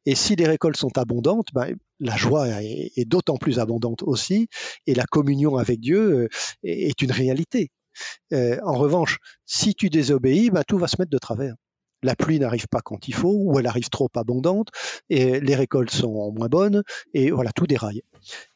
Et 0.05 0.16
si 0.16 0.36
les 0.36 0.47
récoltes 0.47 0.78
sont 0.78 0.97
abondantes, 0.97 1.47
ben, 1.53 1.76
la 1.99 2.16
joie 2.16 2.47
est, 2.62 3.05
d'autant 3.05 3.38
plus 3.38 3.60
abondante 3.60 4.03
aussi, 4.03 4.47
et 4.88 4.93
la 4.93 5.05
communion 5.05 5.57
avec 5.57 5.80
Dieu 5.80 5.99
euh, 5.99 6.28
est 6.64 7.01
une 7.01 7.12
réalité. 7.12 7.72
en 8.32 8.76
revanche, 8.76 9.18
si 9.45 9.74
tu 9.74 9.89
désobéis, 9.89 10.51
ben, 10.51 10.64
tout 10.66 10.78
va 10.78 10.88
se 10.88 10.95
mettre 10.99 11.12
de 11.12 11.18
travers 11.18 11.55
la 12.04 12.16
pluie 12.16 12.39
n'arrive 12.39 12.68
pas 12.68 12.82
quand 12.82 13.08
il 13.08 13.14
faut, 13.14 13.36
ou 13.43 13.60
elle 13.60 13.68
arrive 13.68 13.89
trop 13.89 14.10
abondante, 14.16 14.70
et 15.10 15.39
les 15.39 15.56
récoltes 15.56 15.91
sont 15.91 16.32
moins 16.32 16.47
bonnes, 16.47 16.84
et 17.14 17.32
voilà, 17.32 17.52
tout 17.52 17.68
déraille. 17.68 18.02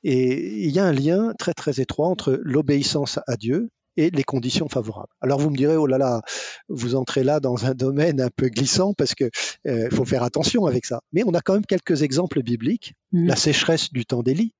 Et 0.03 0.65
il 0.65 0.71
y 0.71 0.79
a 0.79 0.85
un 0.85 0.91
lien 0.91 1.33
très 1.37 1.53
très 1.53 1.79
étroit 1.79 2.07
entre 2.07 2.39
l'obéissance 2.43 3.19
à 3.27 3.37
Dieu 3.37 3.69
et 3.97 4.09
les 4.09 4.23
conditions 4.23 4.67
favorables. 4.67 5.13
Alors 5.21 5.39
vous 5.39 5.49
me 5.49 5.55
direz, 5.55 5.75
oh 5.75 5.85
là 5.85 5.97
là, 5.97 6.21
vous 6.67 6.95
entrez 6.95 7.23
là 7.23 7.39
dans 7.39 7.65
un 7.65 7.73
domaine 7.73 8.21
un 8.21 8.29
peu 8.35 8.49
glissant 8.49 8.93
parce 8.93 9.13
que 9.13 9.29
euh, 9.67 9.89
faut 9.91 10.05
faire 10.05 10.23
attention 10.23 10.65
avec 10.65 10.85
ça. 10.85 11.01
Mais 11.11 11.23
on 11.25 11.33
a 11.33 11.41
quand 11.41 11.53
même 11.53 11.65
quelques 11.65 12.01
exemples 12.01 12.41
bibliques. 12.41 12.93
Mmh. 13.11 13.27
La 13.27 13.35
sécheresse 13.35 13.91
du 13.91 14.05
temps 14.05 14.23
d'Élie, 14.23 14.55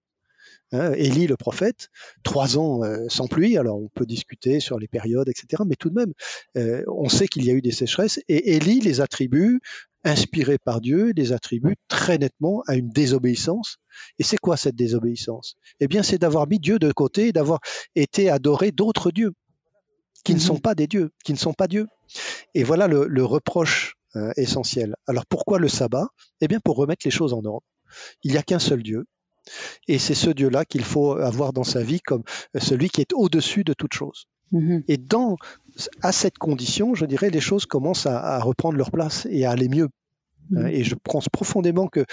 Hein, 0.72 0.93
Élie 0.93 1.28
le 1.28 1.38
prophète, 1.38 1.89
trois 2.24 2.57
ans 2.57 2.84
euh, 2.84 3.05
sans 3.07 3.28
pluie, 3.28 3.57
alors 3.57 3.78
on 3.78 3.89
peut 3.89 4.07
discuter 4.07 4.59
sur 4.59 4.80
les 4.80 4.88
périodes, 4.88 5.30
etc. 5.30 5.61
Mais 5.68 5.76
tout 5.76 5.89
de 5.89 5.95
même, 5.95 6.14
euh, 6.57 6.84
on 6.88 7.09
sait 7.09 7.28
qu'il 7.28 7.45
y 7.45 7.51
a 7.51 7.53
eu 7.53 7.61
des 7.61 7.72
sécheresses 7.72 8.20
et 8.28 8.55
Élie 8.55 8.80
les 8.80 8.99
attribue, 8.99 9.59
inspiré 10.03 10.57
par 10.57 10.82
Dieu, 10.82 11.11
les 11.16 11.32
attribue 11.32 11.76
très 11.88 12.18
nettement 12.18 12.64
à 12.68 12.76
une 12.76 12.89
désobéissance. 12.89 13.78
Et 14.18 14.24
c'est 14.24 14.38
quoi 14.38 14.57
cette 14.57 14.76
désobéissance? 14.76 15.55
Eh 15.80 15.88
bien, 15.88 16.01
c'est 16.01 16.18
d'avoir 16.18 16.47
mis 16.47 16.59
Dieu 16.59 16.80
de 16.80 16.91
côté, 16.91 17.32
d'avoir 17.32 17.59
été 17.95 18.30
adoré 18.32 18.72
d'autres 18.72 19.11
dieux 19.11 19.34
qui 20.24 20.34
ne 20.34 20.39
sont 20.39 20.55
mhm. 20.55 20.61
pas 20.61 20.76
des 20.76 20.88
dieux, 20.88 21.11
qui 21.24 21.34
ne 21.34 21.38
sont 21.38 21.53
pas 21.53 21.68
Dieu. 21.68 21.88
Et 22.53 22.64
voilà 22.64 22.88
le, 22.88 23.26
reproche 23.26 23.95
euh, 24.16 24.32
essentiel. 24.38 24.95
Alors 25.07 25.26
pourquoi 25.26 25.59
le 25.59 25.68
sabbat? 25.68 26.07
Eh 26.41 26.47
bien, 26.47 26.59
pour 26.59 26.78
remettre 26.78 27.05
les 27.05 27.11
choses 27.11 27.34
en 27.34 27.43
ordre. 27.45 27.66
Il 28.24 28.32
n'y 28.32 28.38
a 28.38 28.43
qu'un 28.43 28.59
seul 28.59 28.82
Dieu, 28.82 29.05
et 29.88 30.00
c'est 30.00 30.16
ce 30.16 30.30
Dieu-là 30.30 30.66
qu'il 30.66 30.84
faut 30.84 31.14
avoir 31.14 31.54
dans 31.54 31.64
sa 31.64 31.84
vie 31.84 32.02
comme 32.02 32.24
celui 32.58 32.89
qui 32.89 33.02
est 33.02 33.14
au-dessus 33.14 33.64
de 33.64 33.74
toute 33.74 33.94
chose. 33.94 34.28
Mm-hmm. 34.54 34.84
Et 34.88 34.98
dans, 34.98 35.38
à 36.02 36.12
cette 36.12 36.38
condition, 36.38 36.96
je 36.96 37.06
dirais, 37.06 37.30
les 37.30 37.41
choses 37.41 37.66
commencent 37.66 38.06
à, 38.06 38.39
reprendre 38.39 38.78
leur 38.78 38.91
place 38.91 39.28
et 39.30 39.46
à 39.46 39.52
aller 39.52 39.70
mieux. 39.70 39.89
Mm-hmm. 40.52 40.68
Et 40.70 40.84
je 40.84 40.96
pense 40.96 41.30
profondément 41.30 41.88
que 41.88 42.06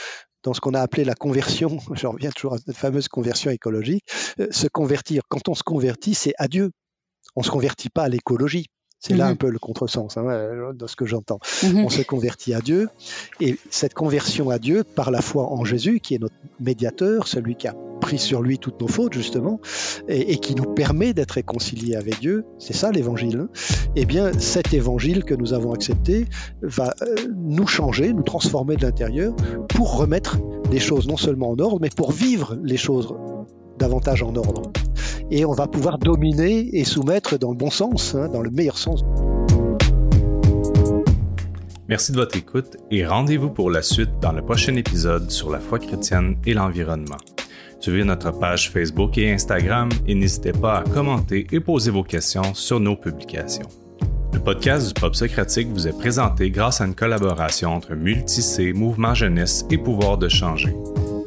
dans 0.43 0.55
ce 0.55 0.61
qu'on 0.61 0.75
a 0.75 0.81
appelé 0.81 1.05
la 1.05 1.15
conversion, 1.15 1.79
je 1.95 2.07
reviens 2.07 2.31
toujours 2.31 2.55
à 2.55 2.59
cette 2.59 2.77
fameuse 2.77 3.09
conversion 3.09 3.51
écologique, 3.51 4.05
euh, 4.41 4.49
se 4.51 4.69
convertir, 4.69 5.23
quand 5.29 5.49
on 5.49 5.55
se 5.55 5.63
convertit, 5.63 6.15
c'est 6.15 6.35
à 6.39 6.49
Dieu. 6.49 6.71
On 7.37 7.41
ne 7.41 7.45
se 7.45 7.51
convertit 7.51 7.91
pas 7.91 8.05
à 8.05 8.09
l'écologie. 8.09 8.67
C'est 9.01 9.15
là 9.15 9.27
mhm. 9.27 9.33
un 9.33 9.37
peu 9.37 9.51
le 9.51 9.59
contresens 9.59 10.17
hein, 10.19 10.25
ce 10.87 10.97
que 10.97 11.07
j'entends. 11.07 11.41
Mhm. 11.65 11.85
On 11.85 11.89
se 11.89 12.03
convertit 12.03 12.53
à 12.53 12.61
Dieu 12.61 12.89
et 13.41 13.57
cette 13.71 13.95
conversion 13.95 14.51
à 14.51 14.59
Dieu 14.59 14.85
par 14.85 15.11
la 15.11 15.23
foi 15.23 15.51
en 15.51 15.65
Jésus, 15.65 16.01
qui 16.01 16.15
est 16.15 16.19
notre 16.19 16.35
médiateur, 16.61 17.27
celui 17.27 17.57
qui 17.57 17.67
a 17.67 17.75
pris 18.01 18.19
sur 18.19 18.43
lui 18.43 18.59
toutes 18.59 18.81
nos 18.81 18.89
fautes 18.89 19.13
justement 19.15 19.61
et, 20.09 20.39
qui 20.39 20.55
nous 20.55 20.65
permet 20.65 21.13
d'être 21.13 21.33
réconciliés 21.33 21.97
avec 21.97 22.21
Dieu, 22.21 22.45
c'est 22.59 22.73
ça 22.73 22.91
l'évangile. 22.91 23.41
Hein. 23.41 23.49
eh 23.97 24.05
bien, 24.05 24.33
cet 24.39 24.75
évangile 24.75 25.25
que 25.25 25.35
nous 25.35 25.53
avons 25.53 25.73
accepté 25.73 26.27
va 26.63 26.95
euh, 27.03 27.15
nous 27.35 27.67
changer, 27.67 28.13
nous 28.13 28.23
transformer 28.23 28.77
de 28.77 28.83
l'intérieur 28.83 29.35
pour 29.69 29.97
remettre 29.97 30.39
les 30.71 30.81
choses 30.81 31.09
non 31.09 31.17
seulement 31.17 31.51
en 31.51 31.59
ordre, 31.59 31.79
mais 31.81 31.91
pour 31.91 32.13
vivre 32.13 32.57
les 32.63 32.77
choses 32.77 33.15
davantage 33.81 34.23
en 34.23 34.37
ordre 34.37 34.71
et 35.31 35.45
on 35.45 35.53
va 35.53 35.67
pouvoir 35.67 35.99
dominer 35.99 36.69
et 36.73 36.85
soumettre 36.85 37.39
dans 37.39 37.51
le 37.51 37.57
bon 37.57 37.71
sens, 37.71 38.15
hein, 38.15 38.29
dans 38.29 38.43
le 38.43 38.51
meilleur 38.51 38.79
sens. 38.79 39.05
Merci 41.89 42.13
de 42.13 42.19
votre 42.19 42.37
écoute 42.37 42.77
et 42.91 43.05
rendez-vous 43.05 43.51
pour 43.51 43.71
la 43.71 43.83
suite 43.83 44.21
dans 44.21 44.33
le 44.33 44.43
prochain 44.43 44.77
épisode 44.77 45.31
sur 45.31 45.51
la 45.51 45.59
foi 45.59 45.79
chrétienne 45.79 46.37
et 46.47 46.55
l'environnement. 46.55 47.17
Suivez 47.81 48.05
notre 48.05 48.31
page 48.31 48.71
Facebook 48.71 49.17
et 49.19 49.33
Instagram 49.33 49.89
et 50.07 50.15
n'hésitez 50.15 50.53
pas 50.53 50.79
à 50.79 50.85
commenter 50.85 51.47
et 51.51 51.61
poser 51.61 51.91
vos 51.91 52.05
questions 52.05 52.55
sur 52.55 52.79
nos 52.79 52.95
publications. 52.95 53.67
Le 54.33 54.39
podcast 54.39 54.87
du 54.89 55.01
Pop 55.01 55.17
Socratique 55.17 55.69
vous 55.69 55.89
est 55.89 55.99
présenté 55.99 56.51
grâce 56.51 56.81
à 56.81 56.87
une 56.87 56.95
collaboration 56.95 57.71
entre 57.71 57.95
Multicé, 57.95 58.73
Mouvement 58.73 59.15
Jeunesse 59.15 59.65
et 59.71 59.79
Pouvoir 59.79 60.19
de 60.19 60.29
changer. 60.29 60.75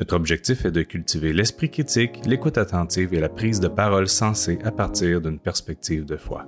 Notre 0.04 0.18
objectif 0.18 0.66
est 0.66 0.72
de 0.72 0.82
cultiver 0.82 1.32
l'esprit 1.32 1.70
critique, 1.70 2.26
l'écoute 2.26 2.58
attentive 2.58 3.14
et 3.14 3.22
la 3.22 3.30
prise 3.30 3.62
de 3.62 3.70
parole 3.70 4.10
sensée 4.10 4.60
à 4.66 4.72
partir 4.72 5.22
d'une 5.22 5.40
perspective 5.40 6.04
de 6.04 6.18
foi. 6.18 6.46